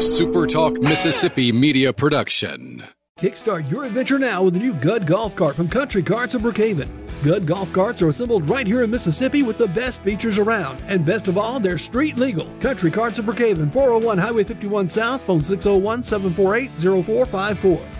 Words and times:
SuperTalk 0.00 0.82
Mississippi 0.82 1.52
media 1.52 1.92
production. 1.92 2.82
Kickstart 3.18 3.70
your 3.70 3.84
adventure 3.84 4.18
now 4.18 4.42
with 4.42 4.54
the 4.54 4.58
new 4.58 4.72
Gud 4.72 5.06
Golf 5.06 5.36
Cart 5.36 5.54
from 5.54 5.68
Country 5.68 6.02
Carts 6.02 6.32
of 6.32 6.40
Brookhaven. 6.40 6.88
Gud 7.22 7.44
Golf 7.46 7.70
Carts 7.74 8.00
are 8.00 8.08
assembled 8.08 8.48
right 8.48 8.66
here 8.66 8.82
in 8.82 8.90
Mississippi 8.90 9.42
with 9.42 9.58
the 9.58 9.68
best 9.68 10.00
features 10.00 10.38
around. 10.38 10.82
And 10.86 11.04
best 11.04 11.28
of 11.28 11.36
all, 11.36 11.60
they're 11.60 11.76
street 11.76 12.16
legal. 12.16 12.48
Country 12.60 12.90
Carts 12.90 13.18
of 13.18 13.26
Brookhaven, 13.26 13.70
401 13.70 14.16
Highway 14.16 14.42
51 14.42 14.88
South, 14.88 15.20
phone 15.24 15.44
601 15.44 16.02
748 16.02 16.70
0454. 17.04 17.99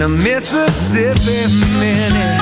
In 0.00 0.04
a 0.04 0.08
Mississippi 0.08 1.44
Minute. 1.78 2.40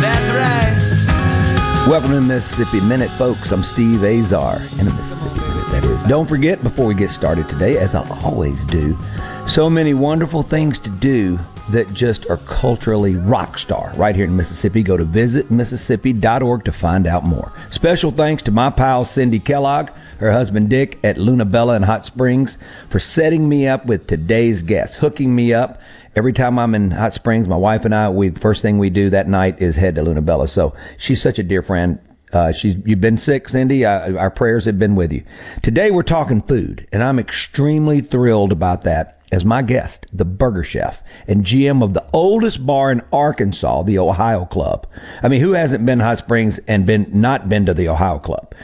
That's 0.00 0.30
right. 0.30 1.88
Welcome 1.88 2.12
to 2.12 2.20
Mississippi 2.20 2.80
Minute, 2.86 3.10
folks. 3.10 3.50
I'm 3.50 3.64
Steve 3.64 4.04
Azar 4.04 4.58
in 4.78 4.86
a 4.86 4.94
Mississippi 4.94 5.40
Minute, 5.40 5.68
that 5.72 5.84
is. 5.86 6.04
Don't 6.04 6.28
forget, 6.28 6.62
before 6.62 6.86
we 6.86 6.94
get 6.94 7.10
started 7.10 7.48
today, 7.48 7.78
as 7.78 7.96
I 7.96 8.08
always 8.22 8.64
do, 8.66 8.96
so 9.44 9.68
many 9.68 9.92
wonderful 9.92 10.44
things 10.44 10.78
to 10.78 10.88
do 10.88 11.36
that 11.70 11.92
just 11.92 12.30
are 12.30 12.36
culturally 12.36 13.16
rock 13.16 13.58
star 13.58 13.92
right 13.96 14.14
here 14.14 14.26
in 14.26 14.36
Mississippi. 14.36 14.84
Go 14.84 14.96
to 14.96 15.04
visitmississippi.org 15.04 16.64
to 16.64 16.70
find 16.70 17.08
out 17.08 17.24
more. 17.24 17.52
Special 17.72 18.12
thanks 18.12 18.40
to 18.44 18.52
my 18.52 18.70
pal 18.70 19.04
Cindy 19.04 19.40
Kellogg, 19.40 19.90
her 20.18 20.32
husband 20.32 20.70
Dick 20.70 20.98
at 21.04 21.18
Luna 21.18 21.44
Bella 21.44 21.76
in 21.76 21.82
Hot 21.82 22.06
Springs 22.06 22.58
for 22.88 22.98
setting 22.98 23.48
me 23.48 23.68
up 23.68 23.86
with 23.86 24.06
today's 24.06 24.62
guest, 24.62 24.96
hooking 24.96 25.34
me 25.34 25.52
up. 25.52 25.80
Every 26.14 26.32
time 26.32 26.58
I'm 26.58 26.74
in 26.74 26.90
Hot 26.90 27.12
Springs, 27.12 27.46
my 27.46 27.56
wife 27.56 27.84
and 27.84 27.94
I, 27.94 28.08
we 28.08 28.30
first 28.30 28.62
thing 28.62 28.78
we 28.78 28.90
do 28.90 29.10
that 29.10 29.28
night 29.28 29.60
is 29.60 29.76
head 29.76 29.94
to 29.96 30.02
Luna 30.02 30.22
Bella. 30.22 30.48
So 30.48 30.74
she's 30.98 31.20
such 31.20 31.38
a 31.38 31.42
dear 31.42 31.62
friend. 31.62 31.98
Uh, 32.32 32.52
she's 32.52 32.76
you've 32.84 33.00
been 33.00 33.18
sick, 33.18 33.48
Cindy. 33.48 33.84
Uh, 33.84 34.14
our 34.14 34.30
prayers 34.30 34.64
have 34.64 34.78
been 34.78 34.96
with 34.96 35.12
you. 35.12 35.22
Today 35.62 35.90
we're 35.90 36.02
talking 36.02 36.42
food, 36.42 36.88
and 36.92 37.02
I'm 37.02 37.18
extremely 37.18 38.00
thrilled 38.00 38.52
about 38.52 38.84
that 38.84 39.16
as 39.32 39.44
my 39.44 39.60
guest, 39.60 40.06
the 40.12 40.24
burger 40.24 40.62
chef 40.62 41.02
and 41.26 41.44
GM 41.44 41.82
of 41.82 41.94
the 41.94 42.04
oldest 42.12 42.64
bar 42.64 42.92
in 42.92 43.02
Arkansas, 43.12 43.82
the 43.82 43.98
Ohio 43.98 44.44
Club. 44.44 44.86
I 45.22 45.28
mean, 45.28 45.40
who 45.40 45.52
hasn't 45.52 45.84
been 45.84 46.00
Hot 46.00 46.18
Springs 46.18 46.60
and 46.68 46.86
been 46.86 47.08
not 47.12 47.48
been 47.48 47.66
to 47.66 47.74
the 47.74 47.88
Ohio 47.88 48.18
Club? 48.18 48.54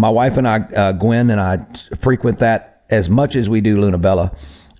My 0.00 0.08
wife 0.08 0.38
and 0.38 0.48
I, 0.48 0.60
uh, 0.60 0.92
Gwen 0.92 1.28
and 1.28 1.38
I, 1.38 1.58
frequent 2.00 2.38
that 2.38 2.84
as 2.88 3.10
much 3.10 3.36
as 3.36 3.50
we 3.50 3.60
do 3.60 3.78
Luna 3.78 3.98
Bella. 3.98 4.32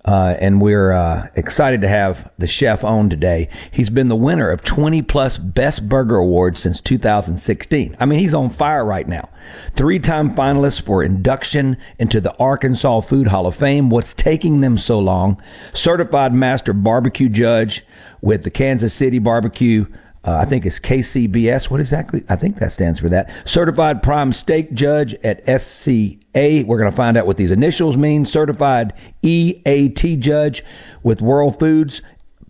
Uh, 0.03 0.35
and 0.39 0.59
we're 0.59 0.91
uh, 0.91 1.27
excited 1.35 1.81
to 1.81 1.87
have 1.87 2.31
the 2.39 2.47
chef 2.47 2.83
on 2.83 3.07
today. 3.07 3.47
He's 3.69 3.91
been 3.91 4.07
the 4.07 4.15
winner 4.15 4.49
of 4.49 4.63
20 4.63 5.03
plus 5.03 5.37
Best 5.37 5.87
Burger 5.87 6.15
Awards 6.15 6.59
since 6.59 6.81
2016. 6.81 7.95
I 7.99 8.05
mean, 8.07 8.17
he's 8.17 8.33
on 8.33 8.49
fire 8.49 8.83
right 8.83 9.07
now. 9.07 9.29
Three 9.75 9.99
time 9.99 10.33
finalist 10.33 10.81
for 10.81 11.03
induction 11.03 11.77
into 11.99 12.19
the 12.19 12.35
Arkansas 12.37 13.01
Food 13.01 13.27
Hall 13.27 13.45
of 13.45 13.55
Fame. 13.55 13.91
What's 13.91 14.15
taking 14.15 14.61
them 14.61 14.79
so 14.79 14.97
long? 14.97 15.39
Certified 15.75 16.33
Master 16.33 16.73
Barbecue 16.73 17.29
Judge 17.29 17.85
with 18.21 18.43
the 18.43 18.49
Kansas 18.49 18.95
City 18.95 19.19
Barbecue 19.19 19.85
uh, 20.23 20.37
I 20.37 20.45
think 20.45 20.65
it's 20.65 20.79
KCBS. 20.79 21.69
What 21.69 21.79
exactly? 21.79 22.23
I 22.29 22.35
think 22.35 22.57
that 22.57 22.71
stands 22.71 22.99
for 22.99 23.09
that. 23.09 23.31
Certified 23.45 24.03
Prime 24.03 24.33
Steak 24.33 24.73
Judge 24.73 25.15
at 25.23 25.41
SCA. 25.61 26.63
We're 26.65 26.77
going 26.77 26.91
to 26.91 26.95
find 26.95 27.17
out 27.17 27.25
what 27.25 27.37
these 27.37 27.49
initials 27.49 27.97
mean. 27.97 28.25
Certified 28.25 28.93
EAT 29.23 30.19
Judge 30.19 30.63
with 31.01 31.21
World 31.21 31.59
Foods. 31.59 32.01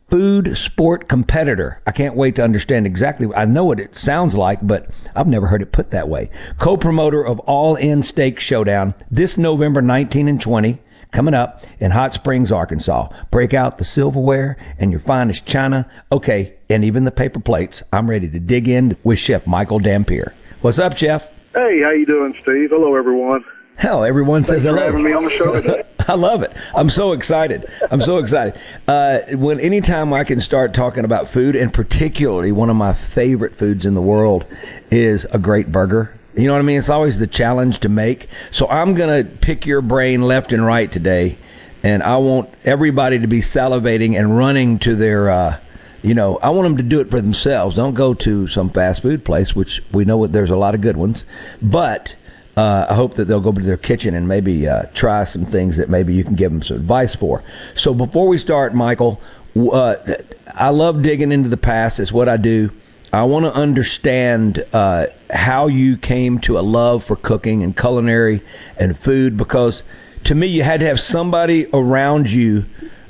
Food 0.10 0.58
Sport 0.58 1.08
Competitor. 1.08 1.82
I 1.88 1.92
can't 1.92 2.18
wait 2.18 2.36
to 2.36 2.44
understand 2.44 2.86
exactly. 2.86 3.34
I 3.34 3.46
know 3.46 3.64
what 3.64 3.80
it 3.80 3.96
sounds 3.96 4.36
like, 4.36 4.60
but 4.62 4.90
I've 5.16 5.28
never 5.28 5.48
heard 5.48 5.62
it 5.62 5.72
put 5.72 5.92
that 5.92 6.10
way. 6.10 6.30
Co 6.60 6.76
promoter 6.76 7.26
of 7.26 7.40
All 7.40 7.78
In 7.78 8.04
Steak 8.04 8.38
Showdown 8.42 8.94
this 9.10 9.38
November 9.38 9.82
19 9.82 10.28
and 10.28 10.42
20 10.42 10.82
coming 11.12 11.34
up 11.34 11.64
in 11.80 11.92
Hot 11.92 12.14
Springs, 12.14 12.52
Arkansas. 12.52 13.10
Break 13.30 13.54
out 13.54 13.78
the 13.78 13.86
silverware 13.86 14.58
and 14.80 14.92
your 14.92 15.00
finest 15.00 15.46
china. 15.46 15.90
Okay, 16.12 16.54
and 16.70 16.84
even 16.84 17.06
the 17.06 17.12
paper 17.12 17.40
plates. 17.40 17.84
I'm 17.94 18.10
ready 18.10 18.30
to 18.30 18.40
dig 18.40 18.68
in 18.68 18.98
with 19.04 19.20
Chef 19.20 19.46
Michael 19.46 19.80
Dampier. 19.80 20.34
What's 20.62 20.80
up, 20.80 20.98
Chef? 20.98 21.24
Hey, 21.56 21.82
how 21.84 21.92
you 21.92 22.06
doing, 22.06 22.34
Steve? 22.44 22.70
Hello, 22.70 22.96
everyone. 22.96 23.44
Hell, 23.76 24.04
everyone 24.04 24.44
Thanks 24.44 24.50
says 24.50 24.64
hello. 24.64 24.86
having 24.86 25.04
me 25.04 25.12
on 25.12 25.24
the 25.24 25.30
show 25.32 25.54
today. 25.60 25.84
I 26.08 26.14
love 26.14 26.44
it. 26.44 26.54
I'm 26.76 26.90
so 26.90 27.14
excited. 27.14 27.66
I'm 27.90 28.02
so 28.02 28.18
excited. 28.20 28.60
Uh, 28.88 29.20
when 29.34 29.60
anytime 29.60 30.14
I 30.14 30.24
can 30.24 30.40
start 30.40 30.74
talking 30.74 31.04
about 31.04 31.30
food, 31.30 31.56
and 31.56 31.74
particularly 31.74 32.52
one 32.52 32.70
of 32.70 32.76
my 32.76 32.94
favorite 32.94 33.56
foods 33.56 33.86
in 33.86 33.96
the 33.96 34.02
world 34.02 34.46
is 34.92 35.26
a 35.32 35.40
great 35.40 35.72
burger. 35.72 36.14
You 36.42 36.48
know 36.48 36.54
what 36.54 36.60
I 36.60 36.64
mean? 36.64 36.80
It's 36.80 36.90
always 36.90 37.20
the 37.20 37.28
challenge 37.28 37.82
to 37.82 37.90
make. 37.90 38.28
So 38.50 38.68
I'm 38.68 38.96
going 38.96 39.24
to 39.24 39.30
pick 39.30 39.68
your 39.68 39.80
brain 39.80 40.22
left 40.24 40.52
and 40.52 40.66
right 40.66 40.92
today, 40.92 41.38
and 41.84 42.02
I 42.02 42.18
want 42.18 42.50
everybody 42.66 43.20
to 43.20 43.28
be 43.28 43.42
salivating 43.42 44.18
and 44.18 44.36
running 44.36 44.80
to 44.80 44.96
their. 44.96 45.30
Uh, 45.30 45.60
you 46.02 46.16
know, 46.16 46.40
I 46.40 46.50
want 46.50 46.64
them 46.64 46.78
to 46.78 46.84
do 46.84 47.00
it 47.00 47.12
for 47.12 47.22
themselves. 47.22 47.76
Don't 47.76 47.94
go 47.94 48.16
to 48.16 48.48
some 48.48 48.72
fast 48.72 49.04
food 49.04 49.24
place, 49.24 49.56
which 49.56 49.84
we 49.92 50.04
know 50.04 50.26
there's 50.26 50.50
a 50.50 50.56
lot 50.56 50.74
of 50.74 50.82
good 50.82 50.98
ones, 50.98 51.26
but 51.62 52.16
uh, 52.58 52.88
I 52.90 52.96
hope 52.96 53.14
that 53.16 53.26
they'll 53.26 53.40
go 53.40 53.52
to 53.52 53.62
their 53.62 53.78
kitchen 53.78 54.16
and 54.16 54.28
maybe 54.28 54.68
uh, 54.68 54.86
try 54.96 55.26
some 55.26 55.46
things 55.46 55.78
that 55.78 55.90
maybe 55.90 56.16
you 56.16 56.24
can 56.24 56.34
give 56.34 56.52
them 56.52 56.64
some 56.64 56.78
advice 56.78 57.14
for. 57.14 57.44
So 57.76 57.94
before 57.94 58.28
we 58.28 58.40
start, 58.40 58.74
Michael, 58.74 59.22
uh, 59.56 59.96
I 60.56 60.70
love 60.70 61.04
digging 61.04 61.32
into 61.32 61.50
the 61.50 61.58
past. 61.58 62.00
It's 62.00 62.12
what 62.12 62.28
I 62.28 62.38
do. 62.38 62.72
I 63.14 63.24
want 63.24 63.46
to 63.46 63.54
understand 63.54 64.66
uh, 64.72 65.08
how 65.30 65.68
you 65.68 65.98
came 65.98 66.40
to 66.40 66.58
a 66.58 66.62
love 66.62 67.04
for 67.04 67.18
cooking 67.18 67.62
and 67.62 67.76
culinary 67.76 68.42
and 68.78 68.98
food 68.98 69.36
because 69.36 69.84
to 70.26 70.36
me, 70.36 70.48
you 70.48 70.64
had 70.64 70.80
to 70.82 70.86
have 70.86 71.00
somebody 71.00 71.68
around 71.74 72.32
you 72.32 72.66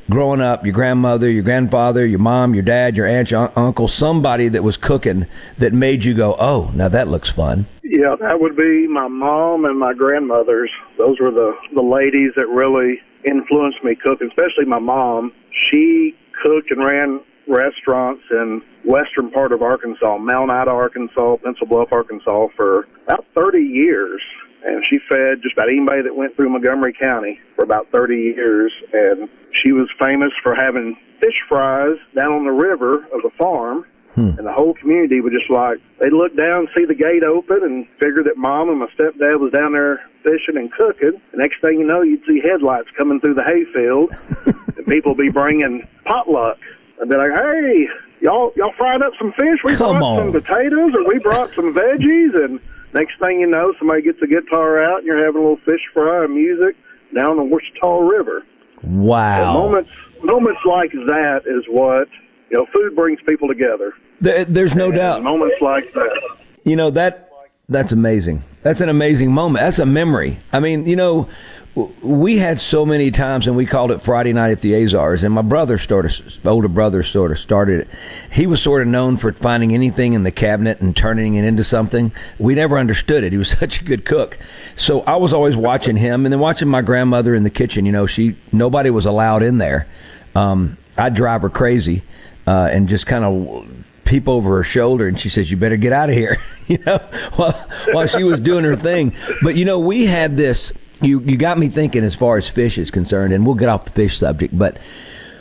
growing 0.09 0.41
up 0.41 0.65
your 0.65 0.73
grandmother, 0.73 1.29
your 1.29 1.43
grandfather, 1.43 2.05
your 2.05 2.19
mom, 2.19 2.53
your 2.53 2.63
dad, 2.63 2.97
your 2.97 3.05
aunt, 3.05 3.31
your 3.31 3.51
uncle 3.57 3.87
somebody 3.87 4.47
that 4.47 4.63
was 4.63 4.75
cooking 4.75 5.25
that 5.57 5.73
made 5.73 6.03
you 6.03 6.13
go, 6.13 6.35
oh, 6.39 6.71
now 6.73 6.89
that 6.89 7.07
looks 7.07 7.29
fun. 7.29 7.65
Yeah, 7.83 8.15
that 8.19 8.39
would 8.39 8.55
be 8.55 8.87
my 8.87 9.07
mom 9.07 9.65
and 9.65 9.77
my 9.77 9.93
grandmothers. 9.93 10.71
Those 10.97 11.19
were 11.19 11.31
the 11.31 11.53
the 11.75 11.81
ladies 11.81 12.31
that 12.37 12.47
really 12.47 13.01
influenced 13.23 13.83
me 13.83 13.95
cooking, 13.95 14.27
especially 14.27 14.65
my 14.65 14.79
mom. 14.79 15.33
She 15.69 16.15
cooked 16.43 16.71
and 16.71 16.83
ran 16.83 17.21
restaurants 17.51 18.23
in 18.31 18.61
western 18.85 19.29
part 19.31 19.51
of 19.51 19.61
Arkansas, 19.61 20.17
Mount 20.17 20.49
Ida, 20.49 20.71
Arkansas, 20.71 21.37
Pencil 21.43 21.67
Bluff, 21.67 21.89
Arkansas 21.91 22.47
for 22.55 22.87
about 23.05 23.25
30 23.35 23.59
years. 23.59 24.21
And 24.63 24.85
she 24.89 24.99
fed 25.09 25.41
just 25.41 25.53
about 25.53 25.69
anybody 25.69 26.03
that 26.03 26.15
went 26.15 26.35
through 26.35 26.49
Montgomery 26.49 26.93
County 26.93 27.39
for 27.55 27.63
about 27.63 27.87
30 27.91 28.15
years. 28.15 28.71
And 28.93 29.27
she 29.53 29.71
was 29.71 29.89
famous 29.99 30.31
for 30.43 30.55
having 30.55 30.95
fish 31.19 31.37
fries 31.49 31.97
down 32.15 32.31
on 32.31 32.45
the 32.45 32.51
river 32.51 33.05
of 33.13 33.21
the 33.23 33.31
farm. 33.37 33.85
Hmm. 34.15 34.35
And 34.37 34.45
the 34.45 34.51
whole 34.51 34.73
community 34.73 35.21
would 35.21 35.31
just 35.31 35.49
like, 35.49 35.79
they'd 35.99 36.11
look 36.11 36.35
down, 36.35 36.67
see 36.75 36.85
the 36.85 36.95
gate 36.95 37.23
open, 37.23 37.63
and 37.63 37.87
figure 37.95 38.23
that 38.23 38.35
mom 38.35 38.69
and 38.69 38.79
my 38.79 38.87
stepdad 38.87 39.39
was 39.39 39.53
down 39.53 39.71
there 39.71 40.03
fishing 40.23 40.57
and 40.57 40.71
cooking. 40.71 41.21
The 41.31 41.37
next 41.37 41.61
thing 41.61 41.79
you 41.79 41.87
know, 41.87 42.01
you'd 42.01 42.21
see 42.27 42.41
headlights 42.43 42.89
coming 42.97 43.21
through 43.21 43.35
the 43.35 43.47
hayfield, 43.47 44.11
and 44.77 44.85
people 44.85 45.15
be 45.15 45.29
bringing 45.29 45.87
potluck. 46.03 46.57
I'd 47.01 47.09
be 47.09 47.15
like, 47.17 47.31
hey, 47.31 47.85
y'all, 48.21 48.51
y'all 48.55 48.73
fried 48.77 49.01
up 49.01 49.13
some 49.19 49.31
fish. 49.33 49.59
We 49.65 49.75
Come 49.75 49.97
brought 49.97 50.19
on. 50.19 50.31
some 50.31 50.41
potatoes, 50.41 50.91
or 50.95 51.07
we 51.07 51.19
brought 51.19 51.49
some 51.53 51.73
veggies, 51.73 52.35
and 52.43 52.59
next 52.93 53.19
thing 53.19 53.39
you 53.39 53.47
know, 53.47 53.73
somebody 53.79 54.01
gets 54.03 54.19
a 54.21 54.27
guitar 54.27 54.83
out, 54.83 54.99
and 54.99 55.07
you're 55.07 55.23
having 55.25 55.41
a 55.41 55.43
little 55.43 55.63
fish 55.65 55.81
fry 55.93 56.25
and 56.25 56.33
music 56.35 56.75
down 57.15 57.37
the 57.37 57.43
Ouachita 57.43 58.07
River. 58.09 58.43
Wow. 58.83 59.53
moments 59.53 59.89
moments 60.23 60.61
like 60.65 60.91
that 60.91 61.41
is 61.45 61.63
what 61.69 62.07
you 62.49 62.57
know. 62.57 62.65
Food 62.73 62.95
brings 62.95 63.19
people 63.27 63.47
together. 63.47 63.93
There, 64.19 64.43
there's 64.45 64.73
no 64.75 64.85
And 64.85 64.95
doubt. 64.95 65.23
Moments 65.23 65.55
like 65.61 65.91
that. 65.93 66.37
You 66.63 66.75
know 66.75 66.89
that 66.91 67.29
that's 67.69 67.91
amazing. 67.91 68.43
That's 68.63 68.81
an 68.81 68.89
amazing 68.89 69.31
moment. 69.33 69.63
That's 69.63 69.77
a 69.79 69.85
memory. 69.85 70.39
I 70.51 70.59
mean, 70.59 70.85
you 70.87 70.95
know, 70.95 71.29
we 71.75 72.37
had 72.37 72.59
so 72.59 72.85
many 72.85 73.11
times, 73.11 73.47
and 73.47 73.55
we 73.55 73.65
called 73.65 73.91
it 73.91 74.01
Friday 74.01 74.33
night 74.33 74.51
at 74.51 74.61
the 74.61 74.73
Azars. 74.73 75.23
And 75.23 75.33
my 75.33 75.41
brother 75.41 75.77
sort 75.77 76.05
of, 76.05 76.45
older 76.45 76.67
brother, 76.67 77.01
sort 77.01 77.31
of 77.31 77.39
started 77.39 77.81
it. 77.81 77.87
He 78.31 78.45
was 78.45 78.61
sort 78.61 78.81
of 78.81 78.89
known 78.89 79.15
for 79.15 79.31
finding 79.31 79.73
anything 79.73 80.13
in 80.13 80.23
the 80.23 80.31
cabinet 80.31 80.81
and 80.81 80.95
turning 80.95 81.35
it 81.35 81.45
into 81.45 81.63
something. 81.63 82.11
We 82.39 82.55
never 82.55 82.77
understood 82.77 83.23
it. 83.23 83.31
He 83.31 83.37
was 83.37 83.49
such 83.59 83.79
a 83.79 83.85
good 83.85 84.03
cook. 84.03 84.37
So 84.75 85.01
I 85.01 85.15
was 85.15 85.31
always 85.31 85.55
watching 85.55 85.95
him, 85.95 86.25
and 86.25 86.33
then 86.33 86.39
watching 86.39 86.67
my 86.67 86.81
grandmother 86.81 87.33
in 87.33 87.43
the 87.43 87.49
kitchen. 87.49 87.85
You 87.85 87.93
know, 87.93 88.05
she 88.05 88.35
nobody 88.51 88.89
was 88.89 89.05
allowed 89.05 89.41
in 89.41 89.57
there. 89.57 89.87
Um, 90.35 90.77
I'd 90.97 91.13
drive 91.13 91.41
her 91.41 91.49
crazy, 91.49 92.03
uh, 92.47 92.69
and 92.71 92.89
just 92.89 93.05
kind 93.05 93.23
of 93.23 93.65
peep 94.03 94.27
over 94.27 94.57
her 94.57 94.63
shoulder 94.63 95.07
and 95.07 95.17
she 95.17 95.29
says 95.29 95.49
you 95.49 95.55
better 95.55 95.77
get 95.77 95.93
out 95.93 96.09
of 96.09 96.15
here 96.15 96.37
you 96.67 96.77
know 96.79 96.97
while, 97.35 97.53
while 97.93 98.05
she 98.05 98.23
was 98.23 98.41
doing 98.41 98.65
her 98.65 98.75
thing 98.75 99.13
but 99.41 99.55
you 99.55 99.63
know 99.63 99.79
we 99.79 100.05
had 100.05 100.35
this 100.35 100.73
you 101.01 101.19
you 101.21 101.37
got 101.37 101.57
me 101.57 101.67
thinking 101.67 102.03
as 102.03 102.15
far 102.15 102.37
as 102.37 102.47
fish 102.47 102.77
is 102.77 102.91
concerned 102.91 103.33
and 103.33 103.45
we'll 103.45 103.55
get 103.55 103.69
off 103.69 103.85
the 103.85 103.91
fish 103.91 104.17
subject 104.17 104.57
but 104.57 104.77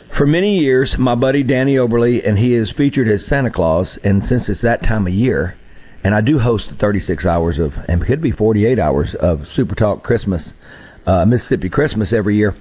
for 0.09 0.25
many 0.25 0.59
years 0.59 0.97
my 0.97 1.15
buddy 1.15 1.43
danny 1.43 1.77
oberly 1.77 2.23
and 2.23 2.39
he 2.39 2.53
is 2.53 2.71
featured 2.71 3.07
as 3.07 3.25
santa 3.25 3.49
claus 3.49 3.97
and 3.97 4.25
since 4.25 4.49
it's 4.49 4.61
that 4.61 4.83
time 4.83 5.07
of 5.07 5.13
year 5.13 5.55
and 6.03 6.15
i 6.15 6.21
do 6.21 6.39
host 6.39 6.69
the 6.69 6.75
36 6.75 7.25
hours 7.25 7.59
of 7.59 7.77
and 7.87 8.03
could 8.03 8.21
be 8.21 8.31
48 8.31 8.79
hours 8.79 9.15
of 9.15 9.47
super 9.47 9.75
talk 9.75 10.03
christmas 10.03 10.53
uh, 11.05 11.25
mississippi 11.25 11.69
christmas 11.69 12.11
every 12.11 12.35
year 12.35 12.55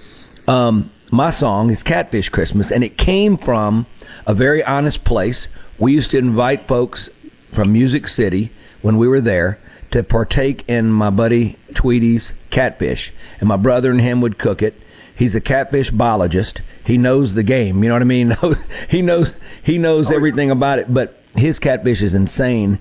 um, 0.47 0.91
my 1.13 1.31
song 1.31 1.71
is 1.71 1.83
Catfish 1.83 2.29
Christmas, 2.29 2.71
and 2.71 2.85
it 2.85 2.97
came 2.97 3.37
from 3.37 3.87
a 4.27 4.35
very 4.35 4.63
honest 4.63 5.05
place. 5.05 5.49
We 5.79 5.93
used 5.93 6.13
to 6.13 6.19
invite 6.19 6.69
folks 6.69 7.11
from 7.53 7.73
Music 7.73 8.09
City 8.09 8.53
when 8.81 8.97
we 8.97 9.09
were 9.09 9.21
there 9.21 9.59
to 9.91 10.03
partake 10.03 10.65
in 10.69 10.91
my 10.91 11.11
buddy 11.11 11.57
Tweedy's 11.75 12.33
catfish, 12.51 13.13
and 13.39 13.49
my 13.49 13.57
brother 13.57 13.91
and 13.91 14.01
him 14.01 14.21
would 14.21 14.39
cook 14.39 14.63
it. 14.63 14.81
He's 15.15 15.35
a 15.35 15.41
catfish 15.41 15.91
biologist. 15.91 16.63
He 16.85 16.97
knows 16.97 17.35
the 17.35 17.43
game. 17.43 17.83
You 17.83 17.91
know 17.91 17.95
what 17.95 18.03
I 18.03 18.07
mean? 18.07 18.37
he 18.89 19.03
knows 19.03 19.35
he 19.63 19.79
knows 19.79 20.11
everything 20.11 20.51
about 20.51 20.79
it. 20.79 20.93
But 20.93 21.23
his 21.37 21.59
catfish 21.59 22.03
is 22.03 22.15
insane, 22.15 22.79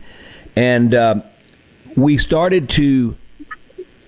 and 0.56 0.94
uh, 0.94 1.22
we 1.96 2.18
started 2.18 2.70
to 2.70 3.16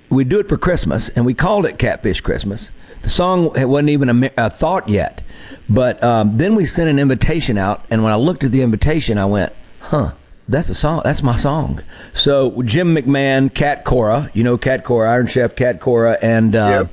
we 0.10 0.24
do 0.24 0.40
it 0.40 0.50
for 0.50 0.58
Christmas, 0.58 1.10
and 1.10 1.26
we 1.26 1.34
called 1.34 1.66
it 1.66 1.78
Catfish 1.78 2.22
Christmas. 2.22 2.70
The 3.02 3.10
song 3.10 3.52
wasn't 3.54 3.90
even 3.90 4.24
a, 4.24 4.32
a 4.38 4.50
thought 4.50 4.88
yet, 4.88 5.22
but 5.70 6.04
um, 6.04 6.38
then 6.38 6.56
we 6.56 6.66
sent 6.66 6.90
an 6.90 7.00
invitation 7.00 7.58
out, 7.58 7.86
and 7.90 8.04
when 8.04 8.14
I 8.14 8.18
looked 8.18 8.44
at 8.44 8.52
the 8.52 8.62
invitation, 8.62 9.18
I 9.18 9.26
went, 9.26 9.54
"Huh, 9.80 10.14
that's 10.48 10.70
a 10.70 10.74
song. 10.76 11.02
That's 11.04 11.24
my 11.24 11.36
song." 11.36 11.82
So 12.14 12.62
Jim 12.64 12.96
McMahon, 12.96 13.54
Cat 13.54 13.84
Cora, 13.86 14.30
you 14.34 14.44
know 14.44 14.58
Cat 14.58 14.84
Cora, 14.84 15.12
Iron 15.12 15.28
Chef 15.28 15.56
Cat 15.56 15.80
Cora, 15.80 16.18
and 16.22 16.56
uh, 16.56 16.88
Yep. 16.88 16.92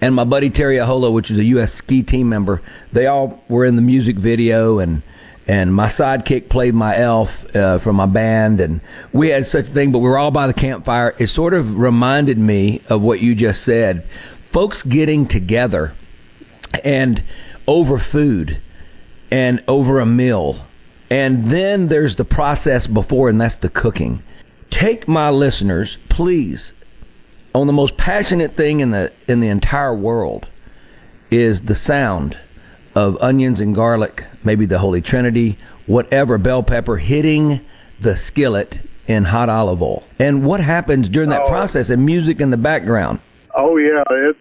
and 0.00 0.14
my 0.14 0.24
buddy 0.24 0.50
Terry 0.50 0.76
Ahola, 0.76 1.12
which 1.12 1.30
is 1.30 1.38
a 1.38 1.44
U.S. 1.44 1.72
ski 1.72 2.02
team 2.02 2.28
member, 2.28 2.60
they 2.92 3.06
all 3.06 3.42
were 3.48 3.64
in 3.64 3.76
the 3.76 3.82
music 3.82 4.16
video, 4.16 4.78
and 4.78 5.02
and 5.46 5.74
my 5.74 5.86
sidekick 5.86 6.48
played 6.48 6.72
my 6.74 6.96
elf 6.96 7.54
uh, 7.56 7.78
from 7.78 7.96
my 7.96 8.06
band, 8.06 8.60
and 8.60 8.80
we 9.12 9.28
had 9.30 9.46
such 9.46 9.66
a 9.66 9.70
thing. 9.70 9.90
But 9.92 9.98
we 9.98 10.08
were 10.08 10.18
all 10.18 10.30
by 10.30 10.46
the 10.46 10.54
campfire. 10.54 11.14
It 11.18 11.28
sort 11.28 11.52
of 11.54 11.76
reminded 11.78 12.38
me 12.38 12.80
of 12.88 13.02
what 13.02 13.20
you 13.20 13.34
just 13.34 13.62
said, 13.62 14.06
folks 14.52 14.82
getting 14.82 15.26
together 15.26 15.94
and 16.84 17.22
over 17.66 17.98
food 17.98 18.60
and 19.30 19.62
over 19.66 19.98
a 19.98 20.06
meal. 20.06 20.66
And 21.12 21.50
then 21.50 21.88
there's 21.88 22.16
the 22.16 22.24
process 22.24 22.86
before, 22.86 23.28
and 23.28 23.38
that's 23.38 23.56
the 23.56 23.68
cooking. 23.68 24.22
Take 24.70 25.06
my 25.06 25.28
listeners, 25.28 25.98
please, 26.08 26.72
on 27.54 27.66
the 27.66 27.72
most 27.74 27.98
passionate 27.98 28.56
thing 28.56 28.80
in 28.80 28.92
the 28.92 29.12
in 29.28 29.40
the 29.40 29.48
entire 29.48 29.94
world 29.94 30.46
is 31.30 31.60
the 31.62 31.74
sound 31.74 32.38
of 32.94 33.18
onions 33.20 33.60
and 33.60 33.74
garlic, 33.74 34.24
maybe 34.42 34.64
the 34.64 34.78
Holy 34.78 35.02
Trinity, 35.02 35.58
whatever, 35.86 36.38
bell 36.38 36.62
pepper 36.62 36.96
hitting 36.96 37.60
the 38.00 38.16
skillet 38.16 38.80
in 39.06 39.24
hot 39.24 39.50
olive 39.50 39.82
oil. 39.82 40.04
And 40.18 40.46
what 40.46 40.60
happens 40.60 41.10
during 41.10 41.28
that 41.28 41.42
Oh. 41.42 41.48
process 41.48 41.90
and 41.90 42.06
music 42.06 42.40
in 42.40 42.48
the 42.48 42.56
background. 42.56 43.18
Oh 43.54 43.76
yeah, 43.76 44.02
it's 44.12 44.38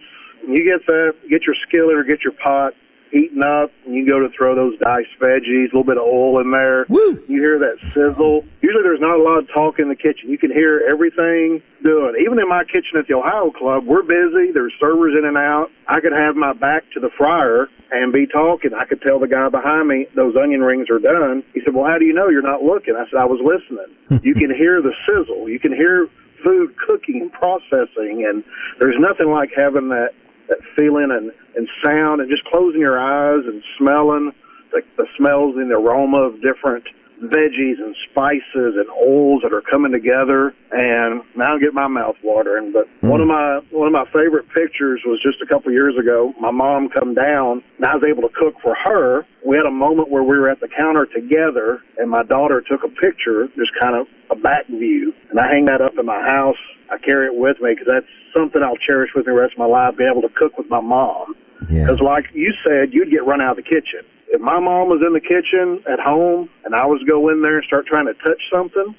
you 0.47 0.65
get 0.65 0.85
that, 0.88 1.15
get 1.29 1.41
your 1.45 1.56
skillet 1.68 1.97
or 1.97 2.03
get 2.06 2.23
your 2.23 2.33
pot 2.33 2.73
heating 3.11 3.43
up, 3.43 3.71
and 3.85 3.93
you 3.93 4.07
go 4.07 4.19
to 4.19 4.29
throw 4.35 4.55
those 4.55 4.77
diced 4.79 5.11
veggies, 5.19 5.71
a 5.71 5.75
little 5.75 5.83
bit 5.83 5.97
of 5.97 6.03
oil 6.03 6.39
in 6.39 6.51
there. 6.51 6.85
Woo! 6.89 7.21
You 7.27 7.41
hear 7.41 7.59
that 7.59 7.77
sizzle. 7.93 8.43
Usually, 8.61 8.83
there's 8.83 9.01
not 9.01 9.19
a 9.19 9.23
lot 9.23 9.39
of 9.39 9.47
talk 9.53 9.79
in 9.79 9.89
the 9.89 9.95
kitchen. 9.95 10.29
You 10.29 10.37
can 10.37 10.51
hear 10.51 10.87
everything 10.91 11.61
doing. 11.83 12.15
Even 12.23 12.39
in 12.39 12.47
my 12.47 12.63
kitchen 12.63 12.97
at 12.97 13.07
the 13.07 13.15
Ohio 13.15 13.51
Club, 13.51 13.85
we're 13.85 14.03
busy. 14.03 14.51
There's 14.53 14.73
servers 14.79 15.13
in 15.17 15.25
and 15.25 15.37
out. 15.37 15.69
I 15.87 15.99
could 15.99 16.13
have 16.13 16.35
my 16.35 16.53
back 16.53 16.83
to 16.93 16.99
the 16.99 17.09
fryer 17.17 17.67
and 17.91 18.13
be 18.13 18.25
talking. 18.25 18.71
I 18.73 18.85
could 18.85 19.01
tell 19.01 19.19
the 19.19 19.27
guy 19.27 19.49
behind 19.49 19.87
me 19.87 20.07
those 20.15 20.35
onion 20.35 20.61
rings 20.61 20.87
are 20.89 20.99
done. 20.99 21.43
He 21.53 21.61
said, 21.65 21.75
"Well, 21.75 21.85
how 21.85 21.97
do 21.97 22.05
you 22.05 22.13
know 22.13 22.29
you're 22.29 22.41
not 22.41 22.63
looking?" 22.63 22.95
I 22.95 23.05
said, 23.11 23.19
"I 23.19 23.25
was 23.25 23.41
listening." 23.43 24.23
you 24.23 24.33
can 24.33 24.55
hear 24.55 24.81
the 24.81 24.93
sizzle. 25.07 25.49
You 25.49 25.59
can 25.59 25.73
hear 25.73 26.07
food 26.43 26.75
cooking 26.87 27.21
and 27.21 27.31
processing, 27.31 28.25
and 28.27 28.43
there's 28.79 28.97
nothing 28.97 29.29
like 29.29 29.51
having 29.55 29.89
that 29.89 30.13
that 30.51 30.59
feeling 30.77 31.09
and 31.12 31.31
and 31.56 31.68
sound, 31.83 32.21
and 32.21 32.30
just 32.30 32.45
closing 32.45 32.80
your 32.80 33.00
eyes 33.00 33.44
and 33.45 33.63
smelling 33.77 34.31
the, 34.71 34.81
the 34.98 35.07
smells 35.18 35.56
and 35.57 35.71
the 35.71 35.75
aroma 35.75 36.19
of 36.19 36.42
different 36.42 36.83
veggies 37.21 37.77
and 37.77 37.95
spices 38.09 38.75
and 38.75 38.89
oils 39.06 39.41
that 39.44 39.53
are 39.53 39.62
coming 39.62 39.94
together. 39.94 40.53
And 40.71 41.21
now 41.35 41.56
I 41.56 41.59
get 41.59 41.73
my 41.73 41.88
mouth 41.88 42.15
watering. 42.23 42.73
But 42.73 42.88
hmm. 43.01 43.09
one 43.09 43.21
of 43.21 43.27
my 43.27 43.62
one 43.71 43.88
of 43.88 43.94
my 43.94 44.06
favorite 44.13 44.47
pictures 44.56 45.01
was 45.06 45.21
just 45.23 45.41
a 45.41 45.47
couple 45.47 45.71
years 45.71 45.95
ago. 45.97 46.33
My 46.39 46.51
mom 46.51 46.89
come 46.89 47.13
down, 47.13 47.63
and 47.77 47.85
I 47.85 47.95
was 47.95 48.03
able 48.07 48.27
to 48.27 48.33
cook 48.33 48.56
for 48.62 48.75
her. 48.85 49.25
We 49.45 49.57
had 49.57 49.65
a 49.65 49.73
moment 49.73 50.09
where 50.09 50.23
we 50.23 50.38
were 50.38 50.50
at 50.50 50.59
the 50.59 50.69
counter 50.69 51.06
together, 51.06 51.81
and 51.97 52.09
my 52.09 52.23
daughter 52.23 52.62
took 52.62 52.83
a 52.83 52.89
picture, 52.89 53.47
just 53.56 53.71
kind 53.79 53.95
of 53.95 54.07
a 54.29 54.35
back 54.35 54.68
view, 54.68 55.13
and 55.29 55.39
I 55.39 55.47
hang 55.47 55.65
that 55.65 55.81
up 55.81 55.94
in 56.00 56.06
my 56.06 56.21
house. 56.21 56.59
I 56.91 56.97
carry 56.97 57.27
it 57.27 57.35
with 57.35 57.59
me 57.62 57.71
because 57.73 57.88
that's 57.88 58.12
something 58.35 58.62
I'll 58.62 58.77
cherish 58.77 59.12
with 59.15 59.25
me 59.25 59.33
the 59.33 59.39
rest 59.39 59.53
of 59.53 59.59
my 59.59 59.65
life. 59.65 59.97
Be 59.97 60.06
able 60.06 60.21
to 60.21 60.33
cook 60.35 60.57
with 60.57 60.69
my 60.69 60.81
mom. 60.81 61.35
Yeah. 61.69 61.83
Because, 61.83 62.01
like 62.01 62.25
you 62.33 62.53
said, 62.65 62.89
you'd 62.91 63.12
get 63.12 63.25
run 63.25 63.41
out 63.41 63.57
of 63.57 63.63
the 63.63 63.69
kitchen. 63.69 64.01
If 64.31 64.39
my 64.39 64.59
mom 64.59 64.87
was 64.87 65.04
in 65.06 65.13
the 65.13 65.19
kitchen 65.19 65.83
at 65.92 65.99
home 65.99 66.49
and 66.71 66.80
I 66.80 66.85
was 66.85 67.04
go 67.06 67.28
in 67.30 67.42
there 67.42 67.57
and 67.57 67.66
start 67.66 67.85
trying 67.85 68.06
to 68.06 68.13
touch 68.13 68.42
something, 68.54 68.95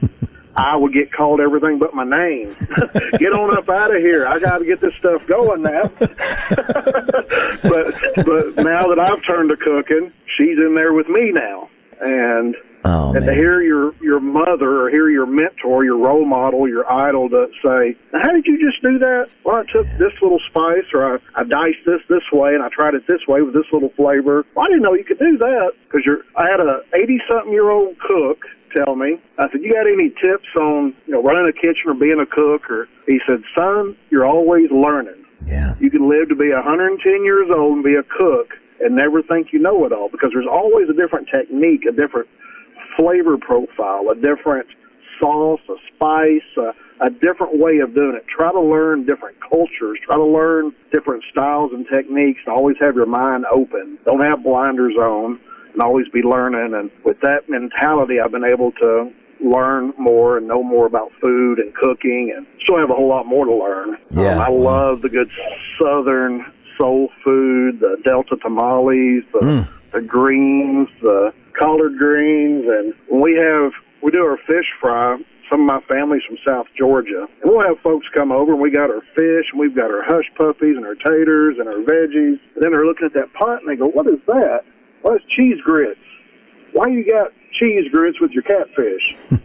I 0.56 0.76
would 0.76 0.92
get 0.92 1.10
called 1.10 1.40
everything 1.40 1.78
but 1.78 1.94
my 1.94 2.04
name. 2.04 2.54
get 3.18 3.32
on 3.32 3.56
up 3.56 3.68
out 3.68 3.96
of 3.96 4.02
here. 4.02 4.26
I 4.26 4.38
got 4.38 4.58
to 4.58 4.64
get 4.66 4.80
this 4.80 4.92
stuff 4.98 5.26
going 5.26 5.62
now. 5.62 5.84
but 5.98 6.10
but 8.14 8.56
now 8.62 8.86
that 8.88 8.98
I've 9.00 9.26
turned 9.26 9.50
to 9.50 9.56
cooking, 9.56 10.12
she's 10.36 10.58
in 10.58 10.74
there 10.74 10.92
with 10.92 11.08
me 11.08 11.32
now, 11.32 11.70
and 12.00 12.54
Oh, 12.86 13.14
and 13.14 13.24
to 13.24 13.32
hear 13.32 13.62
your 13.62 13.94
your 14.02 14.20
mother 14.20 14.82
or 14.82 14.90
hear 14.90 15.08
your 15.08 15.24
mentor, 15.24 15.84
your 15.84 15.96
role 15.96 16.26
model, 16.26 16.68
your 16.68 16.84
idol 16.92 17.30
to 17.30 17.46
say, 17.64 17.96
"How 18.12 18.30
did 18.32 18.44
you 18.44 18.58
just 18.60 18.82
do 18.82 18.98
that?" 18.98 19.28
Well, 19.42 19.56
I 19.56 19.64
took 19.72 19.86
this 19.98 20.12
little 20.20 20.40
spice, 20.50 20.84
or 20.92 21.14
I, 21.14 21.18
I 21.34 21.44
diced 21.44 21.86
this 21.86 22.02
this 22.10 22.24
way, 22.30 22.54
and 22.54 22.62
I 22.62 22.68
tried 22.68 22.94
it 22.94 23.06
this 23.08 23.26
way 23.26 23.40
with 23.40 23.54
this 23.54 23.64
little 23.72 23.88
flavor. 23.96 24.44
Well, 24.54 24.66
I 24.66 24.68
didn't 24.68 24.82
know 24.82 24.92
you 24.92 25.04
could 25.04 25.18
do 25.18 25.38
that 25.38 25.72
because 25.84 26.04
you're. 26.04 26.24
I 26.36 26.50
had 26.50 26.60
a 26.60 26.82
eighty 26.94 27.18
something 27.30 27.52
year 27.52 27.70
old 27.70 27.98
cook 28.00 28.44
tell 28.76 28.96
me. 28.96 29.18
I 29.38 29.50
said, 29.50 29.62
"You 29.62 29.72
got 29.72 29.86
any 29.86 30.10
tips 30.22 30.48
on 30.60 30.94
you 31.06 31.14
know 31.14 31.22
running 31.22 31.48
a 31.48 31.52
kitchen 31.52 31.88
or 31.88 31.94
being 31.94 32.20
a 32.20 32.26
cook?" 32.26 32.70
Or 32.70 32.86
he 33.06 33.18
said, 33.26 33.42
"Son, 33.56 33.96
you're 34.10 34.26
always 34.26 34.70
learning." 34.70 35.24
Yeah. 35.46 35.74
You 35.80 35.90
can 35.90 36.08
live 36.08 36.28
to 36.28 36.36
be 36.36 36.52
110 36.52 37.24
years 37.24 37.48
old 37.54 37.76
and 37.76 37.84
be 37.84 37.94
a 37.96 38.02
cook 38.02 38.52
and 38.80 38.96
never 38.96 39.22
think 39.22 39.52
you 39.52 39.58
know 39.58 39.84
it 39.84 39.92
all 39.92 40.08
because 40.08 40.30
there's 40.32 40.48
always 40.50 40.88
a 40.88 40.94
different 40.94 41.28
technique, 41.28 41.84
a 41.86 41.92
different 41.92 42.28
flavor 42.98 43.36
profile, 43.38 44.08
a 44.10 44.14
different 44.14 44.66
sauce, 45.20 45.60
a 45.68 45.74
spice, 45.94 46.42
a, 46.58 47.06
a 47.06 47.10
different 47.10 47.58
way 47.58 47.78
of 47.78 47.94
doing 47.94 48.16
it. 48.16 48.24
Try 48.26 48.52
to 48.52 48.60
learn 48.60 49.06
different 49.06 49.36
cultures. 49.40 49.98
Try 50.04 50.16
to 50.16 50.24
learn 50.24 50.72
different 50.92 51.24
styles 51.30 51.72
and 51.72 51.86
techniques. 51.92 52.40
And 52.46 52.54
always 52.54 52.76
have 52.80 52.94
your 52.94 53.06
mind 53.06 53.44
open. 53.52 53.98
Don't 54.06 54.24
have 54.24 54.42
blinders 54.42 54.94
on, 54.96 55.40
and 55.72 55.82
always 55.82 56.06
be 56.12 56.22
learning. 56.22 56.74
And 56.74 56.90
with 57.04 57.20
that 57.22 57.48
mentality, 57.48 58.16
I've 58.22 58.32
been 58.32 58.44
able 58.50 58.72
to 58.82 59.10
learn 59.40 59.92
more 59.98 60.38
and 60.38 60.48
know 60.48 60.62
more 60.62 60.86
about 60.86 61.10
food 61.20 61.58
and 61.58 61.74
cooking, 61.74 62.32
and 62.34 62.46
still 62.62 62.78
have 62.78 62.90
a 62.90 62.94
whole 62.94 63.08
lot 63.08 63.26
more 63.26 63.44
to 63.44 63.54
learn. 63.54 63.96
Yeah. 64.10 64.36
Um, 64.36 64.40
I 64.40 64.48
love 64.48 65.02
the 65.02 65.08
good 65.08 65.28
Southern 65.80 66.46
soul 66.78 67.10
food, 67.24 67.80
the 67.80 67.96
Delta 68.04 68.36
tamales, 68.42 69.24
the, 69.32 69.40
mm. 69.40 69.68
the 69.92 70.00
greens, 70.00 70.88
the 71.02 71.32
collard 71.58 71.98
greens, 71.98 72.64
and 72.68 72.94
we 73.10 73.34
have 73.34 73.72
we 74.02 74.10
do 74.10 74.20
our 74.20 74.38
fish 74.46 74.66
fry. 74.80 75.16
some 75.50 75.62
of 75.62 75.66
my 75.66 75.80
family's 75.88 76.22
from 76.28 76.36
South 76.46 76.66
Georgia. 76.76 77.26
And 77.42 77.50
we'll 77.50 77.66
have 77.66 77.80
folks 77.82 78.06
come 78.14 78.32
over 78.32 78.52
and 78.52 78.60
we 78.60 78.70
got 78.70 78.90
our 78.90 79.00
fish 79.16 79.46
and 79.50 79.58
we've 79.58 79.74
got 79.74 79.90
our 79.90 80.04
hush 80.04 80.30
puppies 80.36 80.76
and 80.76 80.84
our 80.84 80.94
taters 80.94 81.56
and 81.58 81.68
our 81.68 81.80
veggies. 81.80 82.36
And 82.54 82.60
then 82.60 82.72
they're 82.72 82.84
looking 82.84 83.06
at 83.06 83.14
that 83.14 83.32
pot 83.32 83.62
and 83.62 83.68
they 83.68 83.76
go, 83.76 83.88
What 83.88 84.06
is 84.06 84.20
that? 84.26 84.60
Well, 85.02 85.14
it's 85.14 85.24
cheese 85.34 85.58
grits. 85.64 86.00
Why 86.72 86.88
you 86.88 87.04
got 87.06 87.32
cheese 87.60 87.90
grits 87.92 88.20
with 88.20 88.32
your 88.32 88.42
catfish? 88.42 89.16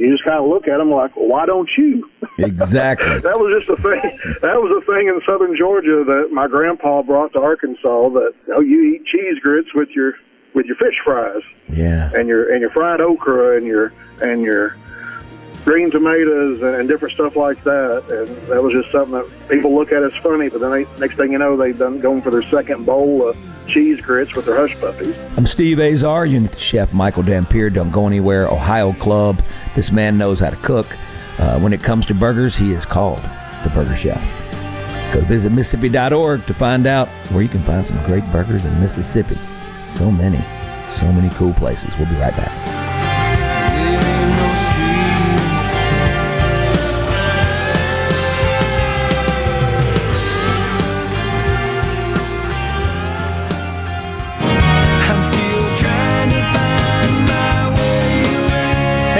you 0.00 0.10
just 0.10 0.24
kind 0.24 0.42
of 0.42 0.48
look 0.48 0.66
at 0.66 0.78
them 0.78 0.90
like, 0.90 1.14
well, 1.14 1.28
why 1.28 1.46
don't 1.46 1.68
you? 1.76 2.08
Exactly. 2.38 3.18
that 3.18 3.38
was 3.38 3.52
just 3.60 3.68
a 3.68 3.82
thing. 3.82 4.18
That 4.40 4.56
was 4.56 4.72
a 4.72 4.80
thing 4.90 5.08
in 5.08 5.20
southern 5.28 5.54
Georgia 5.58 6.04
that 6.06 6.30
my 6.32 6.46
grandpa 6.46 7.02
brought 7.02 7.34
to 7.34 7.40
Arkansas. 7.40 8.08
That 8.08 8.32
you 8.46 8.54
know, 8.54 8.60
you 8.60 8.94
eat 8.94 9.04
cheese 9.04 9.38
grits 9.42 9.68
with 9.74 9.90
your 9.90 10.14
with 10.54 10.64
your 10.64 10.76
fish 10.76 10.94
fries. 11.04 11.42
Yeah. 11.68 12.10
And 12.14 12.28
your 12.28 12.50
and 12.50 12.62
your 12.62 12.70
fried 12.70 13.02
okra 13.02 13.58
and 13.58 13.66
your 13.66 13.92
and 14.22 14.40
your 14.40 14.74
green 15.64 15.90
tomatoes 15.90 16.60
and, 16.62 16.76
and 16.76 16.88
different 16.88 17.14
stuff 17.14 17.36
like 17.36 17.62
that. 17.64 18.04
And 18.10 18.36
that 18.48 18.62
was 18.62 18.72
just 18.72 18.90
something 18.90 19.12
that 19.12 19.48
people 19.48 19.74
look 19.74 19.92
at 19.92 20.02
as 20.02 20.14
funny. 20.16 20.48
But 20.48 20.60
then 20.60 20.70
they, 20.70 20.98
next 20.98 21.16
thing 21.16 21.32
you 21.32 21.38
know, 21.38 21.56
they've 21.56 21.78
done 21.78 21.98
going 22.00 22.22
for 22.22 22.30
their 22.30 22.42
second 22.42 22.86
bowl 22.86 23.28
of 23.28 23.36
cheese 23.66 24.00
grits 24.00 24.34
with 24.34 24.46
their 24.46 24.56
hush 24.56 24.78
puppies. 24.80 25.16
I'm 25.36 25.46
Steve 25.46 25.78
Azar, 25.78 26.26
unit 26.26 26.58
chef 26.58 26.92
Michael 26.92 27.22
Dampier. 27.22 27.70
Don't 27.70 27.90
go 27.90 28.06
anywhere. 28.06 28.48
Ohio 28.48 28.92
Club. 28.94 29.42
This 29.74 29.92
man 29.92 30.18
knows 30.18 30.40
how 30.40 30.50
to 30.50 30.56
cook. 30.56 30.86
Uh, 31.38 31.58
when 31.60 31.72
it 31.72 31.82
comes 31.82 32.04
to 32.06 32.14
burgers, 32.14 32.56
he 32.56 32.72
is 32.72 32.84
called 32.84 33.20
the 33.62 33.70
Burger 33.74 33.96
Chef. 33.96 34.22
Go 35.12 35.20
to 35.20 35.26
visit 35.26 35.50
Mississippi.org 35.50 36.46
to 36.46 36.54
find 36.54 36.86
out 36.86 37.08
where 37.30 37.42
you 37.42 37.48
can 37.48 37.60
find 37.60 37.84
some 37.84 38.02
great 38.04 38.24
burgers 38.30 38.64
in 38.64 38.80
Mississippi. 38.80 39.36
So 39.88 40.10
many, 40.10 40.38
so 40.92 41.10
many 41.10 41.30
cool 41.34 41.52
places. 41.54 41.96
We'll 41.96 42.08
be 42.08 42.16
right 42.16 42.36
back. 42.36 42.79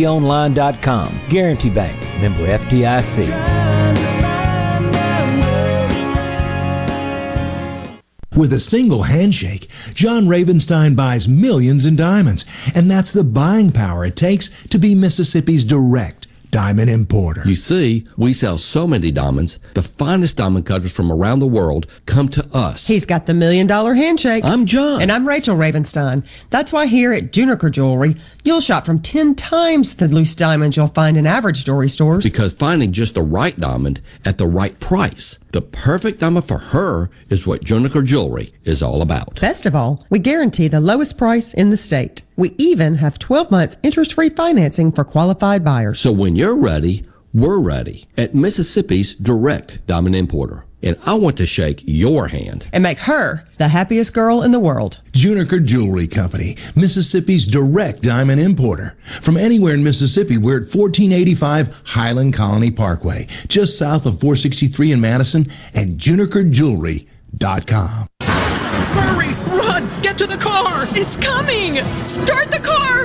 gbtonline.com. 0.00 1.20
Guarantee 1.28 1.70
Bank, 1.70 2.00
member 2.20 2.46
FDIC. 2.46 3.60
With 8.36 8.52
a 8.54 8.60
single 8.60 9.02
handshake, 9.02 9.68
John 9.92 10.26
Ravenstein 10.26 10.96
buys 10.96 11.28
millions 11.28 11.84
in 11.84 11.96
diamonds, 11.96 12.46
and 12.74 12.90
that's 12.90 13.12
the 13.12 13.24
buying 13.24 13.70
power 13.70 14.04
it 14.06 14.16
takes 14.16 14.48
to 14.68 14.78
be 14.78 14.94
Mississippi's 14.94 15.64
direct 15.64 16.19
diamond 16.50 16.90
importer. 16.90 17.42
You 17.44 17.56
see, 17.56 18.06
we 18.16 18.32
sell 18.32 18.58
so 18.58 18.86
many 18.86 19.10
diamonds, 19.10 19.58
the 19.74 19.82
finest 19.82 20.36
diamond 20.36 20.66
cutters 20.66 20.92
from 20.92 21.12
around 21.12 21.38
the 21.38 21.46
world 21.46 21.86
come 22.06 22.28
to 22.30 22.46
us. 22.54 22.86
He's 22.86 23.06
got 23.06 23.26
the 23.26 23.34
million 23.34 23.66
dollar 23.66 23.94
handshake. 23.94 24.44
I'm 24.44 24.66
John. 24.66 25.00
And 25.00 25.12
I'm 25.12 25.26
Rachel 25.26 25.56
Ravenstein. 25.56 26.26
That's 26.50 26.72
why 26.72 26.86
here 26.86 27.12
at 27.12 27.32
Juniker 27.32 27.70
Jewelry, 27.70 28.16
you'll 28.44 28.60
shop 28.60 28.84
from 28.86 29.00
10 29.00 29.34
times 29.34 29.94
the 29.94 30.08
loose 30.08 30.34
diamonds 30.34 30.76
you'll 30.76 30.88
find 30.88 31.16
in 31.16 31.26
average 31.26 31.64
jewelry 31.64 31.88
stores. 31.88 32.24
Because 32.24 32.52
finding 32.52 32.92
just 32.92 33.14
the 33.14 33.22
right 33.22 33.58
diamond 33.58 34.00
at 34.24 34.38
the 34.38 34.46
right 34.46 34.78
price, 34.80 35.38
the 35.52 35.62
perfect 35.62 36.20
diamond 36.20 36.46
for 36.46 36.58
her, 36.58 37.10
is 37.28 37.46
what 37.46 37.64
Juniker 37.64 38.04
Jewelry 38.04 38.52
is 38.64 38.82
all 38.82 39.02
about. 39.02 39.40
Best 39.40 39.66
of 39.66 39.74
all, 39.74 40.04
we 40.10 40.18
guarantee 40.18 40.68
the 40.68 40.80
lowest 40.80 41.16
price 41.16 41.54
in 41.54 41.70
the 41.70 41.76
state. 41.76 42.22
We 42.40 42.54
even 42.56 42.94
have 42.94 43.18
12 43.18 43.50
months 43.50 43.76
interest 43.82 44.14
free 44.14 44.30
financing 44.30 44.92
for 44.92 45.04
qualified 45.04 45.62
buyers. 45.62 46.00
So 46.00 46.10
when 46.10 46.36
you're 46.36 46.56
ready, 46.56 47.04
we're 47.34 47.58
ready 47.58 48.06
at 48.16 48.34
Mississippi's 48.34 49.14
direct 49.14 49.86
diamond 49.86 50.16
importer. 50.16 50.64
And 50.82 50.96
I 51.04 51.12
want 51.18 51.36
to 51.36 51.44
shake 51.44 51.84
your 51.86 52.28
hand 52.28 52.66
and 52.72 52.82
make 52.82 53.00
her 53.00 53.46
the 53.58 53.68
happiest 53.68 54.14
girl 54.14 54.42
in 54.42 54.52
the 54.52 54.58
world. 54.58 55.02
Juniker 55.12 55.62
Jewelry 55.62 56.08
Company, 56.08 56.56
Mississippi's 56.74 57.46
direct 57.46 58.02
diamond 58.02 58.40
importer. 58.40 58.96
From 59.20 59.36
anywhere 59.36 59.74
in 59.74 59.84
Mississippi, 59.84 60.38
we're 60.38 60.62
at 60.62 60.74
1485 60.74 61.82
Highland 61.84 62.32
Colony 62.32 62.70
Parkway, 62.70 63.26
just 63.48 63.76
south 63.76 64.06
of 64.06 64.18
463 64.18 64.92
in 64.92 65.00
Madison, 65.02 65.46
and 65.74 66.00
junikerjewelry.com. 66.00 68.06
Hurry! 68.22 69.34
Run! 69.54 69.90
Get 70.00 70.16
to 70.16 70.26
the 70.26 70.38
car! 70.38 70.69
It's 70.92 71.16
coming! 71.16 71.76
Start 72.02 72.50
the 72.50 72.58
car! 72.58 73.04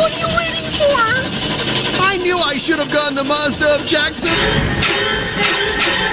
What 0.00 0.10
are 0.10 0.18
you 0.18 0.26
waiting 0.38 0.64
for? 0.72 2.00
I 2.02 2.18
knew 2.22 2.38
I 2.38 2.56
should 2.56 2.78
have 2.78 2.90
gone 2.90 3.14
to 3.16 3.24
Mazda 3.24 3.74
of 3.74 3.86
Jackson! 3.86 5.19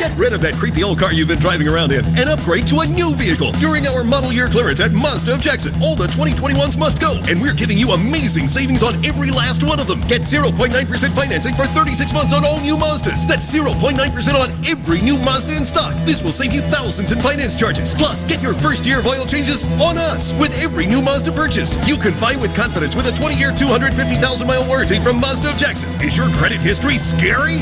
Get 0.07 0.17
rid 0.17 0.31
of 0.31 0.39
that 0.39 0.53
creepy 0.53 0.87
old 0.87 0.99
car 0.99 1.11
you've 1.11 1.27
been 1.27 1.43
driving 1.43 1.67
around 1.67 1.91
in 1.91 1.99
and 2.15 2.29
upgrade 2.29 2.65
to 2.67 2.79
a 2.79 2.87
new 2.87 3.13
vehicle 3.13 3.51
during 3.59 3.85
our 3.87 4.05
model 4.05 4.31
year 4.31 4.47
clearance 4.47 4.79
at 4.79 4.93
Mazda 4.93 5.33
of 5.35 5.41
Jackson. 5.41 5.75
All 5.83 5.97
the 5.97 6.07
2021s 6.07 6.79
must 6.79 7.01
go, 7.01 7.19
and 7.27 7.41
we're 7.41 7.53
giving 7.53 7.77
you 7.77 7.91
amazing 7.91 8.47
savings 8.47 8.83
on 8.83 8.95
every 9.03 9.31
last 9.31 9.67
one 9.67 9.81
of 9.81 9.87
them. 9.87 9.99
Get 10.07 10.21
0.9% 10.21 10.71
financing 11.11 11.53
for 11.55 11.67
36 11.67 12.13
months 12.13 12.33
on 12.33 12.45
all 12.45 12.61
new 12.61 12.77
Mazdas. 12.77 13.27
That's 13.27 13.53
0.9% 13.53 13.99
on 13.99 14.49
every 14.65 15.01
new 15.01 15.19
Mazda 15.19 15.57
in 15.57 15.65
stock. 15.65 15.93
This 16.05 16.23
will 16.23 16.31
save 16.31 16.53
you 16.53 16.61
thousands 16.71 17.11
in 17.11 17.19
finance 17.19 17.53
charges. 17.53 17.91
Plus, 17.91 18.23
get 18.23 18.41
your 18.41 18.53
first 18.53 18.85
year 18.85 18.99
of 18.99 19.07
oil 19.07 19.25
changes 19.25 19.65
on 19.83 19.97
us 19.97 20.31
with 20.39 20.55
every 20.63 20.87
new 20.87 21.01
Mazda 21.01 21.33
purchase. 21.33 21.75
You 21.85 21.97
can 21.97 22.17
buy 22.17 22.37
with 22.37 22.55
confidence 22.55 22.95
with 22.95 23.07
a 23.07 23.11
20-year, 23.11 23.57
250,000 23.57 24.47
mile 24.47 24.65
warranty 24.69 25.03
from 25.03 25.19
Mazda 25.19 25.49
of 25.49 25.57
Jackson. 25.57 25.89
Is 25.99 26.15
your 26.15 26.29
credit 26.39 26.61
history 26.61 26.97
scary? 26.97 27.59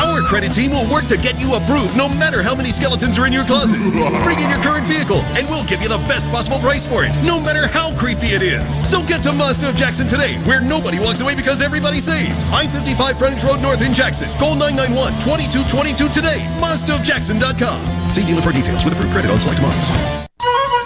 Our 0.00 0.19
credit 0.30 0.52
team 0.52 0.70
will 0.70 0.88
work 0.88 1.04
to 1.06 1.18
get 1.18 1.40
you 1.40 1.56
approved 1.56 1.96
no 1.96 2.08
matter 2.08 2.40
how 2.40 2.54
many 2.54 2.70
skeletons 2.70 3.18
are 3.18 3.26
in 3.26 3.32
your 3.32 3.44
closet. 3.44 3.78
Bring 4.22 4.38
in 4.38 4.48
your 4.48 4.62
current 4.62 4.86
vehicle 4.86 5.18
and 5.34 5.44
we'll 5.50 5.66
give 5.66 5.82
you 5.82 5.88
the 5.88 5.98
best 6.06 6.24
possible 6.30 6.60
price 6.60 6.86
for 6.86 7.04
it, 7.04 7.18
no 7.24 7.40
matter 7.40 7.66
how 7.66 7.92
creepy 7.98 8.28
it 8.28 8.40
is. 8.40 8.62
So 8.88 9.02
get 9.02 9.24
to 9.24 9.32
Mazda 9.32 9.70
of 9.70 9.74
Jackson 9.74 10.06
today, 10.06 10.38
where 10.46 10.60
nobody 10.60 11.00
walks 11.00 11.20
away 11.20 11.34
because 11.34 11.60
everybody 11.60 12.00
saves. 12.00 12.48
I-55 12.50 13.18
Frontage 13.18 13.42
Road 13.42 13.60
North 13.60 13.82
in 13.82 13.92
Jackson. 13.92 14.30
Call 14.38 14.54
991-2222 14.54 16.14
today. 16.14 16.46
MazdaofJackson.com. 16.62 18.12
See 18.12 18.24
dealer 18.24 18.42
for 18.42 18.52
details 18.52 18.84
with 18.84 18.94
approved 18.94 19.12
credit 19.12 19.32
on 19.32 19.40
select 19.40 19.60
models. 19.60 20.29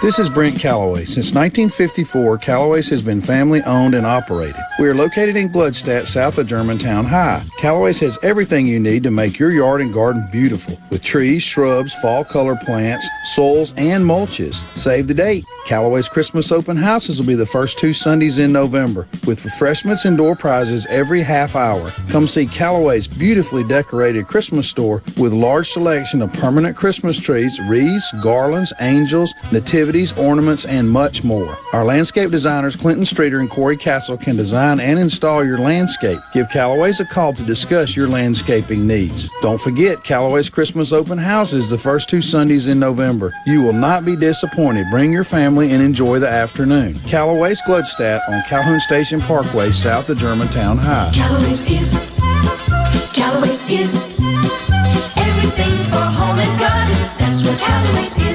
This 0.05 0.19
is 0.19 0.29
Brent 0.29 0.59
Callaway. 0.59 1.05
Since 1.05 1.33
1954, 1.33 2.37
Callaway's 2.37 2.91
has 2.91 3.01
been 3.01 3.21
family 3.21 3.63
owned 3.63 3.95
and 3.95 4.05
operated. 4.05 4.61
We 4.77 4.87
are 4.87 4.93
located 4.93 5.35
in 5.35 5.49
Gluckstadt, 5.49 6.05
south 6.05 6.37
of 6.37 6.45
Germantown 6.45 7.05
High. 7.05 7.43
Callaway's 7.57 8.01
has 8.01 8.19
everything 8.21 8.67
you 8.67 8.79
need 8.79 9.01
to 9.01 9.09
make 9.09 9.39
your 9.39 9.49
yard 9.49 9.81
and 9.81 9.91
garden 9.91 10.27
beautiful 10.31 10.79
with 10.91 11.01
trees, 11.01 11.41
shrubs, 11.41 11.95
fall 11.95 12.23
color 12.23 12.55
plants, 12.55 13.09
soils, 13.33 13.73
and 13.77 14.05
mulches. 14.05 14.53
Save 14.77 15.07
the 15.07 15.15
date. 15.15 15.43
Callaway's 15.65 16.07
Christmas 16.07 16.51
open 16.51 16.77
houses 16.77 17.19
will 17.19 17.25
be 17.25 17.33
the 17.33 17.43
first 17.43 17.79
two 17.79 17.91
Sundays 17.91 18.37
in 18.37 18.51
November 18.51 19.07
with 19.25 19.43
refreshments 19.43 20.05
and 20.05 20.15
door 20.15 20.35
prizes 20.35 20.85
every 20.91 21.21
half 21.21 21.55
hour. 21.55 21.89
Come 22.09 22.27
see 22.27 22.45
Callaway's 22.45 23.07
beautifully 23.07 23.63
decorated 23.63 24.27
Christmas 24.27 24.69
store 24.69 25.01
with 25.17 25.33
large 25.33 25.71
selection 25.71 26.21
of 26.21 26.31
permanent 26.33 26.77
Christmas 26.77 27.19
trees, 27.19 27.59
wreaths, 27.61 28.11
garlands, 28.21 28.73
angels, 28.79 29.33
nativities, 29.95 30.17
ornaments, 30.17 30.65
and 30.65 30.89
much 30.89 31.23
more. 31.23 31.57
Our 31.73 31.85
landscape 31.85 32.31
designers 32.31 32.75
Clinton 32.75 33.05
Streeter 33.05 33.39
and 33.39 33.49
Corey 33.49 33.77
Castle 33.77 34.17
can 34.17 34.35
design 34.35 34.79
and 34.79 34.99
install 34.99 35.43
your 35.43 35.57
landscape. 35.57 36.19
Give 36.33 36.49
Callaway's 36.49 36.99
a 36.99 37.05
call 37.05 37.33
to 37.33 37.43
discuss 37.43 37.95
your 37.95 38.07
landscaping 38.07 38.85
needs. 38.85 39.29
Don't 39.41 39.61
forget 39.61 40.03
Callaway's 40.03 40.49
Christmas 40.49 40.91
open 40.91 41.17
house 41.17 41.53
is 41.53 41.69
the 41.69 41.77
first 41.77 42.09
two 42.09 42.21
Sundays 42.21 42.67
in 42.67 42.79
November. 42.79 43.33
You 43.45 43.61
will 43.61 43.73
not 43.73 44.05
be 44.05 44.15
disappointed. 44.15 44.87
Bring 44.91 45.13
your 45.13 45.23
family 45.23 45.71
and 45.71 45.81
enjoy 45.81 46.19
the 46.19 46.29
afternoon. 46.29 46.95
Callaway's 47.07 47.61
Gluckstadt 47.61 48.19
on 48.29 48.41
Calhoun 48.43 48.79
Station 48.79 49.21
Parkway, 49.21 49.71
south 49.71 50.09
of 50.09 50.17
Germantown 50.17 50.77
High. 50.77 51.11
Callaway's 51.13 51.61
is, 51.71 51.93
Callaway's 53.13 53.63
is 53.69 53.95
everything 55.17 55.71
for 55.89 56.05
home 56.19 56.39
and 56.39 56.59
garden. 56.59 56.95
That's 57.17 57.43
what 57.45 57.57
Callaway's 57.59 58.15
is. 58.17 58.34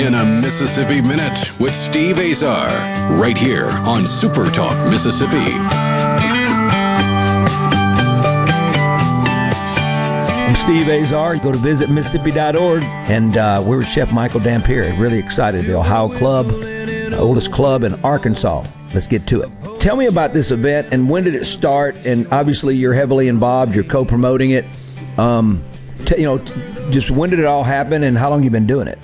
In 0.00 0.14
a 0.14 0.24
Mississippi 0.40 1.02
Minute 1.02 1.52
with 1.60 1.74
Steve 1.74 2.18
Azar, 2.18 2.68
right 3.20 3.36
here 3.36 3.66
on 3.86 4.06
Super 4.06 4.50
Talk 4.50 4.74
Mississippi. 4.90 5.36
I'm 10.46 10.54
Steve 10.54 10.88
Azar. 10.88 11.36
Go 11.36 11.52
to 11.52 11.58
visitmississippi.org. 11.58 12.82
And 12.82 13.36
uh, 13.36 13.62
we're 13.66 13.76
with 13.76 13.88
Chef 13.88 14.10
Michael 14.10 14.40
Dampier. 14.40 14.90
Really 14.98 15.18
excited. 15.18 15.66
The 15.66 15.76
Ohio 15.76 16.08
Club, 16.08 16.46
the 16.46 17.18
oldest 17.18 17.52
club 17.52 17.82
in 17.82 17.92
Arkansas. 18.02 18.64
Let's 18.94 19.06
get 19.06 19.26
to 19.26 19.42
it. 19.42 19.50
Tell 19.80 19.96
me 19.96 20.06
about 20.06 20.32
this 20.32 20.50
event 20.50 20.94
and 20.94 21.10
when 21.10 21.24
did 21.24 21.34
it 21.34 21.44
start? 21.44 21.94
And 22.06 22.26
obviously, 22.32 22.74
you're 22.74 22.94
heavily 22.94 23.28
involved. 23.28 23.74
You're 23.74 23.84
co-promoting 23.84 24.52
it. 24.52 24.64
Um, 25.18 25.62
t- 26.06 26.16
you 26.16 26.24
know, 26.24 26.38
just 26.88 27.10
when 27.10 27.28
did 27.28 27.38
it 27.38 27.44
all 27.44 27.64
happen, 27.64 28.02
and 28.02 28.16
how 28.16 28.30
long 28.30 28.42
you 28.42 28.48
been 28.48 28.66
doing 28.66 28.88
it? 28.88 28.98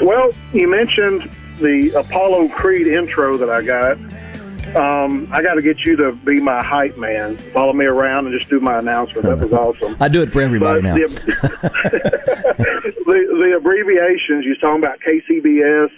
Well, 0.00 0.30
you 0.52 0.68
mentioned 0.70 1.30
the 1.60 1.90
Apollo 1.96 2.48
Creed 2.48 2.86
intro 2.86 3.36
that 3.36 3.50
I 3.50 3.62
got. 3.62 3.98
Um, 4.76 5.28
I 5.32 5.42
got 5.42 5.54
to 5.54 5.62
get 5.62 5.80
you 5.84 5.96
to 5.96 6.12
be 6.12 6.40
my 6.40 6.62
hype 6.64 6.96
man. 6.96 7.36
Follow 7.52 7.72
me 7.74 7.84
around 7.84 8.26
and 8.26 8.38
just 8.38 8.48
do 8.48 8.58
my 8.60 8.78
announcement. 8.78 9.24
That 9.26 9.38
was 9.38 9.52
awesome. 9.52 9.96
I 10.00 10.08
do 10.08 10.22
it 10.22 10.32
for 10.32 10.40
everybody 10.40 10.80
But 10.80 10.88
now. 10.88 10.94
The, 10.94 11.08
the, 13.04 13.04
the 13.06 13.54
abbreviations, 13.58 14.44
you're 14.46 14.56
talking 14.56 14.82
about 14.82 14.98
KCBS, 15.00 15.90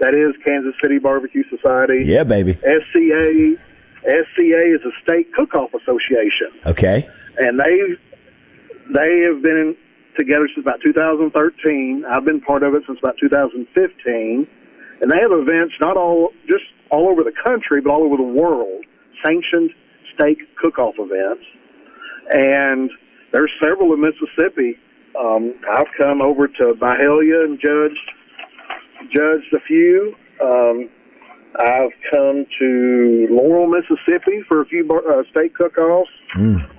that 0.00 0.14
is 0.14 0.34
Kansas 0.44 0.74
City 0.82 0.98
Barbecue 0.98 1.44
Society. 1.50 2.04
yeah, 2.06 2.24
baby. 2.24 2.54
SCA, 2.54 3.56
SCA 4.04 4.74
is 4.74 4.80
a 4.84 4.92
steak 5.02 5.32
cook-off 5.34 5.70
association 5.74 6.50
Okay. 6.66 7.08
and 7.38 7.58
they 7.60 7.96
they 8.92 9.20
have 9.20 9.42
been 9.42 9.74
together 10.18 10.48
since 10.54 10.64
about 10.64 10.80
2013. 10.84 12.04
I've 12.08 12.24
been 12.24 12.40
part 12.40 12.62
of 12.62 12.74
it 12.74 12.82
since 12.86 12.98
about 13.02 13.16
2015, 13.20 14.46
and 15.00 15.10
they 15.10 15.20
have 15.20 15.32
events 15.32 15.74
not 15.80 15.96
all 15.96 16.30
just 16.46 16.64
all 16.90 17.08
over 17.08 17.22
the 17.22 17.34
country, 17.44 17.80
but 17.80 17.90
all 17.90 18.04
over 18.04 18.16
the 18.16 18.22
world, 18.22 18.84
sanctioned 19.24 19.70
steak 20.14 20.38
cook-off 20.62 20.94
events. 20.98 21.44
And 22.30 22.90
there's 23.32 23.50
several 23.62 23.92
in 23.94 24.00
Mississippi. 24.00 24.78
Um, 25.18 25.54
I've 25.70 25.90
come 25.98 26.22
over 26.22 26.48
to 26.48 26.74
Byhalia 26.74 27.44
and 27.44 27.58
judged 27.60 28.10
judged 29.12 29.52
a 29.54 29.60
few. 29.66 30.14
Um, 30.42 30.88
I've 31.60 31.92
come 32.12 32.46
to 32.58 33.28
Laurel, 33.30 33.68
Mississippi 33.68 34.42
for 34.48 34.62
a 34.62 34.66
few 34.66 34.88
uh, 34.90 35.22
state 35.30 35.54
cook-offs. 35.54 36.10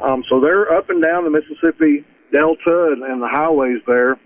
Um, 0.01 0.23
so 0.29 0.41
they're 0.41 0.75
up 0.75 0.89
and 0.89 1.01
down 1.01 1.23
the 1.23 1.29
Mississippi 1.29 2.03
Delta 2.34 2.94
and, 2.94 3.03
and 3.03 3.22
the 3.22 3.29
highways 3.29 3.82
there. 3.88 4.17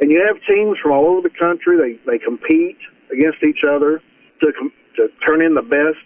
And 0.00 0.10
you 0.10 0.22
have 0.26 0.36
teams 0.48 0.76
from 0.82 0.92
all 0.92 1.06
over 1.06 1.22
the 1.22 1.34
country. 1.40 1.76
They 1.76 2.10
they 2.10 2.18
compete 2.18 2.78
against 3.12 3.38
each 3.42 3.64
other 3.68 4.02
to 4.42 4.52
com- 4.52 4.72
to 4.96 5.08
turn 5.26 5.42
in 5.42 5.54
the 5.54 5.62
best 5.62 6.02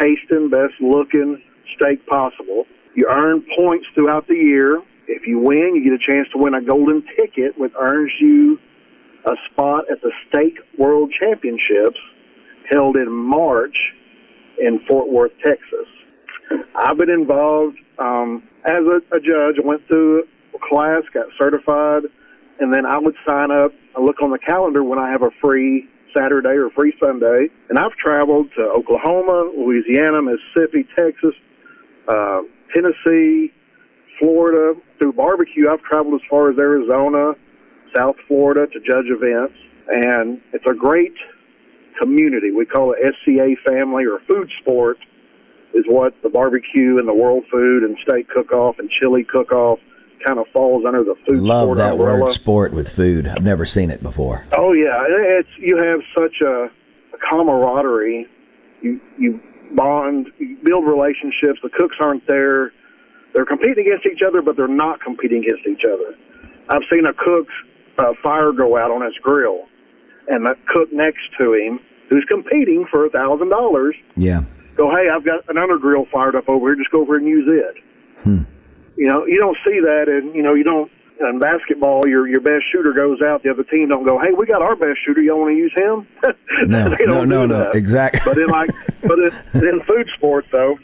tasting, 0.00 0.50
best 0.50 0.74
looking 0.80 1.42
steak 1.76 2.06
possible. 2.06 2.64
You 2.94 3.06
earn 3.10 3.44
points 3.56 3.86
throughout 3.94 4.26
the 4.28 4.34
year. 4.34 4.82
If 5.06 5.26
you 5.26 5.38
win, 5.38 5.74
you 5.74 5.84
get 5.84 5.92
a 5.92 6.04
chance 6.04 6.28
to 6.32 6.38
win 6.38 6.54
a 6.54 6.62
golden 6.62 7.02
ticket, 7.16 7.58
which 7.58 7.72
earns 7.80 8.12
you 8.20 8.58
a 9.24 9.32
spot 9.50 9.84
at 9.90 10.00
the 10.02 10.12
Steak 10.28 10.58
World 10.78 11.12
Championships 11.18 11.98
held 12.70 12.96
in 12.96 13.10
March 13.10 13.76
in 14.58 14.80
Fort 14.88 15.08
Worth, 15.08 15.32
Texas. 15.44 15.86
I've 16.74 16.98
been 16.98 17.10
involved 17.10 17.76
um, 17.98 18.42
as 18.64 18.82
a, 18.84 19.16
a 19.16 19.20
judge. 19.20 19.56
I 19.62 19.66
went 19.66 19.86
through 19.88 20.24
class, 20.58 21.02
got 21.12 21.26
certified, 21.40 22.04
and 22.60 22.74
then 22.74 22.86
I 22.86 22.98
would 22.98 23.14
sign 23.26 23.50
up. 23.50 23.72
I 23.96 24.00
look 24.00 24.22
on 24.22 24.30
the 24.30 24.38
calendar 24.38 24.82
when 24.82 24.98
I 24.98 25.10
have 25.10 25.22
a 25.22 25.30
free 25.42 25.88
Saturday 26.16 26.56
or 26.56 26.70
free 26.70 26.94
Sunday, 27.00 27.48
and 27.68 27.78
I've 27.78 27.92
traveled 27.92 28.48
to 28.56 28.62
Oklahoma, 28.62 29.52
Louisiana, 29.56 30.22
Mississippi, 30.22 30.86
Texas, 30.96 31.34
uh, 32.08 32.42
Tennessee, 32.74 33.52
Florida. 34.18 34.78
Through 34.98 35.12
barbecue, 35.12 35.70
I've 35.70 35.82
traveled 35.82 36.14
as 36.14 36.26
far 36.28 36.50
as 36.50 36.58
Arizona, 36.58 37.34
South 37.96 38.16
Florida 38.26 38.66
to 38.66 38.80
judge 38.80 39.06
events, 39.06 39.54
and 39.88 40.40
it's 40.52 40.66
a 40.68 40.74
great 40.74 41.14
community. 42.00 42.50
We 42.50 42.66
call 42.66 42.92
it 42.92 42.98
SCA 43.22 43.54
family 43.66 44.04
or 44.04 44.20
food 44.28 44.50
sport 44.60 44.98
is 45.74 45.84
what 45.86 46.14
the 46.22 46.28
barbecue 46.28 46.98
and 46.98 47.06
the 47.06 47.14
world 47.14 47.44
food 47.50 47.82
and 47.82 47.96
steak 48.02 48.28
cook-off 48.28 48.76
and 48.78 48.88
chili 48.90 49.24
cook-off 49.24 49.78
kind 50.26 50.38
of 50.38 50.46
falls 50.52 50.84
under 50.86 51.02
the 51.04 51.14
food 51.26 51.40
Love 51.40 51.64
sport 51.66 51.78
that 51.78 51.92
umbrella. 51.92 52.20
word 52.24 52.32
sport 52.32 52.72
with 52.72 52.88
food. 52.90 53.26
I've 53.26 53.42
never 53.42 53.64
seen 53.66 53.90
it 53.90 54.02
before. 54.02 54.44
Oh 54.56 54.72
yeah, 54.72 55.04
it's 55.08 55.48
you 55.58 55.76
have 55.76 56.00
such 56.16 56.36
a, 56.44 56.64
a 57.14 57.18
camaraderie. 57.30 58.26
You 58.82 59.00
you 59.18 59.40
bond, 59.74 60.28
you 60.38 60.56
build 60.64 60.86
relationships. 60.86 61.58
The 61.62 61.70
cooks 61.76 61.96
aren't 62.00 62.26
there; 62.26 62.72
they're 63.34 63.46
competing 63.46 63.86
against 63.86 64.06
each 64.06 64.22
other, 64.26 64.42
but 64.42 64.56
they're 64.56 64.68
not 64.68 65.00
competing 65.00 65.44
against 65.44 65.66
each 65.66 65.82
other. 65.84 66.14
I've 66.68 66.82
seen 66.90 67.06
a 67.06 67.12
cook's 67.14 67.54
uh, 67.98 68.12
fire 68.22 68.52
go 68.52 68.76
out 68.76 68.90
on 68.90 69.02
his 69.02 69.14
grill, 69.22 69.64
and 70.28 70.44
the 70.46 70.54
cook 70.68 70.92
next 70.92 71.22
to 71.40 71.54
him, 71.54 71.80
who's 72.10 72.24
competing 72.28 72.86
for 72.90 73.06
a 73.06 73.10
thousand 73.10 73.48
dollars, 73.50 73.94
Yeah. 74.16 74.42
go, 74.76 74.90
"Hey, 74.90 75.08
I've 75.08 75.24
got 75.24 75.40
another 75.48 75.78
grill 75.78 76.06
fired 76.12 76.36
up 76.36 76.48
over 76.48 76.66
here. 76.68 76.76
Just 76.76 76.90
go 76.90 77.00
over 77.00 77.16
and 77.16 77.26
use 77.26 77.50
it." 77.50 77.82
Hmm. 78.22 78.42
You 78.98 79.06
know, 79.06 79.24
you 79.26 79.38
don't 79.38 79.56
see 79.64 79.78
that, 79.78 80.06
and 80.08 80.34
you 80.34 80.42
know, 80.42 80.54
you 80.54 80.64
don't. 80.64 80.90
In 81.20 81.40
basketball, 81.40 82.06
your 82.06 82.28
your 82.28 82.40
best 82.40 82.64
shooter 82.70 82.92
goes 82.92 83.20
out. 83.22 83.42
The 83.42 83.50
other 83.50 83.64
team 83.64 83.88
don't 83.88 84.04
go, 84.04 84.20
"Hey, 84.20 84.32
we 84.36 84.44
got 84.46 84.60
our 84.62 84.76
best 84.76 84.98
shooter. 85.04 85.20
You 85.20 85.36
want 85.36 85.52
to 85.52 85.56
use 85.56 85.72
him?" 85.76 86.06
No, 86.66 86.88
no, 87.06 87.24
no, 87.24 87.46
no. 87.46 87.70
Exactly. 87.70 88.20
But 88.24 88.38
in 88.38 88.48
like, 88.48 88.70
but 89.02 89.18
in, 89.18 89.32
in 89.68 89.80
food 89.82 90.08
sports 90.16 90.48
though, 90.50 90.76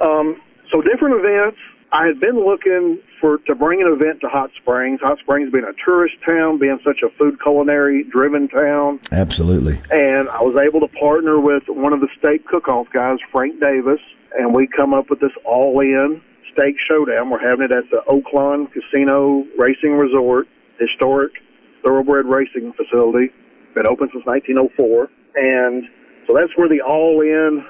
um, 0.00 0.40
so 0.72 0.82
different 0.82 1.24
events. 1.24 1.58
I 1.92 2.06
had 2.06 2.20
been 2.20 2.42
looking 2.42 2.98
for 3.20 3.38
to 3.46 3.54
bring 3.54 3.82
an 3.82 3.88
event 3.92 4.22
to 4.22 4.28
Hot 4.28 4.50
Springs. 4.60 5.00
Hot 5.02 5.18
Springs 5.18 5.52
being 5.52 5.64
a 5.64 5.74
tourist 5.86 6.14
town, 6.26 6.58
being 6.58 6.78
such 6.84 7.02
a 7.04 7.10
food 7.18 7.40
culinary 7.42 8.04
driven 8.04 8.48
town, 8.48 8.98
Absolutely. 9.12 9.78
and 9.90 10.28
I 10.30 10.40
was 10.42 10.58
able 10.58 10.80
to 10.80 10.88
partner 10.98 11.38
with 11.38 11.64
one 11.68 11.92
of 11.92 12.00
the 12.00 12.08
state 12.18 12.46
cook-off 12.46 12.86
guys, 12.94 13.18
Frank 13.30 13.60
Davis, 13.60 14.00
and 14.38 14.54
we 14.54 14.66
come 14.66 14.94
up 14.94 15.10
with 15.10 15.20
this 15.20 15.32
all-in 15.44 16.22
steak 16.52 16.76
showdown. 16.90 17.30
We're 17.30 17.42
having 17.42 17.66
it 17.66 17.72
at 17.72 17.90
the 17.90 18.02
Oaklawn 18.08 18.68
Casino 18.72 19.44
Racing 19.58 19.92
Resort, 19.92 20.46
historic 20.78 21.32
thoroughbred 21.84 22.26
racing 22.26 22.72
facility. 22.72 23.32
Been 23.74 23.88
open 23.88 24.08
since 24.12 24.24
1904, 24.26 25.08
and 25.36 25.84
so 26.26 26.34
that's 26.34 26.52
where 26.56 26.68
the 26.68 26.80
all-in 26.82 27.64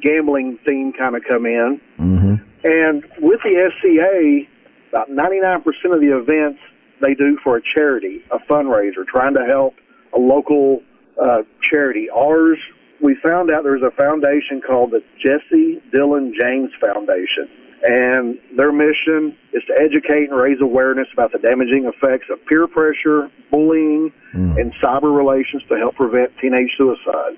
gambling 0.00 0.58
theme 0.66 0.92
kind 0.96 1.16
of 1.16 1.22
come 1.28 1.46
in. 1.46 1.80
Mm-hmm. 1.98 2.34
And 2.64 3.04
with 3.20 3.40
the 3.42 3.70
SCA, 3.78 4.46
about 4.92 5.10
99% 5.10 5.64
of 5.94 6.00
the 6.00 6.16
events 6.16 6.60
they 7.00 7.14
do 7.14 7.38
for 7.42 7.56
a 7.56 7.60
charity, 7.76 8.22
a 8.30 8.38
fundraiser, 8.50 9.06
trying 9.06 9.34
to 9.34 9.44
help 9.44 9.74
a 10.14 10.18
local 10.18 10.80
uh, 11.20 11.42
charity. 11.62 12.08
Ours, 12.10 12.58
we 13.02 13.16
found 13.24 13.50
out 13.50 13.62
there's 13.62 13.82
a 13.82 13.94
foundation 14.00 14.60
called 14.60 14.92
the 14.92 15.02
Jesse 15.18 15.82
Dillon 15.92 16.34
James 16.40 16.70
Foundation. 16.80 17.48
And 17.82 18.38
their 18.56 18.72
mission 18.72 19.36
is 19.52 19.62
to 19.68 19.74
educate 19.80 20.30
and 20.30 20.36
raise 20.36 20.60
awareness 20.60 21.06
about 21.12 21.30
the 21.32 21.38
damaging 21.38 21.84
effects 21.84 22.26
of 22.30 22.44
peer 22.46 22.66
pressure, 22.66 23.30
bullying, 23.52 24.12
and 24.58 24.72
cyber 24.82 25.14
relations 25.16 25.62
to 25.68 25.76
help 25.76 25.94
prevent 25.94 26.32
teenage 26.40 26.70
suicide. 26.76 27.36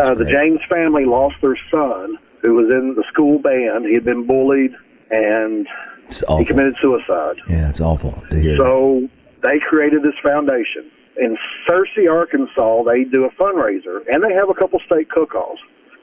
uh, 0.00 0.14
the 0.14 0.24
James 0.32 0.60
family 0.70 1.04
lost 1.04 1.36
their 1.42 1.56
son, 1.72 2.18
who 2.42 2.54
was 2.54 2.72
in 2.72 2.94
the 2.94 3.04
school 3.12 3.38
band. 3.38 3.86
He 3.86 3.94
had 3.94 4.04
been 4.04 4.26
bullied, 4.26 4.72
and 5.10 5.66
he 6.38 6.44
committed 6.44 6.76
suicide. 6.80 7.36
Yeah, 7.48 7.68
it's 7.70 7.80
awful 7.80 8.22
to 8.30 8.38
hear. 8.38 8.56
So 8.56 9.08
they 9.42 9.58
created 9.58 10.02
this 10.02 10.14
foundation. 10.22 10.90
In 11.16 11.36
Searcy, 11.68 12.10
Arkansas, 12.10 12.82
they 12.84 13.04
do 13.04 13.24
a 13.24 13.30
fundraiser, 13.30 14.00
and 14.10 14.22
they 14.22 14.34
have 14.34 14.50
a 14.50 14.54
couple 14.54 14.80
state 14.86 15.08
cook-offs. 15.10 15.60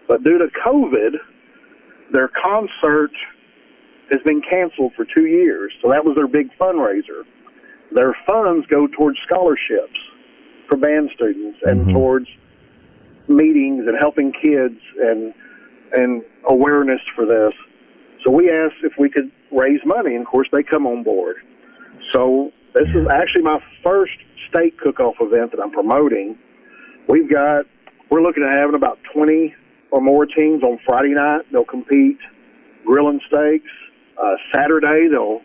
But 0.08 0.24
due 0.24 0.38
to 0.38 0.48
COVID, 0.66 1.16
their 2.12 2.30
concert 2.44 3.12
has 4.12 4.22
been 4.26 4.42
canceled 4.42 4.94
for 4.96 5.06
two 5.06 5.26
years. 5.26 5.72
So 5.82 5.90
that 5.90 6.04
was 6.04 6.16
their 6.16 6.28
big 6.28 6.50
fundraiser. 6.60 7.24
Their 7.94 8.16
funds 8.28 8.66
go 8.68 8.88
towards 8.88 9.18
scholarships 9.26 9.98
for 10.70 10.78
band 10.78 11.10
students 11.16 11.60
and 11.64 11.82
mm-hmm. 11.82 11.94
towards 11.94 12.28
meetings 13.28 13.86
and 13.88 13.98
helping 14.00 14.32
kids 14.34 14.80
and 15.00 15.34
and 15.94 16.24
awareness 16.50 17.02
for 17.16 17.26
this. 17.26 17.54
So 18.24 18.32
we 18.32 18.50
asked 18.50 18.84
if 18.84 18.94
we 18.98 19.10
could 19.10 19.30
raise 19.52 19.82
money, 19.86 20.16
and 20.16 20.26
of 20.26 20.28
course 20.28 20.48
they 20.52 20.64
come 20.64 20.88
on 20.88 21.04
board. 21.04 21.38
So 22.14 22.52
this 22.74 22.88
is 22.96 23.08
actually 23.12 23.44
my 23.44 23.60
first 23.86 24.14
state 24.50 24.78
cook-off 24.80 25.16
event 25.20 25.52
that 25.52 25.60
I'm 25.62 25.72
promoting. 25.72 26.38
We've 27.08 27.30
got 27.30 27.66
we're 28.10 28.22
looking 28.22 28.44
at 28.44 28.58
having 28.58 28.76
about 28.76 29.00
20 29.14 29.54
or 29.92 30.02
more 30.02 30.26
teams 30.26 30.64
on 30.64 30.80
Friday 30.86 31.14
night. 31.14 31.42
They'll 31.52 31.66
compete 31.66 32.18
grilling 32.86 33.20
steaks. 33.28 33.70
Uh, 34.22 34.36
Saturday 34.56 35.08
they'll 35.10 35.42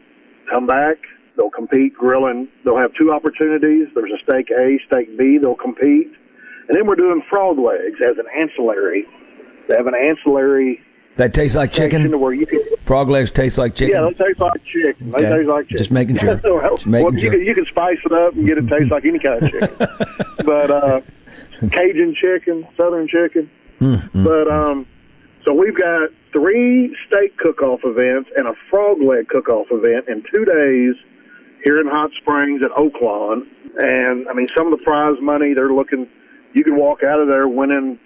come 0.52 0.66
back. 0.66 0.96
They'll 1.36 1.50
compete 1.50 1.94
grilling. 1.94 2.48
They'll 2.64 2.78
have 2.78 2.92
two 2.98 3.12
opportunities. 3.12 3.88
There's 3.94 4.10
a 4.10 4.18
steak 4.28 4.50
A, 4.50 4.78
steak 4.86 5.16
B. 5.18 5.38
They'll 5.40 5.54
compete, 5.54 6.08
and 6.68 6.76
then 6.76 6.86
we're 6.86 6.96
doing 6.96 7.22
frog 7.28 7.58
legs 7.58 7.98
as 8.02 8.16
an 8.18 8.24
ancillary. 8.38 9.04
They 9.68 9.76
have 9.76 9.86
an 9.86 9.94
ancillary 9.94 10.80
That 11.16 11.34
tastes 11.34 11.56
like 11.56 11.72
chicken. 11.72 12.10
to 12.10 12.18
where 12.18 12.32
you 12.32 12.46
can. 12.46 12.60
Frog 12.84 13.08
legs 13.10 13.30
taste 13.30 13.58
like 13.58 13.74
chicken. 13.74 13.96
Yeah, 13.96 14.08
they 14.16 14.24
taste 14.24 14.38
like 14.40 14.64
chicken. 14.64 15.10
They 15.10 15.16
Okay. 15.26 15.36
taste 15.38 15.48
like 15.48 15.64
chicken. 15.66 15.78
Just 15.78 15.90
making 15.90 16.16
sure. 16.18 16.40
well, 16.44 16.76
Just 16.76 16.86
making 16.86 17.12
you 17.14 17.18
sure. 17.20 17.30
can 17.32 17.40
you 17.42 17.54
can 17.54 17.66
spice 17.66 17.98
it 18.04 18.12
up 18.12 18.34
and 18.34 18.46
get 18.46 18.58
it 18.58 18.68
taste 18.68 18.90
like 18.90 19.04
any 19.04 19.18
kind 19.18 19.42
of 19.42 19.50
chicken. 19.50 19.76
but 20.46 20.70
uh, 20.70 21.00
Cajun 21.70 22.14
chicken, 22.22 22.66
Southern 22.78 23.08
chicken. 23.08 23.50
Mm-hmm. 23.80 24.24
But 24.24 24.48
um, 24.50 24.86
so 25.44 25.52
we've 25.52 25.76
got 25.78 26.10
three 26.36 26.94
steak 27.08 27.36
cook-off 27.38 27.80
events 27.84 28.30
and 28.36 28.46
a 28.46 28.52
frog 28.70 28.98
leg 29.00 29.28
cook-off 29.28 29.66
event 29.70 30.08
in 30.08 30.22
two 30.32 30.44
days 30.44 30.94
here 31.64 31.80
in 31.80 31.86
Hot 31.86 32.10
Springs 32.20 32.62
at 32.62 32.70
Oaklawn. 32.72 33.42
And 33.78 34.28
I 34.28 34.34
mean, 34.34 34.48
some 34.56 34.70
of 34.70 34.78
the 34.78 34.84
prize 34.84 35.16
money 35.22 35.54
they're 35.54 35.72
looking. 35.72 36.06
You 36.52 36.64
can 36.64 36.76
walk 36.76 37.02
out 37.02 37.20
of 37.20 37.28
there 37.28 37.48
winning 37.48 37.98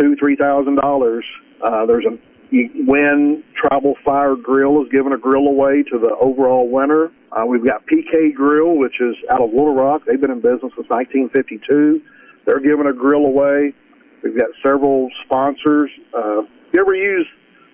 two, 0.00 0.16
three 0.16 0.36
thousand 0.36 0.76
dollars. 0.76 1.24
Uh, 1.62 1.86
there's 1.86 2.04
a 2.04 2.16
you 2.50 2.70
win 2.86 3.44
Tribal 3.54 3.94
Fire 4.04 4.34
Grill 4.34 4.82
is 4.82 4.88
giving 4.90 5.12
a 5.12 5.18
grill 5.18 5.48
away 5.48 5.82
to 5.92 5.98
the 5.98 6.16
overall 6.20 6.70
winner. 6.70 7.10
Uh, 7.30 7.44
we've 7.46 7.64
got 7.64 7.86
PK 7.86 8.34
Grill, 8.34 8.78
which 8.78 9.00
is 9.00 9.14
out 9.30 9.42
of 9.42 9.50
Little 9.50 9.74
Rock. 9.74 10.02
They've 10.06 10.20
been 10.20 10.30
in 10.30 10.40
business 10.40 10.72
since 10.76 10.88
1952. 10.88 12.00
They're 12.46 12.60
giving 12.60 12.86
a 12.86 12.92
grill 12.94 13.26
away. 13.26 13.74
We've 14.22 14.36
got 14.36 14.48
several 14.64 15.10
sponsors. 15.26 15.90
Uh, 16.16 16.42
you 16.72 16.80
ever 16.80 16.94
use 16.94 17.26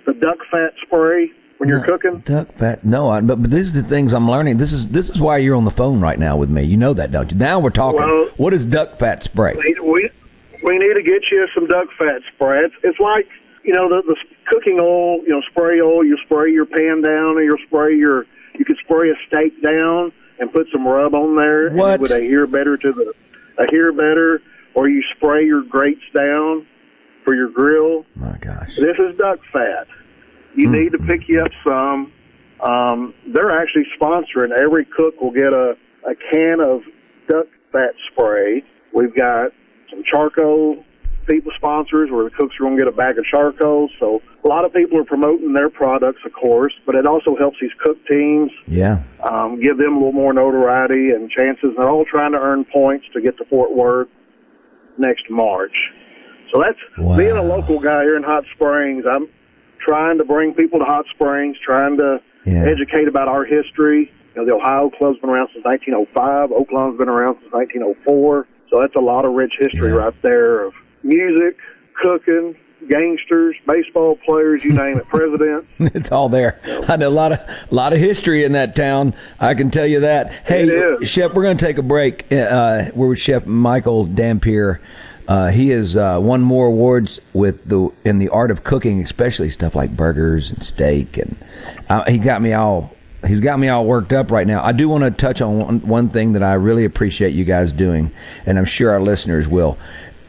the 0.07 0.15
duck 0.15 0.39
fat 0.51 0.73
spray 0.83 1.31
when 1.59 1.69
you're 1.69 1.85
cooking? 1.85 2.19
Duck 2.25 2.53
fat. 2.57 2.85
No, 2.85 3.09
I, 3.11 3.21
but 3.21 3.41
but 3.43 3.51
these 3.51 3.77
are 3.77 3.83
the 3.83 3.89
things 3.89 4.13
I'm 4.13 4.31
learning. 4.31 4.59
This 4.59 4.73
is 4.73 4.89
this 4.89 5.11
is 5.11 5.21
why 5.21 5.39
you're 5.39 5.57
on 5.57 5.65
the 5.65 5.71
phone 5.71 6.01
right 6.01 6.19
now 6.19 6.37
with 6.37 6.51
me. 6.51 6.63
You 6.63 6.77
know 6.77 6.93
that, 6.95 7.11
don't 7.13 7.31
you? 7.31 7.37
Now 7.39 7.61
we're 7.61 7.71
talking. 7.71 8.01
Well- 8.01 8.29
what 8.37 8.53
is 8.55 8.67
duck 8.67 8.99
fat 8.99 9.23
spray? 9.23 9.55
We, 9.57 9.77
we 9.81 10.11
we 10.63 10.79
need 10.79 10.95
to 10.95 11.03
get 11.03 11.23
you 11.31 11.47
some 11.55 11.67
duck 11.67 11.89
fat 11.99 12.23
spray. 12.35 12.61
It's, 12.65 12.75
it's 12.83 12.99
like 13.01 13.29
you 13.63 13.73
know 13.75 13.89
the 13.89 14.03
the 14.07 14.17
cooking 14.47 14.79
oil. 14.81 15.19
You 15.23 15.29
know, 15.31 15.43
spray 15.51 15.81
oil. 15.81 16.05
You 16.05 16.19
spray 16.27 16.53
your 16.53 16.67
pan 16.67 17.03
down, 17.03 17.37
or 17.37 17.43
you 17.43 17.57
spray 17.67 17.97
your. 17.97 18.27
You 18.59 18.65
could 18.65 18.77
spray 18.85 19.11
a 19.11 19.15
steak 19.27 19.61
down 19.63 20.13
and 20.39 20.53
put 20.53 20.67
some 20.73 20.87
rub 20.87 21.15
on 21.15 21.37
there. 21.37 21.67
And 21.69 21.77
What? 21.77 21.95
it 21.95 22.01
would 22.01 22.11
adhere 22.13 22.47
better 22.47 22.77
to 22.77 22.93
the 22.93 23.13
adhere 23.59 23.93
better, 23.93 24.43
or 24.75 24.89
you 24.89 25.03
spray 25.17 25.45
your 25.45 25.63
grates 25.63 26.03
down 26.15 26.67
for 27.25 27.35
your 27.35 27.49
grill. 27.51 28.05
My 28.17 28.37
gosh. 28.41 28.77
This 28.77 28.97
is 28.99 29.17
duck 29.19 29.39
fat. 29.53 29.87
You 30.55 30.71
need 30.71 30.93
to 30.93 30.99
pick 30.99 31.29
you 31.29 31.43
up 31.43 31.51
some. 31.67 32.13
Um, 32.61 33.15
they're 33.33 33.51
actually 33.61 33.85
sponsoring. 34.01 34.51
Every 34.59 34.85
cook 34.85 35.21
will 35.21 35.33
get 35.33 35.53
a, 35.53 35.75
a 36.09 36.15
can 36.33 36.61
of 36.61 36.83
duck 37.29 37.47
fat 37.73 37.95
spray. 38.13 38.63
We've 38.95 39.15
got 39.15 39.51
some 39.91 40.03
charcoal 40.09 40.85
people 41.27 41.51
sponsors 41.57 42.11
where 42.11 42.25
the 42.25 42.31
cooks 42.31 42.55
are 42.61 42.65
going 42.65 42.77
to 42.77 42.85
get 42.85 42.93
a 42.93 42.97
bag 42.97 43.19
of 43.19 43.25
charcoal. 43.25 43.89
So 43.99 44.21
a 44.45 44.49
lot 44.49 44.65
of 44.65 44.73
people 44.73 44.99
are 45.01 45.05
promoting 45.05 45.55
their 45.55 45.71
products, 45.71 46.21
of 46.25 46.33
course, 46.35 46.73
but 46.87 46.95
it 46.95 47.07
also 47.07 47.35
helps 47.37 47.57
these 47.61 47.71
cook 47.83 47.97
teams 48.07 48.51
Yeah. 48.67 49.03
um, 49.29 49.59
give 49.61 49.79
them 49.79 49.95
a 49.95 49.97
little 49.97 50.13
more 50.13 50.33
notoriety 50.35 51.09
and 51.15 51.31
chances. 51.31 51.71
They're 51.77 51.89
all 51.89 52.05
trying 52.05 52.33
to 52.33 52.39
earn 52.39 52.65
points 52.67 53.07
to 53.15 53.21
get 53.23 53.37
to 53.39 53.45
Fort 53.47 53.75
Worth 53.75 54.09
next 54.99 55.25
March. 55.31 55.75
So 56.55 56.63
that's 56.63 56.79
being 57.19 57.33
a 57.33 57.43
local 57.43 57.81
guy 57.81 58.03
here 58.05 58.17
in 58.17 58.23
Hot 58.23 58.45
Springs. 58.55 59.05
I'm 59.11 59.29
trying 59.81 60.19
to 60.19 60.25
bring 60.25 60.55
people 60.55 60.79
to 60.79 60.85
Hot 60.85 61.05
Springs, 61.15 61.57
trying 61.65 61.99
to 61.99 62.21
Yeah. 62.47 62.65
educate 62.67 63.09
about 63.09 63.27
our 63.29 63.45
history. 63.45 64.13
You 64.35 64.43
know, 64.43 64.47
the 64.47 64.55
Ohio 64.55 64.91
Club's 64.91 65.19
been 65.19 65.31
around 65.31 65.49
since 65.53 65.65
1905. 65.65 66.51
Oaklawn's 66.51 66.97
been 66.99 67.09
around 67.09 67.39
since 67.41 67.53
1904. 67.53 68.47
So 68.71 68.81
that's 68.81 68.95
a 68.95 69.01
lot 69.01 69.25
of 69.25 69.33
rich 69.33 69.55
history 69.59 69.93
right 69.93 70.15
there 70.23 70.63
of 70.65 70.75
music, 71.03 71.57
cooking, 72.01 72.55
gangsters, 72.89 73.57
baseball 73.67 74.17
players, 74.27 74.63
you 74.65 74.73
name 74.73 74.99
it, 74.99 75.07
presidents. 75.09 75.67
it's 75.79 76.13
all 76.13 76.29
there. 76.29 76.61
I 76.89 76.97
know 76.97 77.09
a 77.09 77.11
lot 77.11 77.33
of 77.33 77.39
a 77.71 77.75
lot 77.75 77.93
of 77.93 77.99
history 77.99 78.45
in 78.45 78.53
that 78.53 78.77
town. 78.77 79.15
I 79.41 79.55
can 79.55 79.71
tell 79.71 79.87
you 79.87 80.01
that. 80.01 80.33
Hey, 80.47 80.67
Chef, 81.03 81.33
we're 81.35 81.43
going 81.45 81.57
to 81.57 81.65
take 81.67 81.79
a 81.79 81.83
break. 81.83 82.27
Uh, 82.33 82.91
we're 82.95 83.09
with 83.09 83.21
Chef 83.21 83.47
Michael 83.47 84.05
Dampier. 84.05 84.81
Uh, 85.27 85.49
he 85.49 85.71
has 85.71 85.97
uh, 85.97 86.19
won 86.21 86.43
more 86.43 86.67
awards 86.67 87.21
with 87.33 87.67
the 87.67 87.91
in 88.05 88.19
the 88.19 88.29
art 88.29 88.51
of 88.51 88.65
cooking, 88.65 89.03
especially 89.03 89.51
stuff 89.51 89.75
like 89.75 89.97
burgers 89.97 90.51
and 90.51 90.63
steak. 90.63 91.17
And 91.17 91.37
uh, 91.89 92.11
he 92.11 92.19
got 92.19 92.43
me 92.43 92.53
all 92.53 92.95
he's 93.27 93.41
got 93.41 93.59
me 93.59 93.69
all 93.69 93.87
worked 93.87 94.13
up 94.13 94.31
right 94.31 94.47
now. 94.47 94.63
I 94.63 94.73
do 94.73 94.89
want 94.89 95.05
to 95.05 95.11
touch 95.11 95.41
on 95.41 95.59
one, 95.59 95.81
one 95.81 96.09
thing 96.11 96.35
that 96.35 96.43
I 96.43 96.55
really 96.55 96.85
appreciate 96.85 97.35
you 97.35 97.45
guys 97.45 97.73
doing, 97.73 98.11
and 98.47 98.59
I'm 98.59 98.65
sure 98.65 98.91
our 98.91 99.01
listeners 99.01 99.49
will. 99.49 99.79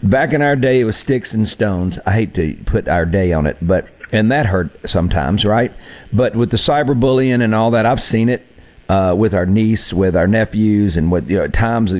Back 0.02 0.34
in 0.34 0.42
our 0.42 0.56
day, 0.56 0.82
it 0.82 0.86
was 0.86 0.98
sticks 0.98 1.34
and 1.34 1.48
stones. 1.48 2.00
I 2.06 2.12
hate 2.12 2.34
to 2.36 2.56
put 2.66 2.88
our 2.88 3.06
day 3.06 3.34
on 3.34 3.48
it, 3.48 3.58
but 3.62 3.88
and 4.12 4.32
that 4.32 4.46
hurt 4.46 4.70
sometimes, 4.90 5.44
right? 5.44 5.74
But 6.14 6.36
with 6.36 6.52
the 6.52 6.58
cyberbullying 6.58 7.42
and 7.42 7.54
all 7.54 7.72
that, 7.72 7.86
I've 7.86 8.02
seen 8.02 8.30
it 8.30 8.46
uh, 8.90 9.16
with 9.18 9.34
our 9.34 9.46
niece, 9.46 9.92
with 9.92 10.16
our 10.16 10.28
nephews, 10.28 10.98
and 10.98 11.12
what 11.12 11.28
you 11.30 11.38
know, 11.38 11.48
times 11.48 11.92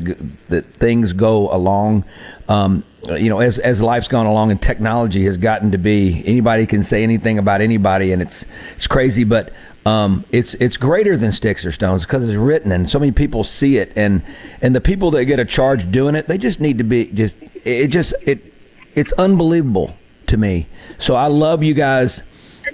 that 0.50 0.66
things 0.74 1.14
go 1.14 1.54
along. 1.54 2.06
Um, 2.48 2.84
you 3.10 3.30
know, 3.30 3.40
as 3.40 3.58
as 3.60 3.82
life's 3.82 4.08
gone 4.08 4.26
along 4.26 4.52
and 4.52 4.62
technology 4.62 5.26
has 5.26 5.38
gotten 5.38 5.72
to 5.72 5.78
be, 5.78 6.24
anybody 6.26 6.66
can 6.66 6.84
say 6.84 7.04
anything 7.04 7.38
about 7.38 7.62
anybody, 7.62 8.12
and 8.12 8.22
it's 8.22 8.46
it's 8.76 8.88
crazy, 8.88 9.24
but 9.24 9.54
um, 9.86 10.26
it's 10.32 10.56
it's 10.56 10.78
greater 10.78 11.16
than 11.16 11.32
sticks 11.32 11.66
or 11.66 11.72
stones 11.72 12.06
because 12.06 12.28
it's 12.28 12.36
written 12.36 12.72
and 12.72 12.90
so 12.90 12.98
many 12.98 13.12
people 13.12 13.44
see 13.44 13.78
it 13.78 13.94
and 13.96 14.24
and 14.62 14.76
the 14.76 14.82
people 14.82 15.12
that 15.12 15.26
get 15.26 15.40
a 15.40 15.46
charge 15.46 15.92
doing 15.92 16.16
it 16.16 16.28
they 16.28 16.40
just 16.40 16.60
need 16.60 16.80
to 16.80 16.84
be 16.84 17.06
just 17.06 17.36
it 17.64 17.88
just 17.90 18.16
it 18.24 18.52
it's 18.96 19.12
unbelievable 19.14 19.96
to 20.26 20.38
me 20.38 20.66
so 20.98 21.14
I 21.14 21.28
love 21.28 21.62
you 21.62 21.76
guys 21.76 22.24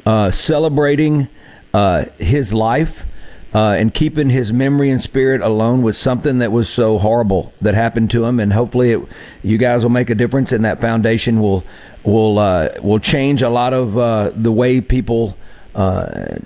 uh, 0.06 0.32
celebrating 0.32 1.28
uh, 1.74 2.06
his 2.17 2.54
life 2.54 3.06
uh, 3.54 3.76
and 3.78 3.94
keeping 3.94 4.30
his 4.30 4.54
memory 4.54 4.90
and 4.90 5.02
spirit 5.02 5.42
alone 5.42 5.82
with 5.82 5.96
something 5.96 6.40
that 6.40 6.52
was 6.52 6.70
so 6.70 6.98
horrible 6.98 7.54
that 7.62 7.74
happened 7.74 8.10
to 8.12 8.26
him 8.26 8.40
and 8.40 8.54
hopefully 8.54 8.92
it, 8.92 9.02
you 9.44 9.58
guys 9.58 9.84
will 9.84 9.90
make 9.90 10.10
a 10.10 10.16
difference 10.16 10.52
and 10.52 10.64
that 10.64 10.80
foundation 10.80 11.42
will 11.42 11.64
will 12.04 12.40
uh, 12.40 12.70
will 12.82 13.00
change 13.00 13.42
a 13.42 13.50
lot 13.50 13.74
of 13.74 13.98
uh, 13.98 14.32
the 14.36 14.52
way 14.52 14.82
people 14.82 15.38
uh, 15.76 16.38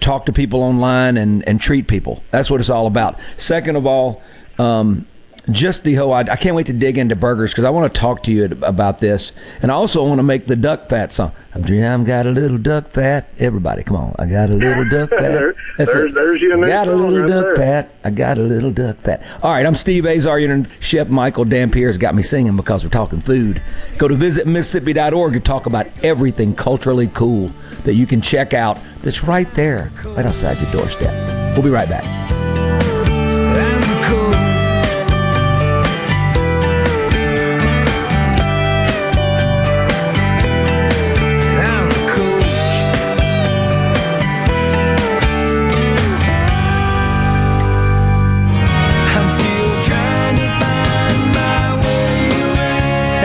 talk 0.00 0.26
to 0.26 0.32
people 0.32 0.62
online 0.62 1.16
and, 1.16 1.46
and 1.48 1.60
treat 1.60 1.86
people. 1.86 2.22
That's 2.30 2.50
what 2.50 2.60
it's 2.60 2.70
all 2.70 2.86
about. 2.86 3.18
Second 3.36 3.76
of 3.76 3.86
all, 3.86 4.22
um, 4.58 5.06
just 5.50 5.84
the 5.84 5.94
whole 5.94 6.12
I, 6.12 6.20
I 6.20 6.36
can't 6.36 6.54
wait 6.56 6.66
to 6.66 6.72
dig 6.72 6.98
into 6.98 7.16
burgers 7.16 7.50
because 7.52 7.64
I 7.64 7.70
want 7.70 7.92
to 7.92 8.00
talk 8.00 8.22
to 8.24 8.32
you 8.32 8.44
about 8.62 9.00
this, 9.00 9.32
and 9.62 9.70
I 9.70 9.74
also 9.74 10.04
want 10.06 10.18
to 10.18 10.22
make 10.22 10.46
the 10.46 10.56
duck 10.56 10.88
fat 10.88 11.12
song. 11.12 11.32
I'm 11.54 11.62
I've 11.62 12.04
got 12.06 12.26
a 12.26 12.30
little 12.30 12.58
duck 12.58 12.90
fat. 12.90 13.28
Everybody, 13.38 13.82
come 13.82 13.96
on! 13.96 14.14
I 14.18 14.26
got 14.26 14.50
a 14.50 14.52
little 14.54 14.88
duck 14.88 15.10
fat. 15.10 15.18
There- 15.32 15.54
That's 15.76 15.92
there's- 15.92 16.10
it. 16.10 16.14
there's 16.14 16.40
your 16.40 16.66
got 16.66 16.88
a 16.88 16.94
little 16.94 17.20
right 17.20 17.28
duck 17.28 17.44
there. 17.54 17.56
fat. 17.56 17.90
I 18.04 18.10
got 18.10 18.38
a 18.38 18.42
little 18.42 18.70
duck 18.70 18.96
fat. 18.98 19.22
All 19.42 19.50
right, 19.52 19.66
I'm 19.66 19.74
Steve 19.74 20.06
Azar. 20.06 20.38
and 20.38 20.68
Chef 20.80 21.08
Michael 21.08 21.44
Dampier's 21.44 21.96
got 21.96 22.14
me 22.14 22.22
singing 22.22 22.56
because 22.56 22.84
we're 22.84 22.90
talking 22.90 23.20
food. 23.20 23.60
Go 23.98 24.08
to 24.08 24.14
visitmississippi.org 24.14 25.34
and 25.36 25.44
talk 25.44 25.66
about 25.66 25.86
everything 26.04 26.54
culturally 26.54 27.08
cool 27.08 27.50
that 27.84 27.94
you 27.94 28.06
can 28.06 28.20
check 28.20 28.54
out. 28.54 28.78
That's 29.02 29.24
right 29.24 29.50
there, 29.54 29.90
right 30.04 30.26
outside 30.26 30.58
your 30.60 30.70
doorstep. 30.72 31.54
We'll 31.54 31.62
be 31.64 31.70
right 31.70 31.88
back. 31.88 32.37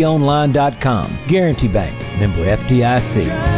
gbtonline.com. 0.00 1.18
Guarantee 1.28 1.68
Bank, 1.68 1.98
member 2.18 2.44
FDIC. 2.56 3.50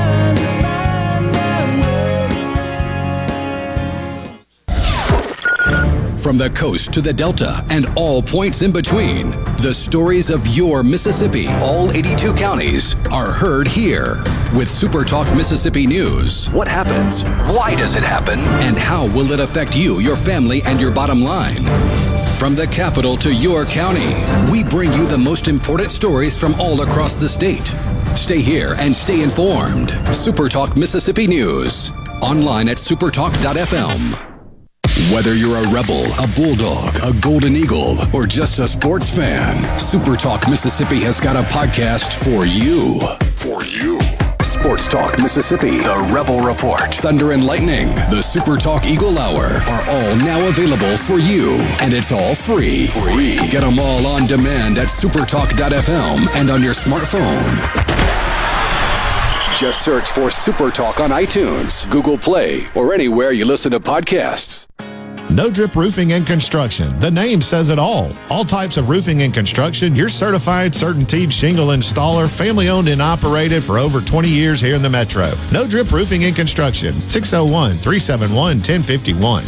From 6.19 6.39
the 6.39 6.51
coast 6.51 6.95
to 6.95 7.01
the 7.01 7.13
delta 7.13 7.65
and 7.71 7.87
all 7.97 8.23
points 8.23 8.63
in 8.63 8.73
between, 8.73 9.31
the 9.59 9.75
stories 9.75 10.31
of 10.31 10.47
your 10.47 10.85
Mississippi, 10.85 11.47
all 11.61 11.91
82 11.91 12.33
counties, 12.35 12.95
are 13.11 13.33
heard 13.33 13.67
here. 13.67 14.23
With 14.57 14.71
Super 14.71 15.05
Talk 15.05 15.27
Mississippi 15.35 15.85
News, 15.85 16.49
what 16.51 16.69
happens? 16.69 17.25
Why 17.57 17.75
does 17.75 17.97
it 17.97 18.05
happen? 18.05 18.39
And 18.65 18.79
how 18.79 19.07
will 19.09 19.33
it 19.33 19.41
affect 19.41 19.77
you, 19.77 19.99
your 19.99 20.17
family, 20.17 20.61
and 20.65 20.81
your 20.81 20.93
bottom 20.93 21.21
line? 21.23 22.12
From 22.43 22.57
the 22.57 22.67
capital 22.67 23.17
to 23.19 23.33
your 23.33 23.65
county, 23.65 24.17
we 24.51 24.65
bring 24.65 24.93
you 24.95 25.07
the 25.07 25.17
most 25.17 25.47
important 25.47 25.93
stories 25.93 26.37
from 26.37 26.61
all 26.61 26.83
across 26.83 27.15
the 27.15 27.29
state. 27.29 27.69
Stay 28.17 28.41
here 28.41 28.75
and 28.81 28.93
stay 28.97 29.23
informed. 29.23 29.91
Super 30.13 30.49
Talk 30.49 30.77
Mississippi 30.77 31.29
News. 31.29 31.93
Online 32.21 32.69
at 32.69 32.79
supertalk.fm. 32.79 34.15
Whether 35.15 35.37
you're 35.37 35.57
a 35.57 35.73
rebel, 35.73 36.05
a 36.19 36.27
bulldog, 36.35 36.97
a 37.05 37.17
golden 37.21 37.55
eagle, 37.55 37.95
or 38.13 38.27
just 38.27 38.59
a 38.59 38.67
sports 38.67 39.09
fan, 39.09 39.79
Super 39.79 40.17
Talk 40.17 40.51
Mississippi 40.51 40.99
has 40.99 41.21
got 41.21 41.37
a 41.37 41.43
podcast 41.43 42.19
for 42.25 42.45
you. 42.45 42.99
For 43.37 43.63
you. 43.63 44.01
Sports 44.63 44.87
Talk 44.87 45.19
Mississippi, 45.19 45.79
The 45.79 46.09
Rebel 46.15 46.39
Report, 46.39 46.95
Thunder 46.95 47.33
and 47.33 47.45
Lightning, 47.45 47.89
the 48.13 48.23
Super 48.23 48.57
Talk 48.57 48.87
Eagle 48.87 49.19
Hour 49.19 49.43
are 49.43 49.85
all 49.89 50.15
now 50.15 50.47
available 50.47 50.97
for 50.99 51.19
you. 51.19 51.57
And 51.81 51.93
it's 51.93 52.13
all 52.13 52.37
free. 52.37 52.87
Free. 52.87 53.39
Get 53.51 53.63
them 53.63 53.81
all 53.81 54.07
on 54.07 54.29
demand 54.29 54.79
at 54.79 54.87
supertalk.fm 54.87 56.29
and 56.37 56.49
on 56.49 56.63
your 56.63 56.75
smartphone. 56.75 57.59
Just 59.59 59.85
search 59.85 60.09
for 60.09 60.31
Super 60.31 60.71
Talk 60.71 61.01
on 61.01 61.11
iTunes, 61.11 61.91
Google 61.91 62.17
Play, 62.17 62.69
or 62.77 62.95
anywhere 62.95 63.33
you 63.33 63.45
listen 63.45 63.73
to 63.73 63.81
podcasts. 63.81 64.69
No 65.33 65.51
Drip 65.51 65.75
Roofing 65.77 66.13
and 66.13 66.27
Construction. 66.27 66.99
The 67.01 67.11
name 67.11 67.41
says 67.41 67.71
it 67.71 67.79
all. 67.79 68.13
All 68.29 68.45
types 68.45 68.77
of 68.77 68.91
roofing 68.91 69.23
and 69.23 69.33
construction. 69.33 69.97
Your 69.97 70.11
certified, 70.11 70.73
certainteed 70.73 71.33
shingle 71.33 71.69
installer, 71.69 72.29
family 72.29 72.69
owned 72.69 72.89
and 72.89 73.01
operated 73.01 73.65
for 73.65 73.79
over 73.79 74.03
20 74.03 74.29
years 74.29 74.61
here 74.61 74.75
in 74.75 74.83
the 74.83 74.91
metro. 74.91 75.33
No 75.51 75.67
Drip 75.67 75.91
Roofing 75.91 76.25
and 76.25 76.37
Construction. 76.37 76.93
601 77.09 77.77
371 77.79 78.57
1051. 78.59 79.43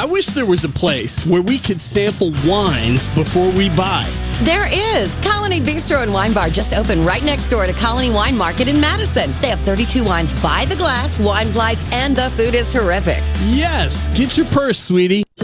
I 0.00 0.06
wish 0.06 0.26
there 0.26 0.46
was 0.46 0.64
a 0.64 0.68
place 0.68 1.24
where 1.24 1.42
we 1.42 1.58
could 1.58 1.80
sample 1.80 2.32
wines 2.44 3.08
before 3.10 3.50
we 3.50 3.68
buy. 3.68 4.08
There 4.42 4.68
is. 4.70 5.20
Colony 5.20 5.60
Bistro 5.60 6.02
and 6.02 6.12
Wine 6.12 6.32
Bar 6.32 6.50
just 6.50 6.72
opened 6.72 7.06
right 7.06 7.22
next 7.22 7.46
door 7.46 7.66
to 7.66 7.72
Colony 7.72 8.10
Wine 8.10 8.36
Market 8.36 8.66
in 8.66 8.80
Madison. 8.80 9.32
They 9.40 9.48
have 9.48 9.60
32 9.60 10.02
wines 10.02 10.34
by 10.42 10.64
the 10.64 10.76
glass, 10.76 11.20
wine 11.20 11.52
flights, 11.52 11.84
and 11.92 12.16
the 12.16 12.30
food 12.30 12.56
is 12.56 12.72
terrific. 12.72 13.22
Yes, 13.42 14.08
get 14.16 14.36
your 14.36 14.46
purse, 14.46 14.80
sweetie. 14.80 15.27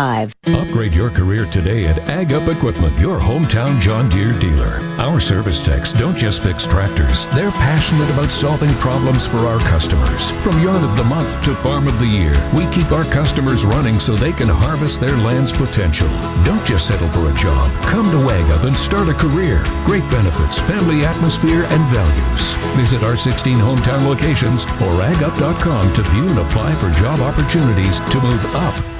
Upgrade 0.00 0.94
your 0.94 1.10
career 1.10 1.44
today 1.44 1.86
at 1.86 1.98
Ag 2.08 2.32
Up 2.32 2.48
Equipment, 2.48 2.98
your 2.98 3.20
hometown 3.20 3.78
John 3.82 4.08
Deere 4.08 4.32
dealer. 4.32 4.78
Our 4.98 5.20
service 5.20 5.62
techs 5.62 5.92
don't 5.92 6.16
just 6.16 6.42
fix 6.42 6.66
tractors, 6.66 7.28
they're 7.34 7.50
passionate 7.50 8.08
about 8.08 8.30
solving 8.30 8.72
problems 8.76 9.26
for 9.26 9.40
our 9.46 9.58
customers. 9.58 10.30
From 10.42 10.58
Yarn 10.62 10.84
of 10.84 10.96
the 10.96 11.04
Month 11.04 11.42
to 11.44 11.54
Farm 11.56 11.86
of 11.86 11.98
the 11.98 12.06
Year, 12.06 12.32
we 12.54 12.66
keep 12.72 12.90
our 12.92 13.04
customers 13.04 13.66
running 13.66 14.00
so 14.00 14.16
they 14.16 14.32
can 14.32 14.48
harvest 14.48 15.00
their 15.00 15.18
land's 15.18 15.52
potential. 15.52 16.08
Don't 16.46 16.64
just 16.64 16.86
settle 16.86 17.10
for 17.10 17.30
a 17.30 17.34
job. 17.34 17.70
Come 17.82 18.10
to 18.10 18.30
Ag 18.30 18.50
Up 18.52 18.64
and 18.64 18.76
start 18.76 19.10
a 19.10 19.14
career. 19.14 19.62
Great 19.84 20.08
benefits, 20.10 20.58
family 20.60 21.04
atmosphere, 21.04 21.64
and 21.64 21.84
values. 21.92 22.54
Visit 22.74 23.02
our 23.02 23.18
16 23.18 23.58
hometown 23.58 24.06
locations 24.06 24.64
or 24.64 25.04
agup.com 25.04 25.92
to 25.92 26.02
view 26.04 26.26
and 26.26 26.38
apply 26.38 26.74
for 26.76 26.90
job 26.92 27.20
opportunities 27.20 27.98
to 28.08 28.20
move 28.22 28.56
up 28.56 28.99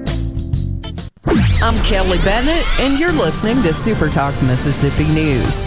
I'm 1.25 1.83
Kelly 1.83 2.17
Bennett, 2.19 2.65
and 2.79 2.99
you're 2.99 3.11
listening 3.11 3.61
to 3.63 3.73
Super 3.73 4.09
Talk 4.09 4.39
Mississippi 4.41 5.07
News. 5.07 5.63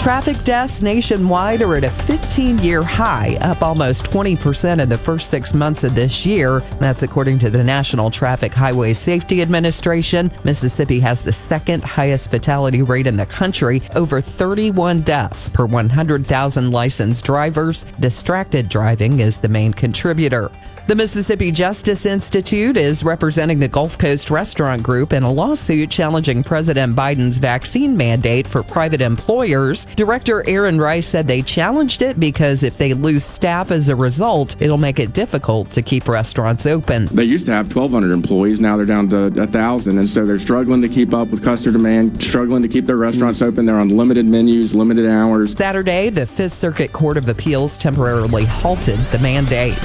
Traffic 0.00 0.42
deaths 0.44 0.82
nationwide 0.82 1.62
are 1.62 1.76
at 1.76 1.84
a 1.84 1.90
15 1.90 2.58
year 2.58 2.82
high, 2.82 3.38
up 3.40 3.62
almost 3.62 4.04
20% 4.04 4.80
in 4.80 4.88
the 4.88 4.98
first 4.98 5.30
six 5.30 5.54
months 5.54 5.84
of 5.84 5.94
this 5.94 6.26
year. 6.26 6.60
That's 6.78 7.02
according 7.02 7.38
to 7.40 7.50
the 7.50 7.64
National 7.64 8.10
Traffic 8.10 8.52
Highway 8.52 8.92
Safety 8.94 9.40
Administration. 9.40 10.30
Mississippi 10.42 11.00
has 11.00 11.24
the 11.24 11.32
second 11.32 11.84
highest 11.84 12.30
fatality 12.30 12.82
rate 12.82 13.06
in 13.06 13.16
the 13.16 13.26
country, 13.26 13.82
over 13.94 14.20
31 14.20 15.02
deaths 15.02 15.48
per 15.48 15.64
100,000 15.64 16.70
licensed 16.70 17.24
drivers. 17.24 17.84
Distracted 18.00 18.68
driving 18.68 19.20
is 19.20 19.38
the 19.38 19.48
main 19.48 19.72
contributor. 19.72 20.50
The 20.86 20.94
Mississippi 20.94 21.50
Justice 21.50 22.04
Institute 22.04 22.76
is 22.76 23.02
representing 23.02 23.58
the 23.58 23.68
Gulf 23.68 23.96
Coast 23.96 24.30
Restaurant 24.30 24.82
Group 24.82 25.14
in 25.14 25.22
a 25.22 25.32
lawsuit 25.32 25.90
challenging 25.90 26.42
President 26.44 26.94
Biden's 26.94 27.38
vaccine 27.38 27.96
mandate 27.96 28.46
for 28.46 28.62
private 28.62 29.00
employers. 29.00 29.86
Director 29.86 30.46
Aaron 30.46 30.78
Rice 30.78 31.06
said 31.06 31.26
they 31.26 31.40
challenged 31.40 32.02
it 32.02 32.20
because 32.20 32.62
if 32.62 32.76
they 32.76 32.92
lose 32.92 33.24
staff 33.24 33.70
as 33.70 33.88
a 33.88 33.96
result, 33.96 34.60
it'll 34.60 34.76
make 34.76 34.98
it 34.98 35.14
difficult 35.14 35.70
to 35.70 35.80
keep 35.80 36.06
restaurants 36.06 36.66
open. 36.66 37.06
They 37.06 37.24
used 37.24 37.46
to 37.46 37.52
have 37.52 37.74
1,200 37.74 38.12
employees, 38.12 38.60
now 38.60 38.76
they're 38.76 38.84
down 38.84 39.08
to 39.08 39.30
1,000, 39.30 39.98
and 39.98 40.06
so 40.06 40.26
they're 40.26 40.38
struggling 40.38 40.82
to 40.82 40.88
keep 40.90 41.14
up 41.14 41.28
with 41.28 41.42
customer 41.42 41.72
demand, 41.72 42.22
struggling 42.22 42.60
to 42.60 42.68
keep 42.68 42.84
their 42.84 42.98
restaurants 42.98 43.40
open. 43.40 43.64
They're 43.64 43.80
on 43.80 43.88
limited 43.88 44.26
menus, 44.26 44.74
limited 44.74 45.10
hours. 45.10 45.56
Saturday, 45.56 46.10
the 46.10 46.26
Fifth 46.26 46.52
Circuit 46.52 46.92
Court 46.92 47.16
of 47.16 47.26
Appeals 47.30 47.78
temporarily 47.78 48.44
halted 48.44 48.98
the 49.12 49.18
mandate. 49.20 49.78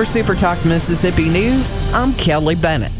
For 0.00 0.06
Super 0.06 0.34
Talk 0.34 0.64
Mississippi 0.64 1.28
News, 1.28 1.74
I'm 1.92 2.14
Kelly 2.14 2.54
Bennett. 2.54 2.90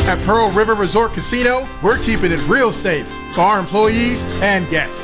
At 0.00 0.22
Pearl 0.26 0.50
River 0.50 0.74
Resort 0.74 1.14
Casino, 1.14 1.66
we're 1.82 1.96
keeping 2.00 2.32
it 2.32 2.48
real 2.48 2.70
safe 2.70 3.08
for 3.32 3.40
our 3.40 3.58
employees 3.58 4.26
and 4.42 4.68
guests. 4.68 5.00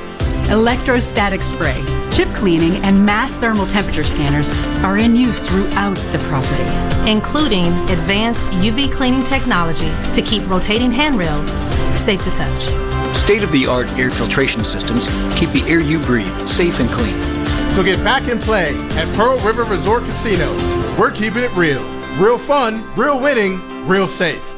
Electrostatic 0.51 1.43
spray, 1.43 1.83
chip 2.13 2.29
cleaning, 2.35 2.75
and 2.85 3.07
mass 3.07 3.39
thermal 3.39 3.67
temperature 3.67 4.03
scanners 4.03 4.51
are 4.85 4.99
in 4.99 5.17
use 5.17 5.41
throughout 5.41 5.97
the 6.13 6.19
property, 6.29 7.11
including 7.11 7.69
advanced 7.89 8.45
UV 8.49 8.93
cleaning 8.93 9.25
technology 9.25 9.91
to 10.13 10.21
keep 10.21 10.47
rotating 10.47 10.91
handrails 10.91 11.53
safe 11.99 12.23
to 12.25 12.31
touch. 12.33 13.17
State 13.17 13.43
of 13.43 13.51
the 13.51 13.67
art 13.67 13.91
air 13.93 14.11
filtration 14.11 14.63
systems 14.63 15.09
keep 15.39 15.49
the 15.53 15.63
air 15.67 15.81
you 15.81 15.99
breathe 16.01 16.47
safe 16.47 16.81
and 16.81 16.89
clean. 16.91 17.38
So 17.71 17.83
get 17.83 18.03
back 18.03 18.29
and 18.29 18.41
play 18.41 18.77
at 18.97 19.15
Pearl 19.15 19.39
River 19.41 19.65
Resort 19.65 20.05
Casino. 20.05 20.51
We're 20.99 21.13
keeping 21.13 21.45
it 21.45 21.55
real. 21.55 21.83
Real 22.19 22.39
fun, 22.39 22.93
real 22.97 23.21
winning, 23.21 23.87
real 23.87 24.09
safe. 24.09 24.58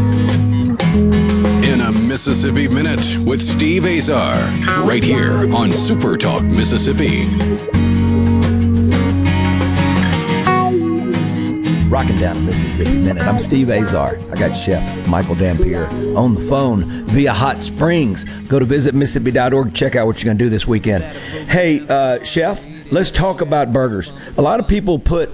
Mississippi 2.11 2.67
Minute 2.67 3.17
with 3.25 3.41
Steve 3.41 3.85
Azar, 3.85 4.35
right 4.85 5.01
here 5.01 5.47
on 5.55 5.71
Super 5.71 6.17
Talk 6.17 6.43
Mississippi. 6.43 7.23
Rocking 11.87 12.19
down 12.19 12.35
the 12.35 12.41
Mississippi 12.41 12.91
Minute. 12.91 13.23
I'm 13.23 13.39
Steve 13.39 13.69
Azar. 13.69 14.17
I 14.29 14.35
got 14.35 14.53
Chef 14.57 15.07
Michael 15.07 15.35
Dampier 15.35 15.87
on 16.17 16.35
the 16.35 16.41
phone 16.41 17.05
via 17.05 17.31
Hot 17.31 17.63
Springs. 17.63 18.25
Go 18.49 18.59
to 18.59 18.65
visitmississippi.org. 18.65 19.73
Check 19.73 19.95
out 19.95 20.05
what 20.05 20.21
you're 20.21 20.27
going 20.27 20.37
to 20.37 20.43
do 20.43 20.49
this 20.49 20.67
weekend. 20.67 21.05
Hey, 21.49 21.79
uh, 21.87 22.21
Chef, 22.25 22.61
let's 22.91 23.09
talk 23.09 23.39
about 23.39 23.71
burgers. 23.71 24.11
A 24.35 24.41
lot 24.41 24.59
of 24.59 24.67
people 24.67 24.99
put, 24.99 25.29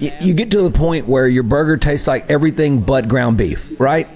y- 0.00 0.16
you 0.20 0.34
get 0.34 0.52
to 0.52 0.62
the 0.62 0.70
point 0.70 1.08
where 1.08 1.26
your 1.26 1.42
burger 1.42 1.76
tastes 1.76 2.06
like 2.06 2.30
everything 2.30 2.80
but 2.80 3.08
ground 3.08 3.36
beef, 3.38 3.68
right? 3.80 4.06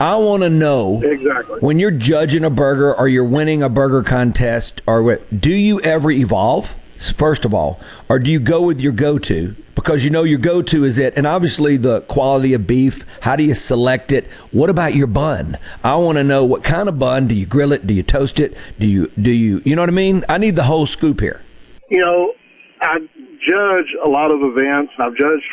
I 0.00 0.16
want 0.16 0.42
to 0.44 0.50
know 0.50 1.02
Exactly. 1.02 1.60
when 1.60 1.78
you're 1.78 1.90
judging 1.90 2.44
a 2.44 2.50
burger 2.50 2.94
or 2.94 3.08
you're 3.08 3.24
winning 3.24 3.62
a 3.62 3.68
burger 3.68 4.02
contest 4.02 4.80
or 4.86 5.02
what, 5.02 5.40
do 5.40 5.50
you 5.50 5.80
ever 5.80 6.10
evolve? 6.10 6.76
First 7.16 7.44
of 7.44 7.54
all, 7.54 7.80
or 8.08 8.18
do 8.18 8.28
you 8.30 8.40
go 8.40 8.62
with 8.62 8.80
your 8.80 8.92
go-to 8.92 9.54
because 9.76 10.02
you 10.02 10.10
know 10.10 10.24
your 10.24 10.40
go-to 10.40 10.84
is 10.84 10.98
it, 10.98 11.14
and 11.16 11.24
obviously 11.24 11.76
the 11.76 12.00
quality 12.02 12.52
of 12.52 12.66
beef. 12.66 13.04
How 13.20 13.36
do 13.36 13.44
you 13.44 13.54
select 13.54 14.10
it? 14.10 14.26
What 14.50 14.70
about 14.70 14.96
your 14.96 15.06
bun? 15.06 15.56
I 15.84 15.94
want 15.94 16.18
to 16.18 16.24
know 16.24 16.44
what 16.44 16.64
kind 16.64 16.88
of 16.88 16.98
bun. 16.98 17.28
Do 17.28 17.34
you 17.36 17.46
grill 17.46 17.70
it? 17.72 17.86
Do 17.86 17.94
you 17.94 18.02
toast 18.02 18.40
it? 18.40 18.56
Do 18.80 18.86
you 18.88 19.06
do 19.22 19.30
you 19.30 19.62
you 19.64 19.76
know 19.76 19.82
what 19.82 19.88
I 19.88 19.92
mean? 19.92 20.24
I 20.28 20.38
need 20.38 20.56
the 20.56 20.64
whole 20.64 20.84
scoop 20.84 21.20
here. 21.20 21.42
You 21.90 22.00
know, 22.00 22.32
I 22.80 22.98
judge 22.98 23.94
a 24.04 24.08
lot 24.08 24.34
of 24.34 24.40
events, 24.42 24.92
and 24.98 25.06
I've 25.06 25.16
judged 25.16 25.44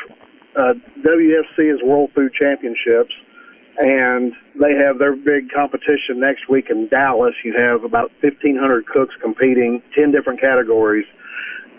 uh, 0.56 0.74
WFC 1.08 1.72
as 1.72 1.84
World 1.84 2.10
Food 2.16 2.32
Championships, 2.34 3.14
and 3.78 4.34
they 4.60 4.74
have 4.76 5.00
their 5.00 5.16
big 5.16 5.52
competition 5.54 6.20
next 6.20 6.50
week 6.50 6.70
in 6.70 6.88
Dallas. 6.88 7.34
You 7.44 7.56
have 7.58 7.84
about 7.84 8.12
1,500 8.22 8.88
cooks 8.88 9.14
competing, 9.22 9.82
10 9.98 10.12
different 10.12 10.42
categories. 10.42 11.06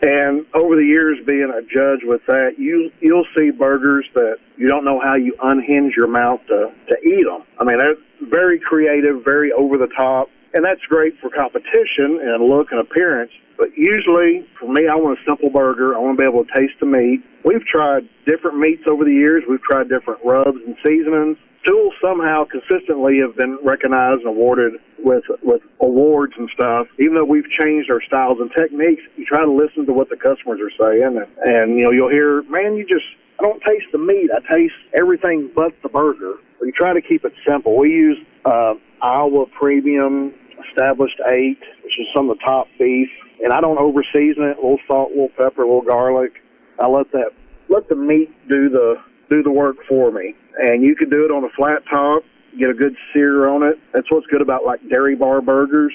And 0.02 0.44
over 0.54 0.76
the 0.76 0.84
years, 0.84 1.18
being 1.26 1.50
a 1.50 1.62
judge 1.62 2.04
with 2.04 2.20
that, 2.26 2.58
you 2.58 2.90
you'll 3.00 3.26
see 3.36 3.50
burgers 3.50 4.04
that 4.14 4.36
you 4.58 4.68
don't 4.68 4.84
know 4.84 5.00
how 5.00 5.16
you 5.16 5.34
unhinge 5.42 5.94
your 5.96 6.08
mouth 6.08 6.40
to 6.48 6.70
to 6.88 6.96
eat 7.00 7.24
them. 7.24 7.44
I 7.58 7.64
mean, 7.64 7.78
they're 7.78 7.96
very 8.28 8.60
creative, 8.60 9.24
very 9.24 9.52
over 9.52 9.78
the 9.78 9.88
top, 9.96 10.28
and 10.52 10.62
that's 10.62 10.82
great 10.90 11.14
for 11.20 11.30
competition 11.30 12.20
and 12.20 12.44
look 12.44 12.72
and 12.72 12.80
appearance. 12.80 13.32
But 13.56 13.68
usually, 13.74 14.46
for 14.60 14.70
me, 14.70 14.86
I 14.86 14.96
want 14.96 15.18
a 15.18 15.22
simple 15.24 15.48
burger. 15.48 15.96
I 15.96 15.98
want 15.98 16.18
to 16.18 16.22
be 16.22 16.28
able 16.28 16.44
to 16.44 16.52
taste 16.52 16.76
the 16.78 16.84
meat. 16.84 17.24
We've 17.44 17.64
tried 17.64 18.06
different 18.26 18.58
meats 18.58 18.82
over 18.90 19.04
the 19.04 19.12
years. 19.12 19.44
We've 19.48 19.62
tried 19.62 19.88
different 19.88 20.20
rubs 20.22 20.58
and 20.66 20.76
seasonings. 20.84 21.38
Stools 21.66 21.94
somehow 22.00 22.44
consistently 22.44 23.18
have 23.20 23.34
been 23.36 23.58
recognized 23.64 24.20
and 24.20 24.28
awarded 24.28 24.74
with 24.98 25.24
with 25.42 25.62
awards 25.80 26.32
and 26.38 26.48
stuff. 26.54 26.86
Even 27.00 27.14
though 27.14 27.24
we've 27.24 27.48
changed 27.60 27.90
our 27.90 28.00
styles 28.06 28.38
and 28.40 28.50
techniques, 28.56 29.02
you 29.16 29.26
try 29.26 29.42
to 29.42 29.50
listen 29.50 29.84
to 29.86 29.92
what 29.92 30.08
the 30.08 30.16
customers 30.16 30.60
are 30.62 30.70
saying, 30.78 31.18
and, 31.18 31.26
and 31.42 31.78
you 31.78 31.84
know 31.84 31.90
you'll 31.90 32.10
hear, 32.10 32.42
man, 32.44 32.76
you 32.76 32.86
just 32.86 33.04
I 33.40 33.42
don't 33.42 33.60
taste 33.66 33.86
the 33.90 33.98
meat. 33.98 34.30
I 34.30 34.40
taste 34.54 34.74
everything 34.98 35.50
but 35.54 35.74
the 35.82 35.88
burger. 35.88 36.34
We 36.60 36.70
try 36.70 36.94
to 36.94 37.02
keep 37.02 37.24
it 37.24 37.32
simple. 37.46 37.76
We 37.76 37.90
use 37.90 38.18
uh, 38.44 38.74
Iowa 39.02 39.46
Premium 39.58 40.34
Established 40.68 41.20
Eight, 41.32 41.58
which 41.82 41.98
is 41.98 42.06
some 42.14 42.30
of 42.30 42.38
the 42.38 42.44
top 42.44 42.68
beef, 42.78 43.08
and 43.42 43.52
I 43.52 43.60
don't 43.60 43.78
over 43.78 44.04
season 44.14 44.44
it. 44.44 44.58
A 44.58 44.62
little 44.62 44.78
salt, 44.86 45.10
a 45.10 45.14
little 45.14 45.34
pepper, 45.36 45.62
a 45.62 45.66
little 45.66 45.82
garlic. 45.82 46.32
I 46.78 46.86
let 46.86 47.10
that 47.10 47.32
let 47.68 47.88
the 47.88 47.96
meat 47.96 48.30
do 48.48 48.70
the 48.70 49.02
do 49.30 49.42
the 49.42 49.50
work 49.50 49.76
for 49.88 50.10
me. 50.10 50.34
And 50.58 50.82
you 50.82 50.94
can 50.96 51.10
do 51.10 51.24
it 51.24 51.30
on 51.30 51.44
a 51.44 51.48
flat 51.56 51.82
top, 51.90 52.22
get 52.58 52.70
a 52.70 52.74
good 52.74 52.94
sear 53.12 53.48
on 53.48 53.62
it. 53.62 53.78
That's 53.92 54.10
what's 54.10 54.26
good 54.28 54.40
about 54.42 54.64
like 54.64 54.80
dairy 54.88 55.14
bar 55.16 55.40
burgers. 55.40 55.92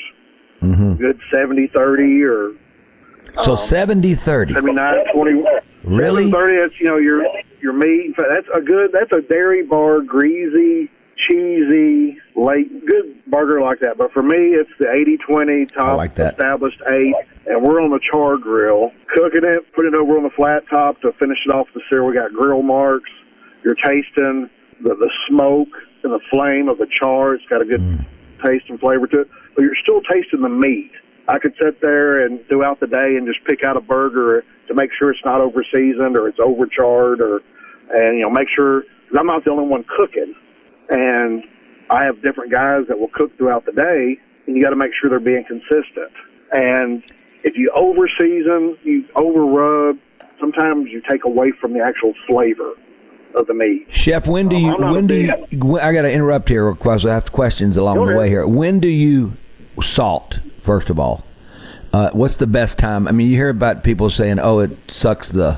Mm-hmm. 0.61 0.93
Good 0.95 1.19
70-30 1.33 2.23
or 2.29 2.55
So 3.43 3.55
70 3.55 4.13
30. 4.15 4.53
79 4.53 5.03
20 5.13 5.43
Really? 5.83 6.31
30 6.31 6.57
that's 6.61 6.79
you 6.79 6.85
know 6.85 6.97
your 6.97 7.23
your 7.59 7.73
meat 7.73 8.13
that's 8.15 8.45
a 8.55 8.61
good 8.61 8.91
that's 8.93 9.11
a 9.11 9.21
dairy 9.27 9.63
bar 9.65 10.01
greasy 10.01 10.91
cheesy 11.17 12.19
late 12.35 12.85
good 12.85 13.17
burger 13.27 13.59
like 13.61 13.79
that 13.79 13.97
but 13.97 14.11
for 14.13 14.21
me 14.21 14.53
it's 14.53 14.69
the 14.79 14.87
80 14.91 15.17
20 15.27 15.65
top 15.75 15.97
like 15.97 16.13
that. 16.15 16.33
established 16.33 16.79
8 16.87 17.13
and 17.47 17.63
we're 17.63 17.81
on 17.81 17.89
the 17.89 17.99
char 18.11 18.37
grill 18.37 18.91
cooking 19.15 19.41
it 19.43 19.63
putting 19.73 19.93
it 19.93 19.97
over 19.97 20.17
on 20.17 20.23
the 20.23 20.29
flat 20.35 20.61
top 20.69 21.01
to 21.01 21.11
finish 21.13 21.39
it 21.47 21.51
off 21.53 21.67
the 21.73 21.81
sear 21.89 22.03
we 22.05 22.13
got 22.13 22.31
grill 22.31 22.61
marks 22.61 23.09
you're 23.63 23.75
tasting 23.75 24.49
the 24.83 24.95
the 24.95 25.11
smoke 25.27 25.69
and 26.03 26.13
the 26.13 26.19
flame 26.31 26.69
of 26.69 26.77
the 26.77 26.87
char. 26.91 27.35
It's 27.35 27.45
got 27.45 27.61
a 27.61 27.65
good 27.65 27.81
mm. 27.81 28.05
taste 28.43 28.65
and 28.69 28.79
flavor 28.79 29.07
to 29.07 29.21
it. 29.21 29.27
But 29.55 29.63
you're 29.63 29.77
still 29.81 30.01
tasting 30.01 30.41
the 30.41 30.49
meat. 30.49 30.91
I 31.27 31.37
could 31.39 31.53
sit 31.61 31.81
there 31.81 32.25
and 32.25 32.39
throughout 32.49 32.79
the 32.79 32.87
day 32.87 33.15
and 33.15 33.27
just 33.27 33.45
pick 33.45 33.63
out 33.63 33.77
a 33.77 33.81
burger 33.81 34.43
to 34.67 34.73
make 34.73 34.89
sure 34.97 35.11
it's 35.11 35.23
not 35.23 35.39
over 35.41 35.63
seasoned 35.73 36.17
or 36.17 36.27
it's 36.27 36.39
overcharred 36.39 37.21
or, 37.21 37.41
and 37.93 38.17
you 38.17 38.23
know, 38.23 38.29
make 38.29 38.47
sure 38.55 38.81
because 38.81 39.19
I'm 39.19 39.27
not 39.27 39.45
the 39.45 39.51
only 39.51 39.67
one 39.67 39.85
cooking, 39.97 40.33
and 40.89 41.43
I 41.89 42.05
have 42.05 42.23
different 42.23 42.51
guys 42.51 42.87
that 42.87 42.97
will 42.97 43.11
cook 43.13 43.37
throughout 43.37 43.65
the 43.65 43.73
day, 43.73 44.17
and 44.47 44.55
you 44.55 44.63
got 44.63 44.69
to 44.69 44.77
make 44.77 44.91
sure 44.99 45.09
they're 45.09 45.19
being 45.19 45.43
consistent. 45.45 46.11
And 46.53 47.03
if 47.43 47.55
you 47.55 47.69
over 47.75 48.09
season, 48.19 48.77
you 48.83 49.05
over 49.15 49.45
rub, 49.45 49.97
sometimes 50.39 50.87
you 50.89 51.01
take 51.09 51.25
away 51.25 51.51
from 51.59 51.73
the 51.73 51.81
actual 51.81 52.13
flavor 52.27 52.73
of 53.35 53.47
the 53.47 53.53
meat. 53.53 53.87
Chef, 53.89 54.27
when 54.27 54.47
do 54.49 54.57
you? 54.57 54.75
I'm 54.77 54.91
When 54.91 55.07
do 55.07 55.15
you? 55.15 55.31
when- 55.59 55.81
I 55.81 55.93
got 55.93 56.03
to 56.03 56.11
interrupt 56.11 56.49
here 56.49 56.71
because 56.71 57.05
I 57.05 57.13
have 57.13 57.31
questions 57.31 57.77
along 57.77 57.95
Go 57.97 58.01
the 58.05 58.11
ahead. 58.11 58.19
way 58.19 58.29
here. 58.29 58.47
When 58.47 58.79
do 58.79 58.87
you 58.87 59.33
salt? 59.81 60.39
First 60.61 60.89
of 60.89 60.99
all, 60.99 61.23
uh, 61.93 62.11
what's 62.13 62.37
the 62.37 62.47
best 62.47 62.77
time? 62.77 63.07
I 63.07 63.11
mean, 63.11 63.27
you 63.29 63.35
hear 63.35 63.49
about 63.49 63.83
people 63.83 64.09
saying, 64.09 64.39
"Oh, 64.39 64.59
it 64.59 64.71
sucks 64.87 65.31
the, 65.31 65.57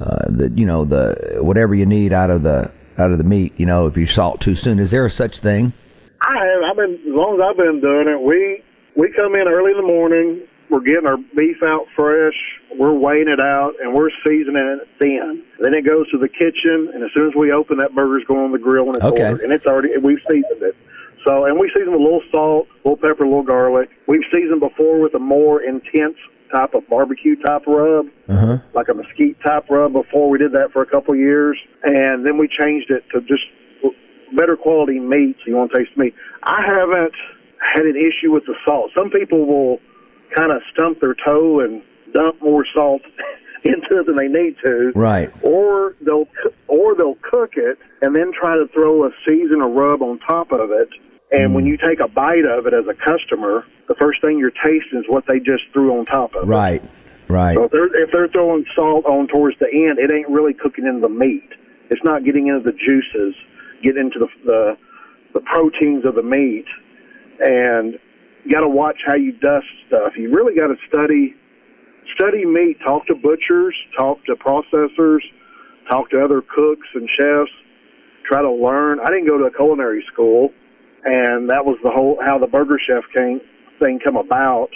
uh, 0.00 0.26
the 0.28 0.50
you 0.54 0.66
know 0.66 0.84
the 0.84 1.38
whatever 1.40 1.74
you 1.74 1.86
need 1.86 2.12
out 2.12 2.30
of 2.30 2.42
the 2.42 2.70
out 2.98 3.12
of 3.12 3.18
the 3.18 3.24
meat." 3.24 3.52
You 3.56 3.66
know, 3.66 3.86
if 3.86 3.96
you 3.96 4.06
salt 4.06 4.40
too 4.40 4.54
soon, 4.56 4.78
is 4.78 4.90
there 4.90 5.06
a 5.06 5.10
such 5.10 5.38
thing? 5.38 5.72
I 6.20 6.34
have. 6.46 6.62
I've 6.70 6.76
been 6.76 6.94
as 6.94 7.14
long 7.14 7.34
as 7.34 7.40
I've 7.48 7.56
been 7.56 7.80
doing 7.80 8.08
it. 8.08 8.20
We 8.20 8.62
we 8.96 9.12
come 9.12 9.34
in 9.34 9.46
early 9.46 9.70
in 9.70 9.76
the 9.76 9.86
morning. 9.86 10.40
We're 10.70 10.80
getting 10.80 11.06
our 11.06 11.18
beef 11.36 11.62
out 11.62 11.86
fresh. 11.94 12.34
We're 12.76 12.94
weighing 12.94 13.28
it 13.28 13.40
out 13.40 13.74
and 13.82 13.94
we're 13.94 14.10
seasoning 14.26 14.80
it 14.80 14.88
thin. 15.00 15.42
Then 15.60 15.74
it 15.74 15.84
goes 15.84 16.10
to 16.10 16.18
the 16.18 16.28
kitchen, 16.28 16.90
and 16.92 17.04
as 17.04 17.10
soon 17.14 17.28
as 17.28 17.34
we 17.36 17.52
open, 17.52 17.78
that 17.78 17.94
burger's 17.94 18.24
going 18.26 18.40
on 18.44 18.52
the 18.52 18.58
grill 18.58 18.86
and 18.86 18.96
it's 18.96 19.04
Okay. 19.04 19.28
ordered. 19.28 19.42
And 19.42 19.52
it's 19.52 19.66
already 19.66 19.90
we've 19.98 20.18
seasoned 20.28 20.62
it. 20.62 20.74
So 21.26 21.44
and 21.44 21.58
we 21.58 21.68
season 21.74 21.92
with 21.92 22.00
a 22.00 22.04
little 22.04 22.22
salt, 22.32 22.66
a 22.84 22.88
little 22.88 22.96
pepper, 22.96 23.24
a 23.24 23.28
little 23.28 23.42
garlic. 23.44 23.90
We've 24.08 24.24
seasoned 24.32 24.60
before 24.60 25.00
with 25.00 25.14
a 25.14 25.18
more 25.18 25.62
intense 25.62 26.16
type 26.54 26.74
of 26.74 26.88
barbecue 26.88 27.36
type 27.42 27.66
rub 27.66 28.06
Uh 28.28 28.36
huh. 28.36 28.58
like 28.74 28.88
a 28.88 28.94
mesquite 28.94 29.36
type 29.44 29.64
rub 29.70 29.92
before. 29.92 30.28
We 30.30 30.38
did 30.38 30.52
that 30.52 30.72
for 30.72 30.82
a 30.82 30.86
couple 30.86 31.14
of 31.14 31.20
years, 31.20 31.58
and 31.84 32.26
then 32.26 32.36
we 32.38 32.48
changed 32.48 32.90
it 32.90 33.04
to 33.12 33.20
just 33.22 33.44
better 34.34 34.56
quality 34.56 34.98
meat. 34.98 35.36
So 35.44 35.50
you 35.50 35.56
want 35.56 35.72
to 35.72 35.78
taste 35.78 35.96
meat. 35.96 36.14
I 36.42 36.62
haven't 36.66 37.14
had 37.60 37.84
an 37.86 37.96
issue 37.96 38.32
with 38.32 38.44
the 38.46 38.54
salt. 38.66 38.90
Some 38.94 39.10
people 39.10 39.46
will 39.46 39.78
kind 40.34 40.52
of 40.52 40.62
stump 40.72 41.00
their 41.00 41.14
toe 41.24 41.60
and 41.60 41.82
dump 42.12 42.40
more 42.42 42.64
salt 42.74 43.02
into 43.64 44.00
it 44.00 44.06
than 44.06 44.16
they 44.16 44.28
need 44.28 44.56
to, 44.64 44.92
Right. 44.94 45.32
or 45.42 45.94
they'll 46.00 46.28
or 46.68 46.94
they'll 46.94 47.18
cook 47.22 47.52
it 47.56 47.78
and 48.02 48.14
then 48.14 48.32
try 48.32 48.56
to 48.56 48.66
throw 48.74 49.06
a 49.06 49.10
season 49.28 49.60
or 49.62 49.68
rub 49.68 50.02
on 50.02 50.18
top 50.20 50.52
of 50.52 50.70
it. 50.70 50.88
And 51.32 51.54
when 51.54 51.64
mm. 51.64 51.68
you 51.68 51.76
take 51.78 52.00
a 52.00 52.08
bite 52.08 52.46
of 52.46 52.66
it 52.66 52.74
as 52.74 52.84
a 52.86 52.94
customer, 52.94 53.64
the 53.88 53.94
first 54.00 54.20
thing 54.20 54.38
you're 54.38 54.50
tasting 54.50 55.00
is 55.00 55.04
what 55.08 55.24
they 55.26 55.38
just 55.38 55.64
threw 55.72 55.98
on 55.98 56.04
top 56.04 56.34
of 56.34 56.44
it. 56.44 56.46
Right. 56.46 56.82
Right. 57.28 57.56
So 57.56 57.64
if 57.64 57.72
they're 57.72 58.02
if 58.02 58.10
they're 58.12 58.28
throwing 58.28 58.64
salt 58.76 59.06
on 59.06 59.28
towards 59.28 59.58
the 59.58 59.66
end, 59.66 59.98
it 59.98 60.12
ain't 60.12 60.28
really 60.28 60.52
cooking 60.52 60.86
into 60.86 61.00
the 61.00 61.08
meat. 61.08 61.48
It's 61.90 62.04
not 62.04 62.24
getting 62.24 62.48
into 62.48 62.60
the 62.60 62.72
juices, 62.72 63.34
getting 63.82 64.12
into 64.12 64.18
the 64.18 64.28
the, 64.44 64.76
the 65.32 65.40
proteins 65.40 66.04
of 66.04 66.14
the 66.14 66.22
meat, 66.22 66.66
and 67.40 67.98
you 68.44 68.50
got 68.50 68.60
to 68.60 68.68
watch 68.68 68.98
how 69.06 69.14
you 69.14 69.32
dust 69.32 69.66
stuff. 69.86 70.12
You 70.16 70.30
really 70.30 70.54
got 70.54 70.68
to 70.68 70.76
study 70.88 71.34
study 72.14 72.44
meat. 72.44 72.76
Talk 72.86 73.06
to 73.06 73.14
butchers, 73.14 73.74
talk 73.98 74.24
to 74.26 74.34
processors, 74.34 75.20
talk 75.90 76.10
to 76.10 76.22
other 76.22 76.42
cooks 76.42 76.86
and 76.94 77.08
chefs. 77.18 77.50
Try 78.30 78.42
to 78.42 78.52
learn. 78.52 79.00
I 79.00 79.06
didn't 79.06 79.26
go 79.26 79.38
to 79.38 79.44
a 79.44 79.50
culinary 79.50 80.04
school, 80.12 80.50
and 81.04 81.50
that 81.50 81.64
was 81.64 81.78
the 81.82 81.90
whole 81.90 82.18
how 82.24 82.38
the 82.38 82.46
burger 82.46 82.78
chef 82.86 83.04
came 83.16 83.40
thing 83.80 83.98
come 84.02 84.16
about 84.16 84.68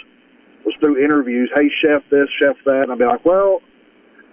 was 0.65 0.75
through 0.81 1.03
interviews. 1.03 1.49
Hey, 1.55 1.69
chef 1.81 2.03
this, 2.11 2.27
chef 2.41 2.55
that, 2.65 2.83
and 2.83 2.91
I'd 2.91 2.99
be 2.99 3.05
like, 3.05 3.25
well, 3.25 3.61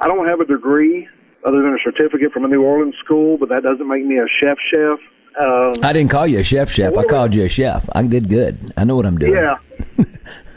I 0.01 0.09
don't 0.09 0.27
have 0.27 0.41
a 0.41 0.45
degree 0.45 1.09
other 1.47 1.63
than 1.63 1.73
a 1.73 1.83
certificate 1.85 2.33
from 2.33 2.45
a 2.45 2.49
New 2.49 2.63
Orleans 2.63 2.95
school, 3.05 3.39
but 3.39 3.49
that 3.51 3.63
doesn't 3.63 3.87
make 3.87 4.05
me 4.05 4.19
a 4.19 4.27
chef 4.43 4.59
chef. 4.75 4.99
Um, 5.39 5.75
I 5.83 5.93
didn't 5.93 6.11
call 6.11 6.27
you 6.27 6.39
a 6.39 6.45
chef, 6.45 6.71
chef. 6.71 6.97
I 6.97 7.05
called 7.05 7.35
you 7.35 7.45
a 7.45 7.49
chef. 7.49 7.87
I 7.93 8.03
did 8.03 8.29
good. 8.29 8.73
I 8.77 8.85
know 8.85 8.97
what 8.97 9.05
I'm 9.05 9.19
doing. 9.19 9.35
yeah. 9.35 9.57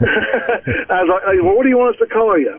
I 0.00 1.04
was 1.04 1.08
like, 1.12 1.42
well, 1.42 1.56
what 1.56 1.64
do 1.64 1.68
you 1.68 1.76
want 1.76 1.94
us 1.94 2.00
to 2.00 2.06
call 2.06 2.38
you? 2.38 2.58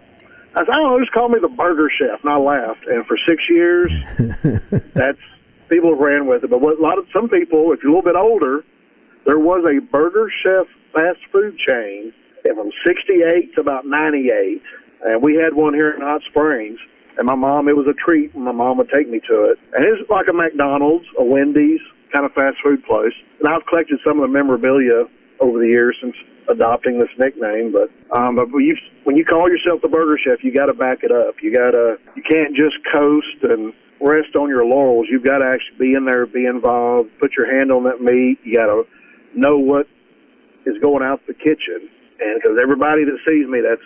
I 0.54 0.60
said, 0.60 0.70
I 0.70 0.76
don't 0.76 0.92
know, 0.92 1.00
just 1.00 1.12
call 1.12 1.30
me 1.30 1.40
the 1.42 1.50
burger 1.50 1.90
chef. 1.90 2.22
And 2.24 2.32
I 2.32 2.38
laughed. 2.38 2.86
And 2.86 3.06
for 3.08 3.18
six 3.28 3.42
years, 3.50 3.92
that's 4.94 5.18
people 5.70 5.96
ran 5.96 6.28
with 6.28 6.44
it. 6.44 6.50
But 6.50 6.62
what 6.62 6.78
a 6.78 6.82
lot 6.82 7.00
of 7.00 7.06
some 7.14 7.30
people, 7.30 7.72
if 7.72 7.82
you're 7.82 7.92
a 7.92 7.96
little 7.96 8.12
bit 8.12 8.16
older, 8.16 8.64
there 9.26 9.40
was 9.40 9.66
a 9.66 9.80
burger 9.80 10.30
chef 10.44 10.68
fast 10.94 11.20
food 11.32 11.58
chain 11.58 12.14
and 12.46 12.58
from 12.58 12.70
68 12.86 13.56
to 13.56 13.62
about 13.62 13.88
98. 13.88 14.62
And 15.06 15.24
we 15.24 15.36
had 15.36 15.54
one 15.54 15.74
here 15.74 15.92
in 15.92 16.02
Hot 16.02 16.22
Springs. 16.30 16.78
And 17.18 17.26
my 17.26 17.36
mom, 17.36 17.68
it 17.68 17.76
was 17.76 17.88
a 17.88 17.94
treat 17.94 18.36
when 18.36 18.46
my 18.46 18.52
mom 18.52 18.78
would 18.78 18.90
take 18.94 19.10
me 19.10 19.20
to 19.30 19.44
it. 19.46 19.60
And 19.74 19.86
it 19.86 19.90
was 19.90 20.06
like 20.10 20.28
a 20.30 20.34
McDonald's, 20.34 21.06
a 21.18 21.24
Wendy's 21.24 21.82
kind 22.12 22.26
of 22.26 22.34
fast 22.34 22.58
food 22.64 22.84
place. 22.86 23.14
And 23.40 23.48
I've 23.48 23.66
collected 23.66 24.00
some 24.06 24.20
of 24.20 24.30
the 24.30 24.34
memorabilia 24.34 25.06
over 25.40 25.60
the 25.60 25.68
years 25.68 25.98
since 26.02 26.16
adopting 26.50 27.00
this 27.00 27.10
nickname. 27.18 27.74
But 27.74 27.90
um, 28.18 28.36
but 28.36 28.52
when 28.52 28.64
you 28.64 28.76
when 29.04 29.18
you 29.18 29.26
call 29.26 29.50
yourself 29.50 29.82
the 29.82 29.88
Burger 29.88 30.18
Chef, 30.24 30.44
you 30.44 30.54
got 30.54 30.68
to 30.68 30.74
back 30.74 31.04
it 31.04 31.12
up. 31.12 31.36
You 31.42 31.54
got 31.54 31.72
to 31.72 31.98
you 32.16 32.24
can't 32.24 32.56
just 32.56 32.76
coast 32.94 33.44
and 33.44 33.74
rest 34.00 34.36
on 34.36 34.50
your 34.50 34.66
laurels. 34.66 35.08
You've 35.10 35.26
got 35.26 35.40
to 35.40 35.46
actually 35.46 35.78
be 35.78 35.94
in 35.94 36.06
there, 36.06 36.26
be 36.26 36.46
involved, 36.46 37.10
put 37.20 37.34
your 37.38 37.52
hand 37.52 37.72
on 37.72 37.84
that 37.86 38.02
meat. 38.02 38.40
You 38.44 38.56
got 38.56 38.68
to 38.68 38.84
know 39.36 39.58
what 39.58 39.88
is 40.66 40.78
going 40.82 41.04
out 41.04 41.22
the 41.28 41.34
kitchen, 41.34 41.90
and 42.20 42.42
because 42.42 42.60
everybody 42.62 43.04
that 43.06 43.18
sees 43.28 43.48
me, 43.48 43.62
that's 43.62 43.82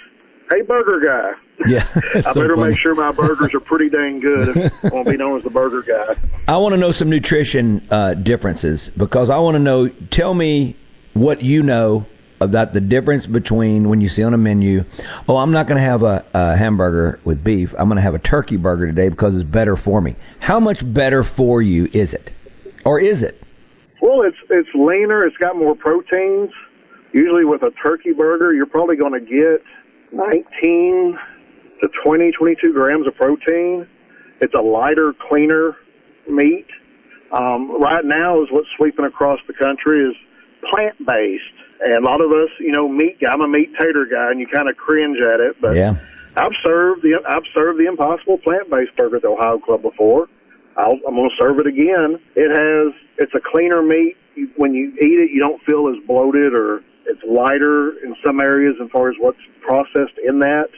hey 0.52 0.62
burger 0.62 1.00
guy. 1.00 1.68
Yeah. 1.68 1.88
I 2.16 2.22
so 2.22 2.42
better 2.42 2.56
funny. 2.56 2.72
make 2.72 2.80
sure 2.80 2.96
my 2.96 3.12
burgers 3.12 3.54
are 3.54 3.60
pretty 3.60 3.90
dang 3.90 4.20
good 4.20 4.58
if 4.58 4.86
I 4.86 4.90
want 4.90 5.06
to 5.06 5.12
be 5.12 5.18
known 5.18 5.38
as 5.38 5.44
the 5.44 5.50
burger 5.50 5.82
guy. 5.82 6.16
I 6.48 6.58
want 6.58 6.74
to 6.74 6.78
know 6.78 6.92
some 6.92 7.10
nutrition 7.10 7.86
uh, 7.90 8.14
differences 8.14 8.90
because 8.90 9.30
I 9.30 9.38
want 9.38 9.56
to 9.56 9.60
know. 9.60 9.88
Tell 9.88 10.34
me 10.34 10.76
what 11.14 11.42
you 11.42 11.64
know 11.64 12.06
about 12.42 12.74
the 12.74 12.82
difference 12.82 13.26
between 13.26 13.88
when 13.90 14.02
you 14.02 14.10
see 14.10 14.22
on 14.22 14.34
a 14.34 14.38
menu. 14.38 14.84
Oh, 15.28 15.38
I'm 15.38 15.52
not 15.52 15.68
going 15.68 15.78
to 15.78 15.84
have 15.84 16.04
a, 16.04 16.26
a 16.34 16.58
hamburger 16.58 17.20
with 17.24 17.44
beef. 17.44 17.74
I'm 17.78 17.88
going 17.88 17.96
to 17.96 18.02
have 18.02 18.16
a 18.16 18.20
turkey 18.20 18.58
burger 18.58 18.88
today 18.88 19.10
because 19.10 19.36
it's 19.36 19.50
better 19.50 19.76
for 19.76 20.02
me. 20.02 20.16
How 20.40 20.60
much 20.60 20.82
better 20.94 21.24
for 21.24 21.62
you 21.62 21.90
is 21.94 22.14
it, 22.14 22.32
or 22.84 23.00
is 23.00 23.24
it? 23.24 23.42
Well, 24.02 24.22
it's 24.22 24.38
it's 24.50 24.70
leaner. 24.76 25.26
It's 25.26 25.38
got 25.38 25.58
more 25.58 25.76
proteins. 25.76 26.52
Usually, 27.14 27.46
with 27.46 27.64
a 27.64 27.72
turkey 27.72 28.12
burger, 28.12 28.54
you're 28.54 28.66
probably 28.66 28.98
going 28.98 29.14
to 29.14 29.22
get 29.22 29.64
19 30.12 31.18
to 31.82 31.90
20, 32.06 32.32
22 32.32 32.74
grams 32.74 33.08
of 33.08 33.16
protein. 33.16 33.88
It's 34.42 34.54
a 34.54 34.62
lighter, 34.62 35.14
cleaner 35.30 35.76
meat. 36.28 36.68
Um, 37.32 37.82
right 37.82 38.06
now, 38.06 38.42
is 38.44 38.50
what's 38.52 38.68
sweeping 38.78 39.06
across 39.06 39.40
the 39.48 39.54
country 39.54 40.08
is 40.08 40.16
plant 40.72 40.96
based, 41.06 41.44
and 41.82 42.06
a 42.06 42.10
lot 42.10 42.22
of 42.22 42.32
us, 42.32 42.50
you 42.60 42.72
know, 42.72 42.88
meat. 42.88 43.20
guy- 43.20 43.32
I'm 43.32 43.42
a 43.42 43.48
meat 43.48 43.72
tater 43.80 44.06
guy, 44.06 44.32
and 44.32 44.40
you 44.40 44.46
kind 44.48 44.70
of 44.70 44.78
cringe 44.78 45.18
at 45.20 45.40
it, 45.40 45.56
but 45.62 45.76
Yeah. 45.76 45.96
I've 46.38 46.54
served 46.64 47.02
the 47.02 47.20
I've 47.28 47.44
served 47.54 47.80
the 47.80 47.86
Impossible 47.86 48.38
plant 48.40 48.70
based 48.70 48.96
burger 48.98 49.18
at 49.18 49.22
the 49.24 49.30
Ohio 49.30 49.58
Club 49.60 49.82
before. 49.82 50.28
I'll, 50.78 51.00
I'm 51.08 51.16
going 51.16 51.30
to 51.30 51.36
serve 51.40 51.60
it 51.60 51.68
again. 51.68 52.20
It 52.36 52.50
has 52.52 52.94
it's 53.18 53.34
a 53.34 53.40
cleaner 53.40 53.82
meat. 53.82 54.16
You, 54.36 54.50
when 54.58 54.74
you 54.74 54.92
eat 55.00 55.20
it, 55.20 55.32
you 55.32 55.40
don't 55.40 55.62
feel 55.64 55.88
as 55.88 55.96
bloated 56.06 56.54
or 56.54 56.82
it's 57.06 57.22
lighter 57.28 57.98
in 58.04 58.16
some 58.26 58.40
areas 58.40 58.76
as 58.84 58.90
far 58.92 59.10
as 59.10 59.16
what's 59.20 59.42
processed 59.62 60.18
in 60.24 60.40
that, 60.40 60.70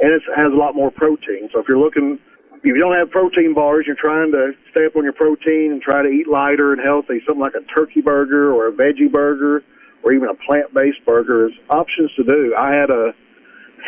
and 0.00 0.12
it 0.12 0.22
has 0.34 0.52
a 0.52 0.56
lot 0.56 0.74
more 0.74 0.90
protein. 0.90 1.48
So 1.52 1.60
if 1.60 1.66
you're 1.68 1.80
looking 1.80 2.18
if 2.66 2.74
you 2.74 2.82
don't 2.82 2.98
have 2.98 3.10
protein 3.10 3.54
bars, 3.54 3.84
you're 3.86 4.00
trying 4.00 4.32
to 4.32 4.50
stay 4.72 4.86
up 4.86 4.96
on 4.96 5.04
your 5.04 5.12
protein 5.12 5.70
and 5.70 5.80
try 5.80 6.02
to 6.02 6.08
eat 6.08 6.26
lighter 6.26 6.72
and 6.72 6.82
healthy. 6.84 7.22
Something 7.22 7.44
like 7.44 7.54
a 7.54 7.62
turkey 7.78 8.00
burger 8.00 8.52
or 8.52 8.68
a 8.68 8.72
veggie 8.72 9.10
burger 9.10 9.62
or 10.02 10.12
even 10.12 10.28
a 10.28 10.34
plant-based 10.34 11.04
burger 11.06 11.46
is 11.46 11.52
options 11.70 12.10
to 12.16 12.24
do. 12.24 12.54
I 12.58 12.74
had 12.74 12.90
a 12.90 13.14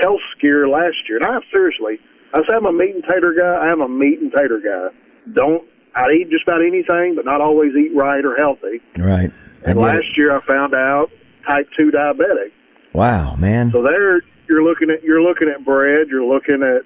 health 0.01 0.21
scare 0.37 0.69
last 0.69 0.97
year, 1.09 1.19
and 1.19 1.27
I 1.27 1.41
seriously, 1.53 1.99
I 2.35 2.39
say 2.47 2.55
I'm 2.55 2.67
a 2.67 2.73
meat 2.73 2.95
and 2.95 3.03
tater 3.03 3.35
guy. 3.35 3.67
I 3.67 3.73
am 3.73 3.81
a 3.81 3.89
meat 3.89 4.21
and 4.21 4.31
tater 4.31 4.61
guy. 4.63 4.95
Don't 5.33 5.67
I 5.97 6.13
eat 6.13 6.31
just 6.31 6.45
about 6.47 6.63
anything, 6.63 7.17
but 7.17 7.25
not 7.25 7.41
always 7.41 7.73
eat 7.75 7.91
right 7.97 8.25
or 8.25 8.37
healthy. 8.37 8.79
Right. 8.97 9.33
And 9.67 9.75
get 9.75 9.77
it. 9.77 9.81
last 9.81 10.11
year, 10.17 10.37
I 10.37 10.45
found 10.47 10.75
out 10.75 11.11
type 11.49 11.69
two 11.79 11.91
diabetic. 11.91 12.53
Wow, 12.93 13.37
man. 13.37 13.71
So 13.73 13.83
there, 13.83 14.23
you're 14.49 14.63
looking 14.63 14.91
at 14.91 15.03
you're 15.03 15.23
looking 15.23 15.49
at 15.49 15.65
bread. 15.65 16.09
You're 16.09 16.25
looking 16.25 16.63
at 16.63 16.83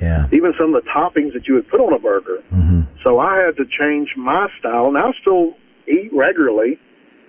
Yeah. 0.00 0.26
even 0.32 0.52
some 0.58 0.74
of 0.74 0.82
the 0.84 0.90
toppings 0.90 1.32
that 1.34 1.46
you 1.48 1.54
would 1.54 1.68
put 1.68 1.80
on 1.80 1.92
a 1.92 1.98
burger. 1.98 2.38
Mm-hmm. 2.52 2.82
So 3.04 3.18
I 3.18 3.38
had 3.38 3.56
to 3.56 3.64
change 3.80 4.08
my 4.16 4.48
style, 4.58 4.86
and 4.86 4.98
I 4.98 5.10
still 5.20 5.54
eat 5.88 6.10
regularly. 6.12 6.78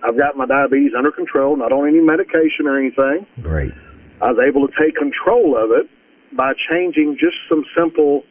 I've 0.02 0.18
got 0.18 0.36
my 0.36 0.46
diabetes 0.46 0.92
under 0.96 1.10
control, 1.10 1.56
not 1.56 1.72
on 1.72 1.86
any 1.88 2.00
medication 2.00 2.66
or 2.66 2.78
anything. 2.78 3.26
Great. 3.42 3.72
I 4.22 4.32
was 4.32 4.44
able 4.46 4.66
to 4.66 4.72
take 4.80 4.96
control 4.96 5.56
of 5.56 5.70
it 5.72 5.88
by 6.36 6.52
changing 6.70 7.16
just 7.18 7.36
some 7.50 7.64
simple 7.76 8.22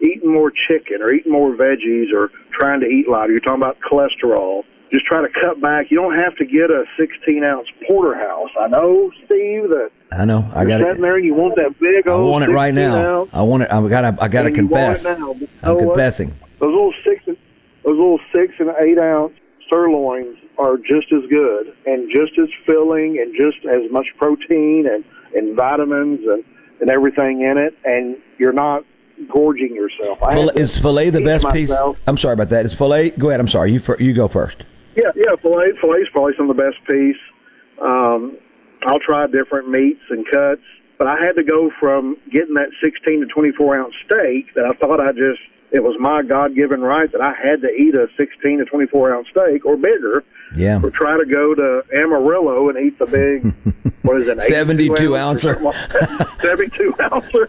eating 0.00 0.32
more 0.32 0.50
chicken 0.50 1.00
or 1.00 1.12
eating 1.12 1.30
more 1.32 1.54
veggies 1.54 2.12
or 2.14 2.30
trying 2.58 2.80
to 2.80 2.86
eat 2.86 3.08
lighter. 3.08 3.30
You're 3.32 3.40
talking 3.40 3.62
about 3.62 3.78
cholesterol. 3.80 4.62
Just 4.92 5.06
try 5.06 5.22
to 5.22 5.28
cut 5.40 5.60
back. 5.60 5.90
You 5.90 5.96
don't 6.00 6.18
have 6.18 6.36
to 6.36 6.44
get 6.44 6.70
a 6.70 6.84
16 6.98 7.44
ounce 7.44 7.68
porterhouse. 7.88 8.50
I 8.60 8.68
know, 8.68 9.10
Steve, 9.24 9.68
that 9.70 9.90
I 10.10 10.24
know. 10.24 10.50
I 10.54 10.64
got 10.64 10.80
sitting 10.80 10.96
it. 10.96 11.00
there 11.00 11.18
you 11.18 11.34
want 11.34 11.56
that 11.56 11.78
big 11.80 12.06
Old 12.06 12.20
I 12.28 12.30
want 12.30 12.44
it 12.44 12.50
right 12.50 12.74
now. 12.74 13.20
ounce. 13.22 13.30
I 13.32 13.42
want 13.42 13.62
it. 13.62 13.72
I 13.72 13.88
got. 13.88 14.00
to 14.02 14.22
I 14.22 14.28
got 14.28 14.42
to 14.42 14.50
confess. 14.50 15.04
now, 15.04 15.32
I'm 15.32 15.48
know 15.62 15.74
what? 15.74 15.78
confessing. 15.94 16.28
Those 16.60 16.68
little 16.68 16.94
six, 17.04 17.26
and- 17.26 17.36
those 17.84 17.96
little 17.96 18.20
six 18.34 18.54
and 18.58 18.70
eight 18.80 18.98
ounce 18.98 19.32
sirloins 19.72 20.36
are 20.58 20.76
just 20.76 21.10
as 21.12 21.22
good 21.30 21.74
and 21.86 22.10
just 22.14 22.38
as 22.38 22.48
filling 22.66 23.18
and 23.18 23.34
just 23.34 23.64
as 23.66 23.90
much 23.90 24.06
protein 24.18 24.86
and 24.86 25.04
and 25.34 25.56
vitamins 25.56 26.20
and 26.26 26.44
and 26.80 26.90
everything 26.90 27.40
in 27.42 27.56
it, 27.58 27.74
and 27.84 28.16
you're 28.38 28.52
not 28.52 28.84
gorging 29.28 29.74
yourself. 29.74 30.18
Filet, 30.18 30.52
is 30.56 30.76
filet 30.78 31.10
the 31.10 31.20
best 31.24 31.48
piece? 31.50 31.72
I'm 32.06 32.18
sorry 32.18 32.34
about 32.34 32.48
that. 32.50 32.66
Is 32.66 32.74
filet? 32.74 33.10
Go 33.10 33.28
ahead. 33.28 33.40
I'm 33.40 33.48
sorry. 33.48 33.72
You 33.72 33.80
you 33.98 34.12
go 34.12 34.28
first. 34.28 34.64
Yeah, 34.96 35.10
yeah, 35.16 35.36
filet 35.40 35.72
filet's 35.80 36.10
probably 36.12 36.34
some 36.36 36.50
of 36.50 36.56
the 36.56 36.62
best 36.62 36.76
piece. 36.88 37.22
Um, 37.80 38.36
I'll 38.86 39.00
try 39.00 39.26
different 39.26 39.70
meats 39.70 40.02
and 40.10 40.24
cuts, 40.26 40.62
but 40.98 41.06
I 41.08 41.16
had 41.16 41.32
to 41.36 41.44
go 41.44 41.70
from 41.80 42.16
getting 42.30 42.54
that 42.54 42.68
16 42.82 43.20
to 43.20 43.26
24 43.26 43.78
ounce 43.78 43.94
steak 44.04 44.52
that 44.54 44.64
I 44.66 44.74
thought 44.78 45.00
I 45.00 45.12
just 45.12 45.40
it 45.72 45.82
was 45.82 45.96
my 45.98 46.22
God 46.22 46.54
given 46.54 46.80
right 46.82 47.10
that 47.12 47.20
I 47.20 47.32
had 47.32 47.60
to 47.62 47.68
eat 47.70 47.94
a 47.94 48.08
16 48.16 48.58
to 48.58 48.64
24 48.64 49.14
ounce 49.14 49.28
steak 49.30 49.64
or 49.64 49.76
bigger, 49.76 50.22
Yeah. 50.54 50.80
or 50.82 50.90
try 50.90 51.16
to 51.18 51.24
go 51.24 51.54
to 51.54 51.82
Amarillo 51.96 52.68
and 52.68 52.78
eat 52.78 52.98
the 52.98 53.06
big 53.06 53.54
what 54.02 54.16
is 54.20 54.26
it 54.28 54.40
72 54.42 55.16
ounce 55.16 55.44
or 55.44 55.50
ouncer. 55.50 55.62
like 55.62 56.28
72 56.40 56.94
ouncer. 57.00 57.48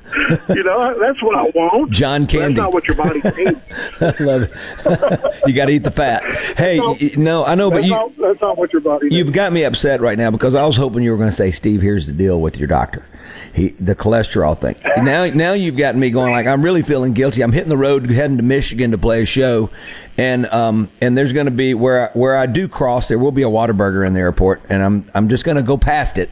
You 0.56 0.64
know, 0.64 0.98
that's 1.00 1.22
what 1.22 1.36
I 1.38 1.44
want. 1.56 1.92
John 1.92 2.22
But 2.26 2.32
That's 2.32 2.42
Candy. 2.44 2.62
not 2.62 2.74
what 2.74 2.88
your 2.88 2.96
body 2.96 3.22
needs. 3.38 3.60
I 4.00 4.14
love 4.24 4.44
it. 4.44 5.34
you 5.48 5.54
got 5.54 5.66
to 5.66 5.72
eat 5.72 5.84
the 5.84 5.92
fat. 5.92 6.24
Hey, 6.58 6.80
y- 6.80 7.12
no, 7.18 7.44
I 7.44 7.56
know, 7.56 7.72
but 7.72 7.84
you 7.84 7.90
not, 7.92 8.16
that's 8.18 8.42
not 8.42 8.58
what 8.58 8.72
your 8.72 8.82
body 8.82 9.06
needs. 9.08 9.16
you've 9.16 9.34
got 9.34 9.52
me 9.52 9.64
upset 9.64 10.00
right 10.02 10.18
now 10.18 10.32
because 10.32 10.56
I 10.56 10.66
was 10.66 10.76
hoping 10.76 11.04
you 11.04 11.12
were 11.12 11.18
going 11.18 11.30
to 11.30 11.36
say, 11.36 11.52
Steve, 11.52 11.82
here's 11.82 12.08
the 12.08 12.14
deal 12.14 12.40
with 12.40 12.58
your 12.58 12.68
doctor. 12.68 13.06
He, 13.54 13.70
the 13.70 13.96
cholesterol 13.96 14.60
thing. 14.60 14.76
Now, 15.04 15.26
now 15.28 15.54
you've 15.54 15.78
gotten 15.78 16.02
me 16.02 16.10
going. 16.10 16.32
Like 16.32 16.48
I'm 16.48 16.64
really 16.64 16.82
feeling 16.82 17.14
guilty. 17.14 17.44
I'm 17.44 17.52
hitting 17.52 17.70
the 17.70 17.78
road, 17.78 18.10
heading 18.10 18.38
to 18.38 18.44
Michigan 18.44 18.92
to 18.92 18.98
play 18.98 19.22
a 19.22 19.26
show, 19.26 19.70
and 20.18 20.48
um, 20.48 20.90
and 21.02 21.16
there's 21.16 21.34
going 21.34 21.46
to 21.46 21.52
be 21.52 21.76
where 21.76 22.10
I, 22.10 22.12
where 22.18 22.36
I 22.36 22.48
do 22.48 22.68
cross. 22.68 23.08
There 23.08 23.20
will 23.20 23.32
be 23.32 23.44
a 23.44 23.48
Whataburger 23.48 24.06
in 24.08 24.14
the 24.14 24.22
airport, 24.22 24.64
and 24.70 24.82
I'm 24.82 25.06
I'm 25.14 25.30
just 25.30 25.44
going 25.44 25.58
to 25.58 25.64
go 25.64 25.78
past 25.78 26.18
it. 26.18 26.32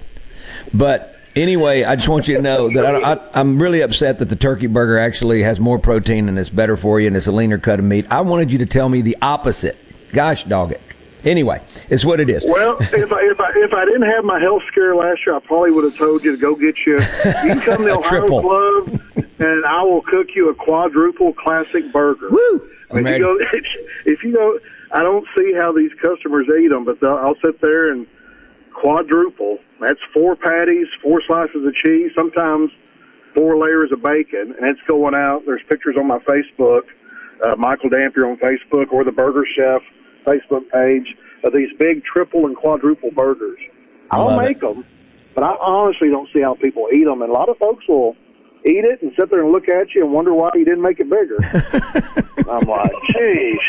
But 0.73 1.15
anyway, 1.35 1.83
I 1.83 1.95
just 1.95 2.09
want 2.09 2.27
you 2.27 2.37
to 2.37 2.41
know 2.41 2.69
that 2.71 2.85
I, 3.03 3.39
I'm 3.39 3.61
really 3.61 3.81
upset 3.81 4.19
that 4.19 4.29
the 4.29 4.35
turkey 4.35 4.67
burger 4.67 4.97
actually 4.97 5.43
has 5.43 5.59
more 5.59 5.79
protein 5.79 6.27
and 6.27 6.37
it's 6.37 6.49
better 6.49 6.77
for 6.77 6.99
you 6.99 7.07
and 7.07 7.15
it's 7.15 7.27
a 7.27 7.31
leaner 7.31 7.57
cut 7.57 7.79
of 7.79 7.85
meat. 7.85 8.05
I 8.09 8.21
wanted 8.21 8.51
you 8.51 8.57
to 8.59 8.65
tell 8.65 8.89
me 8.89 9.01
the 9.01 9.17
opposite. 9.21 9.77
Gosh, 10.11 10.43
dog 10.43 10.71
it. 10.71 10.81
Anyway, 11.23 11.61
it's 11.89 12.03
what 12.03 12.19
it 12.19 12.29
is. 12.29 12.43
Well, 12.45 12.77
if 12.81 13.11
I, 13.11 13.21
if 13.21 13.39
I 13.39 13.51
if 13.55 13.73
I 13.73 13.85
didn't 13.85 14.09
have 14.09 14.23
my 14.23 14.39
health 14.39 14.63
scare 14.67 14.95
last 14.95 15.21
year, 15.25 15.35
I 15.35 15.39
probably 15.39 15.71
would 15.71 15.83
have 15.83 15.97
told 15.97 16.23
you 16.23 16.31
to 16.31 16.41
go 16.41 16.55
get 16.55 16.77
you. 16.85 16.95
You 16.95 17.55
can 17.55 17.61
come 17.61 17.83
to 17.85 17.91
Ohio. 17.97 18.27
Club, 18.27 19.01
and 19.39 19.65
I 19.65 19.83
will 19.83 20.01
cook 20.01 20.27
you 20.35 20.49
a 20.49 20.55
quadruple 20.55 21.33
classic 21.33 21.91
burger. 21.91 22.29
Woo! 22.29 22.69
If 22.91 23.07
you 23.07 23.19
go, 23.19 23.37
if 24.05 24.23
you 24.23 24.33
go, 24.33 24.59
I 24.91 25.03
don't 25.03 25.27
see 25.37 25.53
how 25.53 25.71
these 25.71 25.91
customers 26.01 26.47
eat 26.59 26.69
them, 26.69 26.85
but 26.85 27.03
I'll 27.03 27.37
sit 27.43 27.61
there 27.61 27.91
and 27.91 28.07
quadruple. 28.73 29.59
That's 29.79 29.99
four 30.13 30.35
patties, 30.35 30.87
four 31.01 31.21
slices 31.25 31.65
of 31.65 31.73
cheese, 31.75 32.11
sometimes 32.15 32.71
four 33.35 33.57
layers 33.57 33.91
of 33.91 34.03
bacon, 34.03 34.55
and 34.59 34.69
it's 34.69 34.81
going 34.87 35.15
out. 35.15 35.43
There's 35.45 35.61
pictures 35.69 35.95
on 35.97 36.07
my 36.07 36.19
Facebook, 36.19 36.81
uh, 37.45 37.55
Michael 37.55 37.89
Dampier 37.89 38.29
on 38.29 38.37
Facebook, 38.37 38.91
or 38.91 39.03
the 39.03 39.11
Burger 39.11 39.45
Chef 39.55 39.81
Facebook 40.25 40.69
page 40.71 41.15
of 41.43 41.53
these 41.53 41.69
big 41.79 42.03
triple 42.03 42.45
and 42.45 42.55
quadruple 42.55 43.11
burgers. 43.11 43.59
I 44.11 44.17
I'll 44.17 44.37
make 44.37 44.59
them, 44.59 44.85
but 45.33 45.43
I 45.43 45.55
honestly 45.59 46.09
don't 46.09 46.29
see 46.33 46.41
how 46.41 46.55
people 46.55 46.87
eat 46.93 47.05
them. 47.05 47.21
And 47.21 47.29
a 47.31 47.33
lot 47.33 47.49
of 47.49 47.57
folks 47.57 47.87
will 47.87 48.15
eat 48.65 48.83
it 48.83 49.01
and 49.01 49.11
sit 49.19 49.29
there 49.29 49.43
and 49.43 49.51
look 49.51 49.67
at 49.67 49.93
you 49.95 50.03
and 50.03 50.13
wonder 50.13 50.33
why 50.33 50.51
you 50.55 50.65
didn't 50.65 50.81
make 50.81 50.99
it 50.99 51.09
bigger. 51.09 51.37
I'm 52.49 52.67
like, 52.67 52.91
geez. 53.09 53.59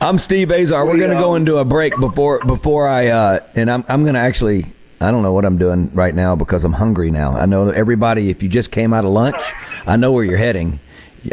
I'm 0.00 0.18
Steve 0.18 0.50
Azar. 0.50 0.86
We're 0.86 0.96
going 0.96 1.10
to 1.10 1.16
go 1.16 1.34
into 1.34 1.58
a 1.58 1.64
break 1.64 1.98
before 1.98 2.44
before 2.44 2.88
I 2.88 3.08
uh, 3.08 3.40
and 3.54 3.70
I'm 3.70 3.84
I'm 3.88 4.02
going 4.02 4.14
to 4.14 4.20
actually 4.20 4.66
I 5.00 5.10
don't 5.10 5.22
know 5.22 5.32
what 5.32 5.44
I'm 5.44 5.58
doing 5.58 5.92
right 5.92 6.14
now 6.14 6.36
because 6.36 6.64
I'm 6.64 6.72
hungry 6.72 7.10
now. 7.10 7.32
I 7.32 7.46
know 7.46 7.66
that 7.66 7.74
everybody 7.74 8.30
if 8.30 8.42
you 8.42 8.48
just 8.48 8.70
came 8.70 8.92
out 8.94 9.04
of 9.04 9.10
lunch, 9.10 9.42
I 9.86 9.96
know 9.96 10.12
where 10.12 10.24
you're 10.24 10.38
heading. 10.38 10.80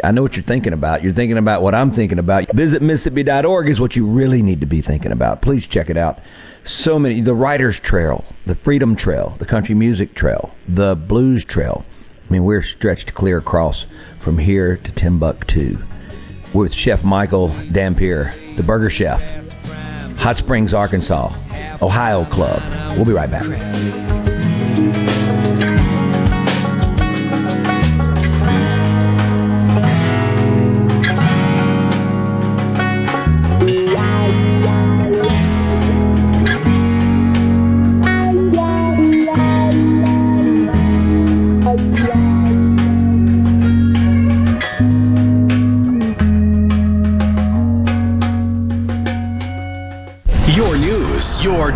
I 0.02 0.10
know 0.10 0.22
what 0.22 0.36
you're 0.36 0.42
thinking 0.42 0.72
about. 0.72 1.02
You're 1.02 1.12
thinking 1.12 1.38
about 1.38 1.62
what 1.62 1.74
I'm 1.74 1.90
thinking 1.90 2.18
about. 2.18 2.50
Visit 2.52 2.82
Mississippi.org 2.82 3.68
is 3.68 3.80
what 3.80 3.96
you 3.96 4.06
really 4.06 4.42
need 4.42 4.60
to 4.60 4.66
be 4.66 4.80
thinking 4.80 5.12
about. 5.12 5.42
Please 5.42 5.66
check 5.66 5.90
it 5.90 5.96
out. 5.96 6.20
So 6.64 6.98
many 6.98 7.20
the 7.20 7.34
Writers 7.34 7.78
Trail, 7.80 8.24
the 8.46 8.54
Freedom 8.54 8.94
Trail, 8.96 9.34
the 9.38 9.46
Country 9.46 9.74
Music 9.74 10.14
Trail, 10.14 10.54
the 10.68 10.94
Blues 10.94 11.44
Trail. 11.44 11.84
I 12.28 12.32
mean, 12.32 12.44
we're 12.44 12.62
stretched 12.62 13.14
clear 13.14 13.38
across 13.38 13.86
from 14.18 14.38
here 14.38 14.76
to 14.76 14.92
Timbuktu 14.92 15.78
with 16.54 16.72
Chef 16.72 17.04
Michael 17.04 17.48
Dampier, 17.72 18.34
the 18.56 18.62
Burger 18.62 18.90
Chef, 18.90 19.20
Hot 20.18 20.36
Springs, 20.36 20.72
Arkansas, 20.72 21.34
Ohio 21.82 22.24
Club. 22.26 22.62
We'll 22.96 23.04
be 23.04 23.12
right 23.12 23.30
back. 23.30 24.21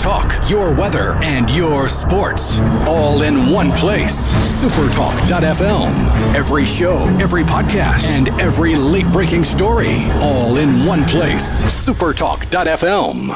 Talk, 0.07 0.49
your 0.49 0.73
weather, 0.73 1.19
and 1.25 1.53
your 1.53 1.89
sports. 1.89 2.61
All 2.87 3.23
in 3.23 3.51
one 3.51 3.73
place. 3.73 4.33
Supertalk.fm. 4.63 6.33
Every 6.33 6.65
show, 6.65 7.09
every 7.19 7.43
podcast, 7.43 8.05
and 8.05 8.29
every 8.41 8.77
late 8.77 9.11
breaking 9.13 9.43
story. 9.43 10.09
All 10.23 10.59
in 10.59 10.87
one 10.87 11.05
place. 11.07 11.65
Supertalk.fm. 11.89 13.31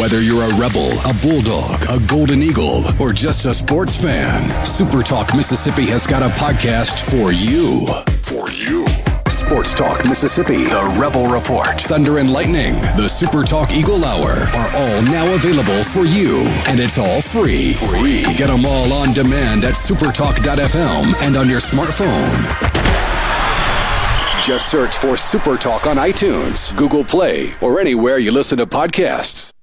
Whether 0.00 0.20
you're 0.20 0.42
a 0.42 0.58
rebel, 0.58 0.90
a 1.08 1.14
bulldog, 1.22 1.84
a 1.88 2.04
golden 2.04 2.42
eagle, 2.42 2.82
or 3.00 3.12
just 3.12 3.46
a 3.46 3.54
sports 3.54 3.94
fan, 3.94 4.50
Supertalk 4.64 5.36
Mississippi 5.36 5.86
has 5.86 6.08
got 6.08 6.24
a 6.24 6.34
podcast 6.34 7.08
for 7.08 7.30
you. 7.30 7.86
For 7.86 8.02
you. 8.02 8.15
Sports 9.66 9.98
Talk 9.98 10.08
Mississippi, 10.08 10.64
The 10.64 10.96
Rebel 10.96 11.26
Report, 11.26 11.80
Thunder 11.80 12.18
and 12.18 12.32
Lightning, 12.32 12.74
The 12.96 13.08
Super 13.08 13.42
Talk 13.42 13.72
Eagle 13.72 14.04
Hour 14.04 14.30
are 14.30 14.70
all 14.76 15.02
now 15.02 15.34
available 15.34 15.82
for 15.82 16.04
you. 16.04 16.46
And 16.68 16.78
it's 16.78 16.98
all 16.98 17.20
free. 17.20 17.72
Free. 17.72 18.22
Get 18.36 18.46
them 18.46 18.64
all 18.64 18.92
on 18.92 19.12
demand 19.12 19.64
at 19.64 19.74
supertalk.fm 19.74 21.14
and 21.20 21.36
on 21.36 21.48
your 21.48 21.58
smartphone. 21.58 22.46
Just 24.40 24.70
search 24.70 24.98
for 24.98 25.16
Super 25.16 25.56
Talk 25.56 25.88
on 25.88 25.96
iTunes, 25.96 26.74
Google 26.76 27.04
Play, 27.04 27.54
or 27.60 27.80
anywhere 27.80 28.18
you 28.18 28.30
listen 28.30 28.58
to 28.58 28.66
podcasts. 28.66 29.55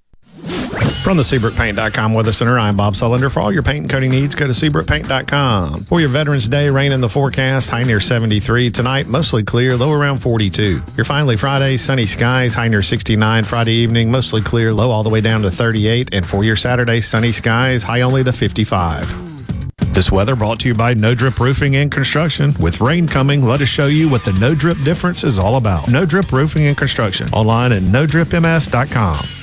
From 1.03 1.17
the 1.17 1.23
SeabrookPaint.com 1.23 2.13
Weather 2.13 2.31
Center, 2.31 2.57
I'm 2.57 2.77
Bob 2.77 2.93
Sullender. 2.93 3.29
For 3.29 3.41
all 3.41 3.51
your 3.51 3.61
paint 3.61 3.79
and 3.79 3.89
coating 3.89 4.11
needs, 4.11 4.35
go 4.35 4.47
to 4.47 4.53
SeabrookPaint.com. 4.53 5.83
For 5.83 5.99
your 5.99 6.07
Veterans 6.07 6.47
Day, 6.47 6.69
rain 6.69 6.93
in 6.93 7.01
the 7.01 7.09
forecast, 7.09 7.69
high 7.69 7.83
near 7.83 7.99
73. 7.99 8.71
Tonight, 8.71 9.07
mostly 9.07 9.43
clear, 9.43 9.75
low 9.75 9.91
around 9.91 10.19
42. 10.19 10.81
Your 10.95 11.03
finally 11.03 11.35
Friday, 11.35 11.75
sunny 11.75 12.05
skies, 12.05 12.53
high 12.53 12.69
near 12.69 12.81
69. 12.81 13.43
Friday 13.43 13.73
evening, 13.73 14.09
mostly 14.11 14.41
clear, 14.41 14.73
low 14.73 14.91
all 14.91 15.03
the 15.03 15.09
way 15.09 15.19
down 15.19 15.41
to 15.41 15.51
38. 15.51 16.13
And 16.13 16.25
for 16.25 16.45
your 16.45 16.55
Saturday, 16.55 17.01
sunny 17.01 17.33
skies, 17.33 17.83
high 17.83 17.99
only 17.99 18.23
to 18.23 18.31
55. 18.31 19.73
This 19.93 20.09
weather 20.09 20.37
brought 20.37 20.61
to 20.61 20.69
you 20.69 20.73
by 20.73 20.93
No 20.93 21.13
Drip 21.13 21.37
Roofing 21.37 21.75
and 21.75 21.91
Construction. 21.91 22.53
With 22.61 22.79
rain 22.79 23.09
coming, 23.09 23.43
let 23.43 23.59
us 23.59 23.67
show 23.67 23.87
you 23.87 24.07
what 24.07 24.23
the 24.23 24.31
No 24.39 24.55
Drip 24.55 24.81
difference 24.85 25.25
is 25.25 25.37
all 25.37 25.57
about. 25.57 25.89
No 25.89 26.05
Drip 26.05 26.31
Roofing 26.31 26.67
and 26.67 26.77
Construction. 26.77 27.27
Online 27.33 27.73
at 27.73 27.81
NoDripMS.com. 27.81 29.42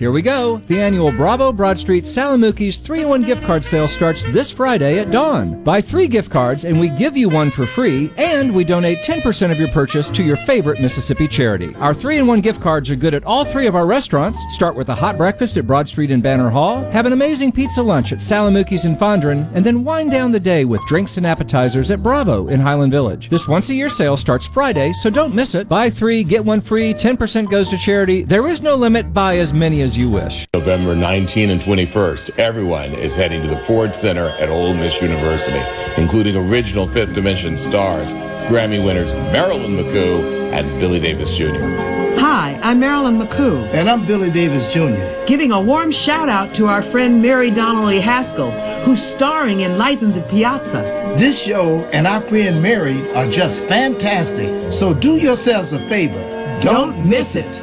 Here 0.00 0.10
we 0.10 0.22
go. 0.22 0.62
The 0.66 0.80
annual 0.80 1.12
Bravo 1.12 1.52
Broad 1.52 1.78
Street 1.78 2.06
Sal 2.06 2.34
& 2.36 2.38
Mookie's 2.38 2.78
3 2.78 3.02
in 3.02 3.08
1 3.10 3.22
gift 3.22 3.44
card 3.44 3.62
sale 3.62 3.86
starts 3.86 4.24
this 4.24 4.50
Friday 4.50 4.98
at 4.98 5.10
dawn. 5.10 5.62
Buy 5.62 5.82
three 5.82 6.08
gift 6.08 6.30
cards 6.30 6.64
and 6.64 6.80
we 6.80 6.88
give 6.88 7.18
you 7.18 7.28
one 7.28 7.50
for 7.50 7.66
free, 7.66 8.10
and 8.16 8.54
we 8.54 8.64
donate 8.64 9.04
10% 9.04 9.52
of 9.52 9.58
your 9.58 9.68
purchase 9.68 10.08
to 10.08 10.22
your 10.22 10.38
favorite 10.38 10.80
Mississippi 10.80 11.28
charity. 11.28 11.74
Our 11.74 11.92
3 11.92 12.16
in 12.16 12.26
1 12.26 12.40
gift 12.40 12.62
cards 12.62 12.88
are 12.88 12.96
good 12.96 13.12
at 13.12 13.26
all 13.26 13.44
three 13.44 13.66
of 13.66 13.74
our 13.74 13.84
restaurants. 13.84 14.42
Start 14.48 14.74
with 14.74 14.88
a 14.88 14.94
hot 14.94 15.18
breakfast 15.18 15.58
at 15.58 15.66
Broad 15.66 15.86
Street 15.86 16.10
and 16.10 16.22
Banner 16.22 16.48
Hall, 16.48 16.82
have 16.92 17.04
an 17.04 17.12
amazing 17.12 17.52
pizza 17.52 17.82
lunch 17.82 18.10
at 18.10 18.22
Sal 18.22 18.50
& 18.50 18.52
Mookie's 18.52 18.86
in 18.86 18.96
Fondren, 18.96 19.46
and 19.54 19.66
then 19.66 19.84
wind 19.84 20.10
down 20.10 20.32
the 20.32 20.40
day 20.40 20.64
with 20.64 20.80
drinks 20.86 21.18
and 21.18 21.26
appetizers 21.26 21.90
at 21.90 22.02
Bravo 22.02 22.48
in 22.48 22.58
Highland 22.58 22.90
Village. 22.90 23.28
This 23.28 23.46
once 23.46 23.68
a 23.68 23.74
year 23.74 23.90
sale 23.90 24.16
starts 24.16 24.46
Friday, 24.46 24.94
so 24.94 25.10
don't 25.10 25.34
miss 25.34 25.54
it. 25.54 25.68
Buy 25.68 25.90
three, 25.90 26.24
get 26.24 26.42
one 26.42 26.62
free, 26.62 26.94
10% 26.94 27.50
goes 27.50 27.68
to 27.68 27.76
charity. 27.76 28.22
There 28.22 28.48
is 28.48 28.62
no 28.62 28.76
limit. 28.76 29.12
Buy 29.12 29.36
as 29.36 29.52
many 29.52 29.82
as 29.82 29.89
you 29.96 30.10
wish. 30.10 30.46
November 30.54 30.94
19 30.94 31.50
and 31.50 31.60
21st, 31.60 32.38
everyone 32.38 32.92
is 32.92 33.16
heading 33.16 33.42
to 33.42 33.48
the 33.48 33.56
Ford 33.58 33.94
Center 33.94 34.28
at 34.38 34.48
Ole 34.48 34.74
Miss 34.74 35.00
University, 35.00 35.60
including 36.00 36.36
original 36.36 36.86
Fifth 36.86 37.12
Dimension 37.12 37.56
stars, 37.56 38.14
Grammy 38.48 38.84
winners 38.84 39.12
Marilyn 39.14 39.76
McCoo 39.76 40.52
and 40.52 40.68
Billy 40.80 40.98
Davis 40.98 41.36
Jr. 41.36 42.00
Hi, 42.18 42.58
I'm 42.62 42.80
Marilyn 42.80 43.18
McCoo. 43.18 43.64
And 43.72 43.88
I'm 43.88 44.04
Billy 44.04 44.30
Davis 44.30 44.72
Jr. 44.72 45.24
Giving 45.26 45.52
a 45.52 45.60
warm 45.60 45.90
shout 45.92 46.28
out 46.28 46.54
to 46.56 46.66
our 46.66 46.82
friend 46.82 47.22
Mary 47.22 47.50
Donnelly 47.50 48.00
Haskell, 48.00 48.50
who's 48.82 49.02
starring 49.02 49.60
in 49.60 49.78
Light 49.78 50.02
in 50.02 50.12
the 50.12 50.22
Piazza. 50.22 50.82
This 51.16 51.40
show 51.40 51.80
and 51.92 52.06
our 52.06 52.20
friend 52.20 52.62
Mary 52.62 53.10
are 53.14 53.30
just 53.30 53.64
fantastic, 53.66 54.72
so 54.72 54.92
do 54.92 55.16
yourselves 55.16 55.72
a 55.72 55.86
favor. 55.88 56.20
Don't, 56.60 56.92
Don't 56.92 57.08
miss 57.08 57.36
it. 57.36 57.62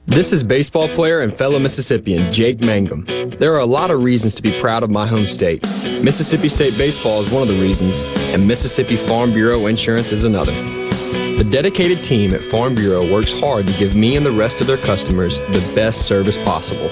This 0.07 0.33
is 0.33 0.45
baseball 0.45 0.87
player 0.89 1.23
and 1.23 1.35
fellow 1.35 1.59
Mississippian 1.59 2.33
Jake 2.33 2.61
Mangum. 2.61 3.05
There 3.41 3.53
are 3.53 3.59
a 3.59 3.67
lot 3.67 3.91
of 3.91 4.05
reasons 4.05 4.37
to 4.37 4.43
be 4.43 4.57
proud 4.61 4.85
of 4.85 4.91
my 4.91 5.09
home 5.09 5.27
state. 5.27 5.67
Mississippi 6.05 6.49
State 6.49 6.79
baseball 6.79 7.21
is 7.21 7.29
one 7.33 7.43
of 7.43 7.49
the 7.49 7.61
reasons, 7.61 8.03
and 8.33 8.47
Mississippi 8.47 8.97
Farm 8.97 9.33
Bureau 9.33 9.67
Insurance 9.67 10.13
is 10.13 10.23
another. 10.23 10.53
The 10.53 11.45
dedicated 11.51 12.05
team 12.05 12.33
at 12.33 12.41
Farm 12.41 12.77
Bureau 12.77 13.13
works 13.13 13.33
hard 13.33 13.67
to 13.67 13.73
give 13.73 13.97
me 13.97 14.15
and 14.15 14.25
the 14.25 14.31
rest 14.31 14.61
of 14.61 14.69
their 14.69 14.77
customers 14.77 15.41
the 15.41 15.73
best 15.75 16.03
service 16.03 16.39
possible. 16.39 16.89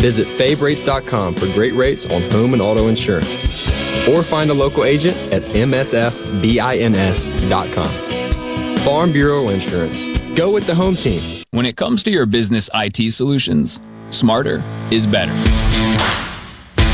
Visit 0.00 0.28
favrates.com 0.28 1.34
for 1.34 1.46
great 1.46 1.74
rates 1.74 2.06
on 2.06 2.22
home 2.30 2.52
and 2.52 2.62
auto 2.62 2.88
insurance. 2.88 3.68
Or 4.08 4.22
find 4.22 4.50
a 4.50 4.54
local 4.54 4.84
agent 4.84 5.16
at 5.32 5.42
msfbins.com. 5.42 6.08
Farm 8.78 9.12
Bureau 9.12 9.48
Insurance. 9.48 10.04
Go 10.34 10.52
with 10.52 10.66
the 10.66 10.74
home 10.74 10.94
team. 10.94 11.20
When 11.50 11.66
it 11.66 11.76
comes 11.76 12.02
to 12.04 12.10
your 12.10 12.26
business 12.26 12.70
IT 12.74 13.12
solutions, 13.12 13.80
smarter 14.10 14.62
is 14.90 15.06
better. 15.06 15.32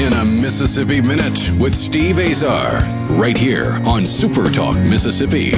In 0.00 0.14
a 0.14 0.24
Mississippi 0.24 1.02
Minute 1.02 1.50
with 1.58 1.74
Steve 1.74 2.18
Azar, 2.18 2.80
right 3.18 3.36
here 3.36 3.82
on 3.86 4.06
Super 4.06 4.48
Talk 4.50 4.76
Mississippi. 4.76 5.50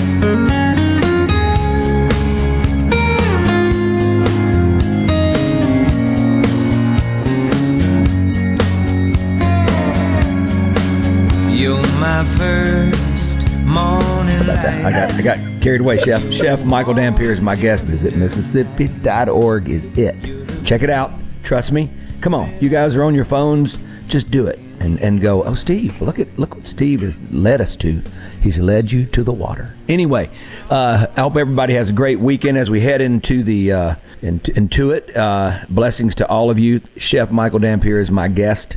You're 11.52 11.78
my 12.00 12.24
first 12.36 13.46
morning 13.62 14.40
about 14.40 14.56
that? 14.56 14.84
I 14.84 14.90
got 14.90 15.12
I 15.12 15.22
got 15.22 15.62
carried 15.62 15.82
away. 15.82 15.98
Chef 15.98 16.32
Chef 16.32 16.64
Michael 16.64 16.94
Dampier 16.94 17.30
is 17.30 17.40
my 17.40 17.54
guest. 17.54 17.84
Visit 17.84 18.16
Mississippi.org 18.16 19.68
is 19.68 19.86
it. 19.96 20.16
Check 20.64 20.82
it 20.82 20.90
out. 20.90 21.12
Trust 21.44 21.70
me. 21.70 21.92
Come 22.20 22.34
on, 22.34 22.58
you 22.60 22.68
guys 22.68 22.96
are 22.96 23.04
on 23.04 23.14
your 23.14 23.24
phones. 23.24 23.78
Just 24.12 24.30
do 24.30 24.46
it 24.46 24.58
and, 24.78 25.00
and 25.00 25.22
go. 25.22 25.42
Oh, 25.42 25.54
Steve, 25.54 26.02
look 26.02 26.18
at 26.18 26.38
look 26.38 26.54
what 26.54 26.66
Steve 26.66 27.00
has 27.00 27.18
led 27.32 27.62
us 27.62 27.76
to. 27.76 28.02
He's 28.42 28.60
led 28.60 28.92
you 28.92 29.06
to 29.06 29.22
the 29.22 29.32
water. 29.32 29.74
Anyway, 29.88 30.28
uh, 30.68 31.06
I 31.16 31.20
hope 31.22 31.34
everybody 31.38 31.72
has 31.72 31.88
a 31.88 31.94
great 31.94 32.20
weekend 32.20 32.58
as 32.58 32.68
we 32.68 32.82
head 32.82 33.00
into 33.00 33.42
the 33.42 33.72
uh, 33.72 33.94
into, 34.20 34.54
into 34.54 34.90
it. 34.90 35.16
Uh, 35.16 35.64
blessings 35.70 36.14
to 36.16 36.28
all 36.28 36.50
of 36.50 36.58
you. 36.58 36.82
Chef 36.98 37.30
Michael 37.30 37.58
Dampier 37.58 38.00
is 38.00 38.10
my 38.10 38.28
guest. 38.28 38.76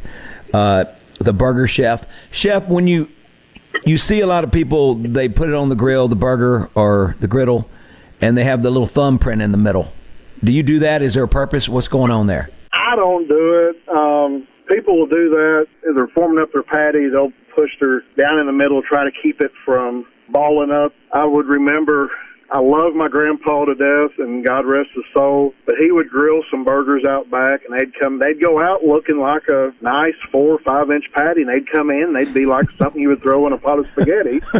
Uh, 0.53 0.86
the 1.19 1.33
burger 1.33 1.67
chef. 1.67 2.05
Chef, 2.31 2.65
when 2.69 2.88
you 2.88 3.09
you 3.86 3.97
see 3.97 4.21
a 4.21 4.27
lot 4.27 4.45
of 4.45 4.53
people, 4.53 4.95
they 4.95 5.27
put 5.27 5.49
it 5.49 5.55
on 5.55 5.67
the 5.67 5.75
grill, 5.75 6.07
the 6.07 6.15
burger 6.15 6.69
or 6.75 7.17
the 7.19 7.27
griddle, 7.27 7.69
and 8.21 8.38
they 8.38 8.45
have 8.45 8.63
the 8.63 8.71
little 8.71 8.88
thumbprint 8.88 9.41
in 9.41 9.51
the 9.51 9.57
middle. 9.57 9.91
Do 10.41 10.53
you 10.53 10.63
do 10.63 10.79
that? 10.79 11.01
Is 11.01 11.13
there 11.13 11.25
a 11.25 11.27
purpose? 11.27 11.67
What's 11.67 11.89
going 11.89 12.11
on 12.11 12.27
there? 12.27 12.49
I 12.71 12.95
don't 12.95 13.27
do 13.27 13.69
it. 13.69 13.89
Um, 13.89 14.47
people 14.68 14.99
will 14.99 15.07
do 15.07 15.30
that. 15.30 15.68
They're 15.95 16.07
forming 16.07 16.41
up 16.41 16.51
their 16.51 16.63
patty, 16.63 17.09
they'll 17.09 17.34
push 17.55 17.72
their 17.80 18.01
down 18.18 18.39
in 18.39 18.45
the 18.45 18.53
middle, 18.53 18.82
try 18.82 19.03
to 19.03 19.11
keep 19.24 19.41
it 19.41 19.51
from 19.63 20.05
balling 20.30 20.72
up. 20.72 20.93
I 21.13 21.26
would 21.26 21.45
remember 21.45 22.09
I 22.51 22.59
love 22.59 22.93
my 22.93 23.07
grandpa 23.07 23.66
to 23.66 23.74
death, 23.74 24.20
and 24.20 24.45
God 24.45 24.66
rest 24.66 24.91
his 24.93 25.03
soul. 25.13 25.53
But 25.66 25.76
he 25.78 25.91
would 25.91 26.09
grill 26.09 26.43
some 26.51 26.63
burgers 26.63 27.03
out 27.03 27.30
back, 27.32 27.61
and 27.66 27.78
they'd 27.78 27.93
come. 27.99 28.20
They'd 28.20 28.39
go 28.39 28.61
out 28.61 28.84
looking 28.84 29.20
like 29.20 29.47
a 29.47 29.74
nice 29.82 30.16
four 30.32 30.53
or 30.53 30.59
five 30.59 30.91
inch 30.91 31.05
patty, 31.13 31.41
and 31.41 31.49
they'd 31.49 31.70
come 31.72 31.89
in. 31.89 32.13
They'd 32.13 32.34
be 32.34 32.45
like 32.45 32.66
something 32.78 33.01
you 33.01 33.09
would 33.09 33.24
throw 33.24 33.47
in 33.47 33.53
a 33.53 33.57
pot 33.57 33.80
of 33.80 33.89
spaghetti, 33.89 34.38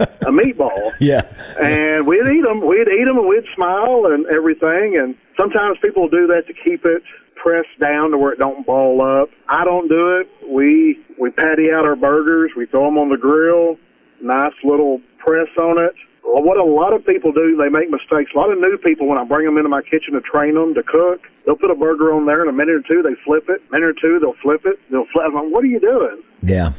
a 0.00 0.30
meatball. 0.30 0.92
Yeah. 1.00 1.22
And 1.58 2.06
we'd 2.06 2.26
eat 2.26 2.44
them. 2.44 2.66
We'd 2.66 2.88
eat 2.88 3.06
them, 3.06 3.16
and 3.16 3.28
we'd 3.28 3.46
smile 3.54 4.06
and 4.06 4.26
everything. 4.26 4.98
And 4.98 5.16
sometimes 5.38 5.78
people 5.80 6.08
do 6.08 6.26
that 6.26 6.46
to 6.46 6.52
keep 6.52 6.84
it 6.84 7.02
pressed 7.42 7.78
down 7.80 8.10
to 8.12 8.18
where 8.18 8.32
it 8.32 8.38
don't 8.38 8.64
ball 8.66 9.00
up. 9.02 9.28
I 9.48 9.64
don't 9.64 9.88
do 9.88 10.18
it. 10.20 10.28
We 10.48 10.98
we 11.18 11.30
patty 11.30 11.70
out 11.72 11.84
our 11.84 11.96
burgers. 11.96 12.52
We 12.56 12.66
throw 12.66 12.84
them 12.86 12.98
on 12.98 13.08
the 13.08 13.16
grill. 13.16 13.76
Nice 14.22 14.52
little 14.64 15.00
press 15.18 15.48
on 15.60 15.82
it. 15.82 15.94
Well, 16.22 16.44
what 16.44 16.58
a 16.58 16.64
lot 16.64 16.92
of 16.92 17.04
people 17.06 17.32
do, 17.32 17.56
they 17.56 17.68
make 17.70 17.90
mistakes. 17.90 18.30
A 18.34 18.38
lot 18.38 18.52
of 18.52 18.58
new 18.60 18.76
people, 18.78 19.08
when 19.08 19.18
I 19.18 19.24
bring 19.24 19.46
them 19.46 19.56
into 19.56 19.68
my 19.68 19.82
kitchen 19.82 20.12
to 20.14 20.20
train 20.20 20.54
them 20.54 20.74
to 20.74 20.82
cook, 20.82 21.22
they'll 21.44 21.56
put 21.56 21.70
a 21.70 21.74
burger 21.74 22.12
on 22.12 22.26
there 22.26 22.42
in 22.42 22.48
a 22.48 22.52
minute 22.52 22.76
or 22.76 22.82
two. 22.88 23.02
They 23.02 23.16
flip 23.24 23.48
it. 23.48 23.62
A 23.68 23.72
minute 23.72 23.86
or 23.88 23.94
two, 24.00 24.20
they'll 24.20 24.36
flip 24.42 24.60
it. 24.64 24.78
They'll 24.92 25.06
flip. 25.12 25.24
I'm 25.26 25.34
like, 25.34 25.50
what 25.52 25.64
are 25.64 25.68
you 25.68 25.80
doing? 25.80 26.22
Yeah. 26.42 26.72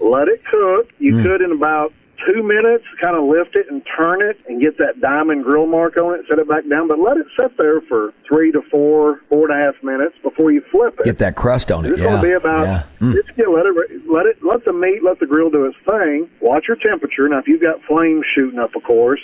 Let 0.00 0.28
it 0.28 0.42
cook. 0.50 0.88
You 0.98 1.14
Mm. 1.16 1.22
could 1.22 1.40
in 1.42 1.52
about 1.52 1.92
two 2.28 2.42
minutes, 2.42 2.84
kind 3.02 3.16
of 3.16 3.24
lift 3.24 3.56
it 3.56 3.66
and 3.70 3.82
turn 3.96 4.22
it 4.22 4.38
and 4.48 4.62
get 4.62 4.78
that 4.78 5.00
diamond 5.00 5.44
grill 5.44 5.66
mark 5.66 5.96
on 6.00 6.14
it, 6.14 6.24
set 6.28 6.38
it 6.38 6.48
back 6.48 6.68
down, 6.68 6.88
but 6.88 6.98
let 6.98 7.16
it 7.16 7.26
sit 7.38 7.56
there 7.58 7.80
for 7.82 8.12
three 8.28 8.52
to 8.52 8.62
four, 8.70 9.20
four 9.28 9.50
and 9.50 9.60
a 9.60 9.64
half 9.64 9.74
minutes 9.82 10.14
before 10.22 10.52
you 10.52 10.62
flip 10.70 10.98
it. 11.00 11.04
Get 11.04 11.18
that 11.18 11.36
crust 11.36 11.70
on 11.70 11.84
it. 11.84 11.92
It's 11.92 11.98
yeah. 11.98 12.04
going 12.06 12.22
to 12.22 12.26
be 12.26 12.32
about. 12.32 12.66
yeah. 12.66 12.82
Mm. 13.00 13.14
It's 13.14 13.28
yeah, 13.36 13.46
let 13.46 13.66
it 13.66 13.74
let 14.08 14.26
it 14.26 14.36
let 14.42 14.64
the 14.64 14.72
meat 14.72 15.02
let 15.02 15.18
the 15.18 15.26
grill 15.26 15.50
do 15.50 15.66
its 15.66 15.76
thing. 15.88 16.28
Watch 16.40 16.64
your 16.68 16.76
temperature. 16.76 17.28
Now, 17.28 17.38
if 17.38 17.48
you've 17.48 17.62
got 17.62 17.82
flames 17.86 18.24
shooting 18.36 18.58
up, 18.58 18.74
of 18.74 18.82
course, 18.82 19.20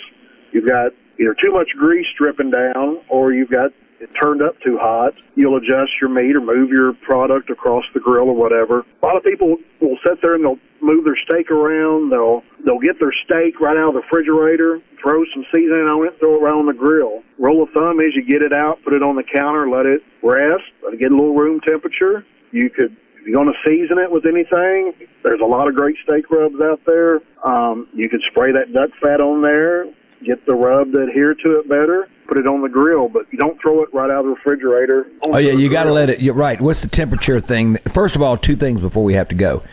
you've 0.51 0.67
got 0.67 0.91
either 1.19 1.35
too 1.41 1.51
much 1.51 1.69
grease 1.77 2.07
dripping 2.17 2.51
down, 2.51 2.99
or 3.09 3.33
you've 3.33 3.49
got 3.51 3.71
it 4.01 4.09
turned 4.17 4.41
up 4.41 4.57
too 4.65 4.77
hot. 4.81 5.13
You'll 5.35 5.57
adjust 5.57 5.93
your 6.01 6.09
meat 6.09 6.35
or 6.35 6.41
move 6.41 6.69
your 6.69 6.93
product 7.05 7.51
across 7.51 7.85
the 7.93 7.99
grill 7.99 8.29
or 8.29 8.35
whatever. 8.35 8.81
A 8.81 9.05
lot 9.05 9.15
of 9.15 9.23
people 9.23 9.57
will 9.79 9.97
sit 10.05 10.17
there 10.21 10.33
and 10.33 10.43
they'll 10.43 10.59
move 10.81 11.05
their 11.05 11.17
steak 11.29 11.51
around. 11.51 12.09
They'll 12.09 12.41
they'll 12.65 12.81
get 12.81 12.99
their 12.99 13.13
steak 13.25 13.61
right 13.61 13.77
out 13.77 13.93
of 13.93 14.01
the 14.01 14.01
refrigerator, 14.01 14.81
throw 14.97 15.21
some 15.33 15.45
seasoning 15.53 15.85
on 15.85 16.07
it, 16.07 16.17
throw 16.19 16.35
it 16.35 16.41
right 16.41 16.57
on 16.57 16.65
the 16.65 16.73
grill. 16.73 17.21
Rule 17.37 17.61
of 17.61 17.69
thumb 17.77 18.01
is 18.01 18.17
you 18.17 18.25
get 18.25 18.41
it 18.41 18.51
out, 18.53 18.81
put 18.83 18.93
it 18.93 19.03
on 19.03 19.15
the 19.15 19.23
counter, 19.23 19.69
let 19.69 19.85
it 19.85 20.01
rest, 20.25 20.65
let 20.83 20.93
it 20.93 20.99
get 20.99 21.11
a 21.11 21.15
little 21.15 21.37
room 21.37 21.61
temperature. 21.61 22.25
You 22.51 22.71
could 22.73 22.97
if 23.21 23.27
you're 23.27 23.37
going 23.37 23.53
to 23.53 23.69
season 23.69 23.99
it 23.99 24.09
with 24.09 24.25
anything, 24.25 24.97
there's 25.23 25.41
a 25.45 25.45
lot 25.45 25.67
of 25.67 25.75
great 25.75 25.95
steak 26.03 26.25
rubs 26.31 26.57
out 26.57 26.81
there. 26.87 27.21
Um, 27.45 27.87
you 27.93 28.09
could 28.09 28.21
spray 28.31 28.51
that 28.51 28.73
duck 28.73 28.89
fat 28.97 29.21
on 29.21 29.43
there, 29.43 29.85
get 30.25 30.43
the 30.47 30.55
rub 30.55 30.91
to 30.93 31.03
adhere 31.05 31.35
to 31.35 31.59
it 31.59 31.69
better, 31.69 32.09
put 32.31 32.39
it 32.39 32.47
on 32.47 32.61
the 32.61 32.69
grill, 32.69 33.09
but 33.09 33.25
you 33.29 33.37
don't 33.37 33.61
throw 33.61 33.83
it 33.83 33.93
right 33.93 34.09
out 34.09 34.19
of 34.19 34.25
the 34.25 34.31
refrigerator. 34.31 35.05
Oh 35.23 35.37
yeah, 35.37 35.51
you 35.51 35.69
got 35.69 35.83
to 35.83 35.91
let 35.91 36.09
it. 36.09 36.21
You're 36.21 36.33
right. 36.33 36.59
What's 36.61 36.81
the 36.81 36.87
temperature 36.87 37.41
thing? 37.41 37.75
First 37.93 38.15
of 38.15 38.21
all, 38.21 38.37
two 38.37 38.55
things 38.55 38.79
before 38.79 39.03
we 39.03 39.15
have 39.15 39.27
to 39.29 39.35
go. 39.35 39.63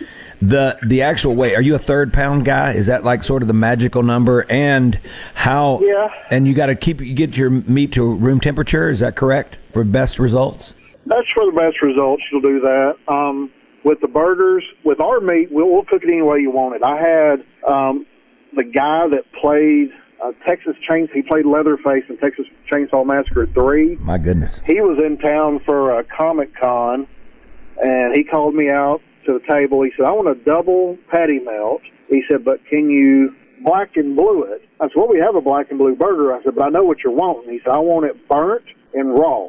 The 0.42 0.76
the 0.84 1.02
actual 1.02 1.36
weight. 1.36 1.54
Are 1.54 1.62
you 1.62 1.76
a 1.76 1.78
third 1.78 2.12
pound 2.12 2.44
guy? 2.44 2.72
Is 2.72 2.86
that 2.86 3.04
like 3.04 3.22
sort 3.22 3.42
of 3.42 3.48
the 3.48 3.54
magical 3.54 4.02
number? 4.02 4.44
And 4.50 5.00
how? 5.34 5.80
Yeah. 5.82 6.08
And 6.30 6.48
you 6.48 6.54
got 6.54 6.66
to 6.66 6.74
keep 6.74 7.00
you 7.00 7.14
get 7.14 7.36
your 7.36 7.50
meat 7.50 7.92
to 7.92 8.02
room 8.02 8.40
temperature. 8.40 8.90
Is 8.90 8.98
that 9.00 9.14
correct 9.14 9.58
for 9.72 9.84
best 9.84 10.18
results? 10.18 10.74
That's 11.06 11.28
for 11.34 11.46
the 11.46 11.56
best 11.56 11.80
results. 11.80 12.22
You'll 12.32 12.40
do 12.40 12.60
that. 12.60 12.94
Um, 13.06 13.52
with 13.84 14.00
the 14.00 14.08
burgers, 14.08 14.64
with 14.84 15.00
our 15.00 15.20
meat, 15.20 15.48
we'll, 15.52 15.70
we'll 15.70 15.84
cook 15.84 16.02
it 16.02 16.10
any 16.10 16.22
way 16.22 16.40
you 16.40 16.50
want 16.50 16.74
it. 16.74 16.82
I 16.82 16.96
had 16.96 17.72
um, 17.72 18.04
the 18.54 18.64
guy 18.64 19.06
that 19.10 19.24
played 19.40 19.90
uh, 20.22 20.32
Texas 20.46 20.76
Chainsaw. 20.88 21.12
He 21.12 21.22
played 21.22 21.46
Leatherface 21.46 22.04
in 22.08 22.16
Texas 22.18 22.46
Chainsaw 22.72 23.04
Massacre 23.04 23.46
Three. 23.46 23.96
My 23.96 24.18
goodness. 24.18 24.60
He 24.66 24.80
was 24.80 25.02
in 25.04 25.18
town 25.18 25.60
for 25.64 25.98
a 25.98 26.04
Comic 26.04 26.54
Con, 26.56 27.06
and 27.82 28.16
he 28.16 28.24
called 28.24 28.54
me 28.54 28.70
out 28.70 29.00
to 29.26 29.34
the 29.34 29.52
table. 29.52 29.82
He 29.82 29.92
said, 29.96 30.06
"I 30.06 30.12
want 30.12 30.28
a 30.28 30.34
double 30.34 30.98
patty 31.10 31.38
melt." 31.38 31.82
He 32.08 32.22
said, 32.30 32.44
"But 32.44 32.64
can 32.66 32.88
you 32.90 33.34
black 33.64 33.96
and 33.96 34.16
blue 34.16 34.44
it?" 34.44 34.62
I 34.80 34.88
said, 34.88 34.96
"Well, 34.96 35.08
we 35.08 35.18
have 35.18 35.34
a 35.34 35.40
black 35.40 35.70
and 35.70 35.78
blue 35.78 35.94
burger." 35.94 36.34
I 36.34 36.42
said, 36.42 36.54
"But 36.54 36.64
I 36.64 36.68
know 36.70 36.84
what 36.84 37.04
you're 37.04 37.12
wanting." 37.12 37.52
He 37.52 37.60
said, 37.60 37.72
"I 37.72 37.78
want 37.78 38.06
it 38.06 38.28
burnt 38.28 38.64
and 38.94 39.18
raw." 39.18 39.48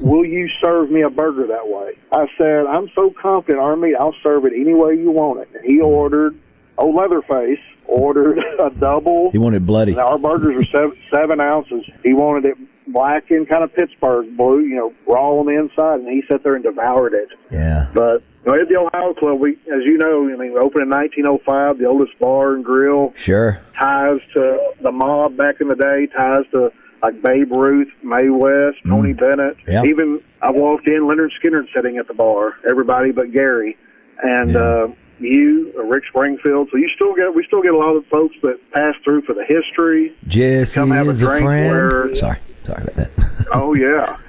Will 0.00 0.24
you 0.24 0.48
serve 0.64 0.90
me 0.90 1.02
a 1.02 1.10
burger 1.10 1.46
that 1.46 1.68
way? 1.68 1.92
I 2.12 2.26
said, 2.36 2.66
I'm 2.66 2.88
so 2.94 3.12
confident, 3.20 3.60
our 3.60 3.76
meat, 3.76 3.94
I'll 3.98 4.14
serve 4.22 4.44
it 4.44 4.52
any 4.52 4.74
way 4.74 4.94
you 4.94 5.10
want 5.10 5.40
it. 5.40 5.48
And 5.54 5.64
he 5.64 5.80
ordered, 5.80 6.38
old 6.78 6.94
Leatherface 6.94 7.58
ordered 7.86 8.38
a 8.60 8.70
double. 8.70 9.30
He 9.30 9.38
wanted 9.38 9.66
bloody. 9.66 9.94
Now, 9.94 10.08
our 10.08 10.18
burgers 10.18 10.56
are 10.56 10.76
seven, 10.76 10.98
seven 11.12 11.40
ounces. 11.40 11.84
He 12.04 12.12
wanted 12.12 12.50
it 12.50 12.58
black 12.92 13.30
and 13.30 13.48
kind 13.48 13.62
of 13.62 13.74
Pittsburgh 13.74 14.36
blue, 14.36 14.60
you 14.60 14.76
know, 14.76 14.94
raw 15.06 15.32
on 15.38 15.46
the 15.46 15.58
inside, 15.58 16.00
and 16.00 16.08
he 16.08 16.22
sat 16.30 16.42
there 16.42 16.54
and 16.54 16.64
devoured 16.64 17.14
it. 17.14 17.28
Yeah. 17.50 17.88
But 17.94 18.22
you 18.44 18.52
know, 18.52 18.60
at 18.60 18.68
the 18.68 18.76
Ohio 18.76 19.14
Club, 19.14 19.40
we, 19.40 19.52
as 19.52 19.84
you 19.84 19.98
know, 19.98 20.24
I 20.24 20.36
mean, 20.36 20.52
we 20.52 20.58
opened 20.58 20.84
in 20.84 20.90
1905, 20.90 21.78
the 21.78 21.84
oldest 21.86 22.18
bar 22.18 22.54
and 22.54 22.64
grill. 22.64 23.12
Sure. 23.18 23.60
Ties 23.78 24.20
to 24.34 24.72
the 24.82 24.92
mob 24.92 25.36
back 25.36 25.60
in 25.60 25.68
the 25.68 25.76
day, 25.76 26.06
ties 26.14 26.44
to 26.52 26.72
like 27.02 27.22
Babe 27.22 27.54
Ruth, 27.54 27.88
Mae 28.02 28.28
West, 28.28 28.78
Tony 28.86 29.12
Bennett. 29.12 29.56
Yeah. 29.68 29.84
Even 29.84 30.20
I 30.42 30.50
walked 30.50 30.88
in, 30.88 31.02
Lynyrd 31.02 31.30
Skynyrd 31.42 31.66
sitting 31.74 31.98
at 31.98 32.08
the 32.08 32.14
bar, 32.14 32.54
everybody 32.68 33.12
but 33.12 33.32
Gary, 33.32 33.76
and 34.22 34.56
uh, 34.56 34.88
you, 35.20 35.72
or 35.76 35.84
Rick 35.86 36.04
Springfield. 36.08 36.68
So 36.70 36.78
you 36.78 36.88
still 36.94 37.14
get, 37.14 37.34
we 37.34 37.44
still 37.46 37.62
get 37.62 37.72
a 37.74 37.76
lot 37.78 37.96
of 37.96 38.06
folks 38.06 38.34
that 38.42 38.58
pass 38.72 38.94
through 39.04 39.22
for 39.22 39.34
the 39.34 39.44
history. 39.44 40.14
Jesse 40.26 40.74
Come 40.74 40.90
have 40.90 41.08
a 41.08 41.10
is 41.10 41.22
a 41.22 41.26
drink 41.26 41.44
friend. 41.44 41.70
where- 41.70 42.14
Sorry, 42.14 42.38
sorry 42.64 42.82
about 42.84 42.96
that. 42.96 43.10
Oh 43.50 43.72
yeah. 43.74 44.18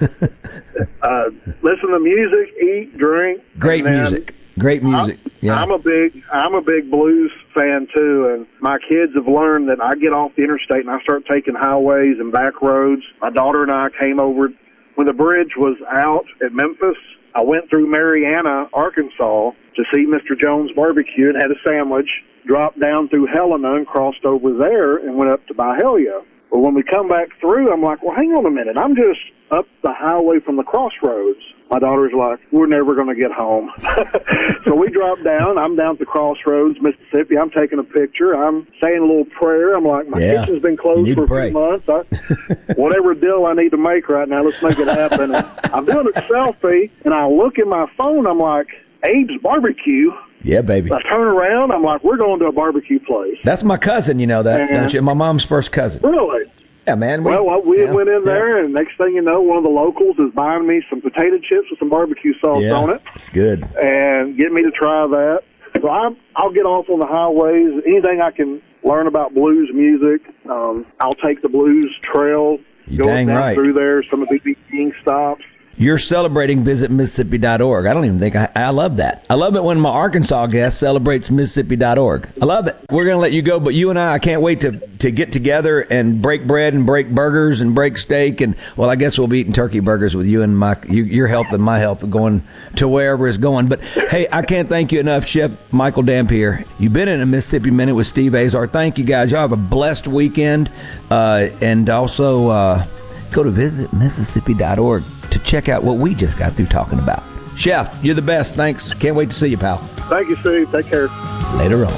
uh, 1.02 1.24
listen 1.62 1.90
to 1.90 1.98
music, 2.00 2.54
eat, 2.62 2.96
drink. 2.96 3.42
Great 3.58 3.84
music. 3.84 4.34
Great 4.58 4.82
music. 4.82 5.18
Yeah. 5.42 5.54
I'm 5.60 5.70
a 5.70 5.78
big 5.78 6.22
I'm 6.32 6.54
a 6.54 6.62
big 6.62 6.90
blues 6.90 7.30
fan 7.54 7.86
too, 7.94 8.30
and 8.32 8.46
my 8.60 8.78
kids 8.88 9.12
have 9.16 9.26
learned 9.28 9.68
that 9.68 9.82
I 9.82 9.94
get 9.96 10.12
off 10.14 10.32
the 10.36 10.42
interstate 10.42 10.80
and 10.86 10.90
I 10.90 11.00
start 11.02 11.24
taking 11.30 11.54
highways 11.54 12.18
and 12.18 12.32
back 12.32 12.62
roads. 12.62 13.02
My 13.20 13.28
daughter 13.30 13.62
and 13.62 13.72
I 13.72 13.88
came 14.00 14.20
over 14.20 14.48
when 14.94 15.06
the 15.06 15.12
bridge 15.12 15.52
was 15.56 15.76
out 15.90 16.24
at 16.42 16.52
Memphis. 16.52 16.96
I 17.34 17.42
went 17.42 17.68
through 17.68 17.88
Marianna, 17.90 18.68
Arkansas, 18.72 19.50
to 19.82 19.84
see 19.94 20.06
Mr. 20.06 20.38
Jones 20.40 20.70
Barbecue 20.76 21.28
and 21.30 21.36
had 21.36 21.50
a 21.50 21.58
sandwich. 21.66 22.08
Dropped 22.46 22.80
down 22.80 23.08
through 23.08 23.26
Helena 23.26 23.74
and 23.76 23.86
crossed 23.86 24.24
over 24.24 24.54
there 24.54 24.96
and 24.96 25.16
went 25.16 25.30
up 25.30 25.46
to 25.48 25.54
Byhalia. 25.54 26.24
Well, 26.50 26.62
when 26.62 26.74
we 26.74 26.82
come 26.82 27.06
back 27.06 27.28
through, 27.38 27.70
I'm 27.72 27.82
like, 27.82 28.02
well, 28.02 28.16
hang 28.16 28.32
on 28.32 28.44
a 28.46 28.50
minute. 28.50 28.76
I'm 28.78 28.96
just 28.96 29.20
up 29.50 29.66
the 29.82 29.92
highway 29.92 30.40
from 30.40 30.56
the 30.56 30.62
crossroads. 30.64 31.38
My 31.70 31.78
daughter's 31.78 32.12
like, 32.16 32.40
we're 32.50 32.66
never 32.66 32.96
going 32.96 33.06
to 33.08 33.14
get 33.14 33.30
home. 33.30 33.70
so 34.64 34.74
we 34.74 34.88
drop 34.90 35.22
down. 35.22 35.58
I'm 35.58 35.76
down 35.76 35.92
at 35.92 35.98
the 36.00 36.06
crossroads, 36.06 36.78
Mississippi. 36.80 37.36
I'm 37.38 37.50
taking 37.50 37.78
a 37.78 37.84
picture. 37.84 38.32
I'm 38.32 38.66
saying 38.82 38.98
a 38.98 39.06
little 39.06 39.26
prayer. 39.26 39.76
I'm 39.76 39.84
like, 39.84 40.08
my 40.08 40.18
Yeah. 40.18 40.40
kitchen's 40.40 40.62
been 40.62 40.76
closed 40.78 41.14
for 41.14 41.24
a 41.24 41.50
few 41.50 41.52
months. 41.52 41.88
I, 41.88 42.72
whatever 42.74 43.14
deal 43.14 43.44
I 43.46 43.52
need 43.52 43.70
to 43.70 43.76
make 43.76 44.08
right 44.08 44.28
now, 44.28 44.42
let's 44.42 44.60
make 44.62 44.78
it 44.78 44.88
happen. 44.88 45.34
And 45.34 45.46
I'm 45.72 45.84
doing 45.84 46.08
a 46.16 46.20
selfie, 46.22 46.90
and 47.04 47.14
I 47.14 47.26
look 47.28 47.58
in 47.58 47.68
my 47.68 47.86
phone. 47.96 48.26
I'm 48.26 48.38
like, 48.38 48.66
Abe's 49.04 49.40
Barbecue. 49.42 50.10
Yeah, 50.42 50.62
baby. 50.62 50.90
I 50.92 51.02
turn 51.10 51.20
around. 51.26 51.70
I'm 51.70 51.82
like, 51.82 52.02
we're 52.02 52.16
going 52.16 52.40
to 52.40 52.46
a 52.46 52.52
barbecue 52.52 52.98
place. 53.00 53.36
That's 53.44 53.62
my 53.62 53.76
cousin. 53.76 54.18
You 54.18 54.26
know 54.26 54.42
that, 54.42 54.70
Yeah. 54.70 54.80
don't 54.80 54.92
you? 54.92 55.02
My 55.02 55.14
mom's 55.14 55.44
first 55.44 55.70
cousin. 55.70 56.00
Really? 56.02 56.50
Yeah, 56.86 56.94
man. 56.94 57.22
Well, 57.24 57.44
well, 57.44 57.62
we 57.62 57.82
yeah, 57.82 57.92
went 57.92 58.08
in 58.08 58.22
yeah. 58.24 58.32
there, 58.32 58.58
and 58.64 58.72
next 58.72 58.96
thing 58.96 59.14
you 59.14 59.20
know, 59.22 59.40
one 59.42 59.58
of 59.58 59.64
the 59.64 59.70
locals 59.70 60.16
is 60.18 60.32
buying 60.34 60.66
me 60.66 60.82
some 60.88 61.02
potato 61.02 61.36
chips 61.38 61.68
with 61.70 61.78
some 61.78 61.90
barbecue 61.90 62.32
sauce 62.40 62.62
Yeah, 62.62 62.72
on 62.72 62.90
it, 62.90 63.02
it's 63.14 63.28
good. 63.28 63.62
and 63.82 64.36
get 64.38 64.50
me 64.50 64.62
to 64.62 64.70
try 64.70 65.06
that. 65.06 65.42
So 65.80 65.88
I'm, 65.90 66.16
I'll 66.36 66.50
get 66.52 66.64
off 66.64 66.88
on 66.88 66.98
the 66.98 67.06
highways. 67.06 67.82
Anything 67.86 68.20
I 68.22 68.30
can 68.30 68.62
learn 68.82 69.06
about 69.06 69.34
blues 69.34 69.70
music, 69.74 70.22
um, 70.50 70.86
I'll 71.00 71.14
take 71.14 71.42
the 71.42 71.48
blues 71.48 71.94
trail. 72.12 72.58
You 72.86 72.98
go 72.98 73.06
dang 73.06 73.26
down 73.26 73.36
right. 73.36 73.54
through 73.54 73.74
there. 73.74 74.02
Some 74.10 74.22
of 74.22 74.28
the 74.30 74.40
King 74.70 74.92
stops. 75.02 75.42
You're 75.80 75.96
celebrating 75.96 76.62
Visit 76.62 76.90
Mississippi.org. 76.90 77.86
I 77.86 77.94
don't 77.94 78.04
even 78.04 78.18
think 78.18 78.36
I, 78.36 78.50
I 78.54 78.68
love 78.68 78.98
that. 78.98 79.24
I 79.30 79.34
love 79.34 79.56
it 79.56 79.64
when 79.64 79.80
my 79.80 79.88
Arkansas 79.88 80.48
guest 80.48 80.78
celebrates 80.78 81.30
Mississippi.org. 81.30 82.28
I 82.42 82.44
love 82.44 82.66
it. 82.66 82.76
We're 82.90 83.04
going 83.04 83.16
to 83.16 83.20
let 83.20 83.32
you 83.32 83.40
go, 83.40 83.58
but 83.58 83.72
you 83.72 83.88
and 83.88 83.98
I, 83.98 84.12
I 84.12 84.18
can't 84.18 84.42
wait 84.42 84.60
to, 84.60 84.72
to 84.98 85.10
get 85.10 85.32
together 85.32 85.80
and 85.80 86.20
break 86.20 86.46
bread 86.46 86.74
and 86.74 86.84
break 86.84 87.08
burgers 87.08 87.62
and 87.62 87.74
break 87.74 87.96
steak. 87.96 88.42
And, 88.42 88.56
well, 88.76 88.90
I 88.90 88.96
guess 88.96 89.16
we'll 89.16 89.26
be 89.26 89.38
eating 89.38 89.54
turkey 89.54 89.80
burgers 89.80 90.14
with 90.14 90.26
you 90.26 90.42
and 90.42 90.58
my, 90.58 90.76
you, 90.86 91.04
your 91.04 91.28
health 91.28 91.46
and 91.50 91.62
my 91.62 91.78
health 91.78 92.10
going 92.10 92.44
to 92.76 92.86
wherever 92.86 93.26
it's 93.26 93.38
going. 93.38 93.68
But, 93.68 93.80
hey, 93.80 94.28
I 94.30 94.42
can't 94.42 94.68
thank 94.68 94.92
you 94.92 95.00
enough, 95.00 95.26
Chef 95.26 95.50
Michael 95.72 96.02
Dampier. 96.02 96.62
You've 96.78 96.92
been 96.92 97.08
in 97.08 97.22
a 97.22 97.26
Mississippi 97.26 97.70
Minute 97.70 97.94
with 97.94 98.06
Steve 98.06 98.34
Azar. 98.34 98.66
Thank 98.66 98.98
you, 98.98 99.04
guys. 99.04 99.30
Y'all 99.30 99.40
have 99.40 99.52
a 99.52 99.56
blessed 99.56 100.06
weekend. 100.08 100.70
Uh, 101.10 101.48
and 101.62 101.88
also, 101.88 102.48
uh, 102.48 102.86
go 103.32 103.42
to 103.42 103.50
visitmississippi.org 103.50 105.04
to 105.30 105.38
check 105.40 105.68
out 105.68 105.82
what 105.82 105.98
we 105.98 106.14
just 106.14 106.36
got 106.36 106.54
through 106.54 106.66
talking 106.66 106.98
about. 106.98 107.22
Chef, 107.56 107.96
you're 108.02 108.14
the 108.14 108.22
best. 108.22 108.54
Thanks. 108.54 108.92
Can't 108.94 109.16
wait 109.16 109.30
to 109.30 109.36
see 109.36 109.48
you, 109.48 109.58
pal. 109.58 109.78
Thank 110.08 110.28
you, 110.28 110.36
Steve. 110.36 110.70
Take 110.72 110.86
care. 110.86 111.08
Later 111.56 111.84
on. 111.84 111.92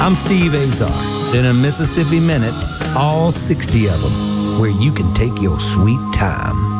I'm 0.00 0.14
Steve 0.14 0.54
Azar. 0.54 0.90
In 1.36 1.46
a 1.46 1.54
Mississippi 1.54 2.20
Minute, 2.20 2.54
all 2.96 3.30
60 3.30 3.86
of 3.88 4.00
them, 4.00 4.60
where 4.60 4.70
you 4.70 4.92
can 4.92 5.12
take 5.14 5.40
your 5.40 5.60
sweet 5.60 6.00
time. 6.12 6.79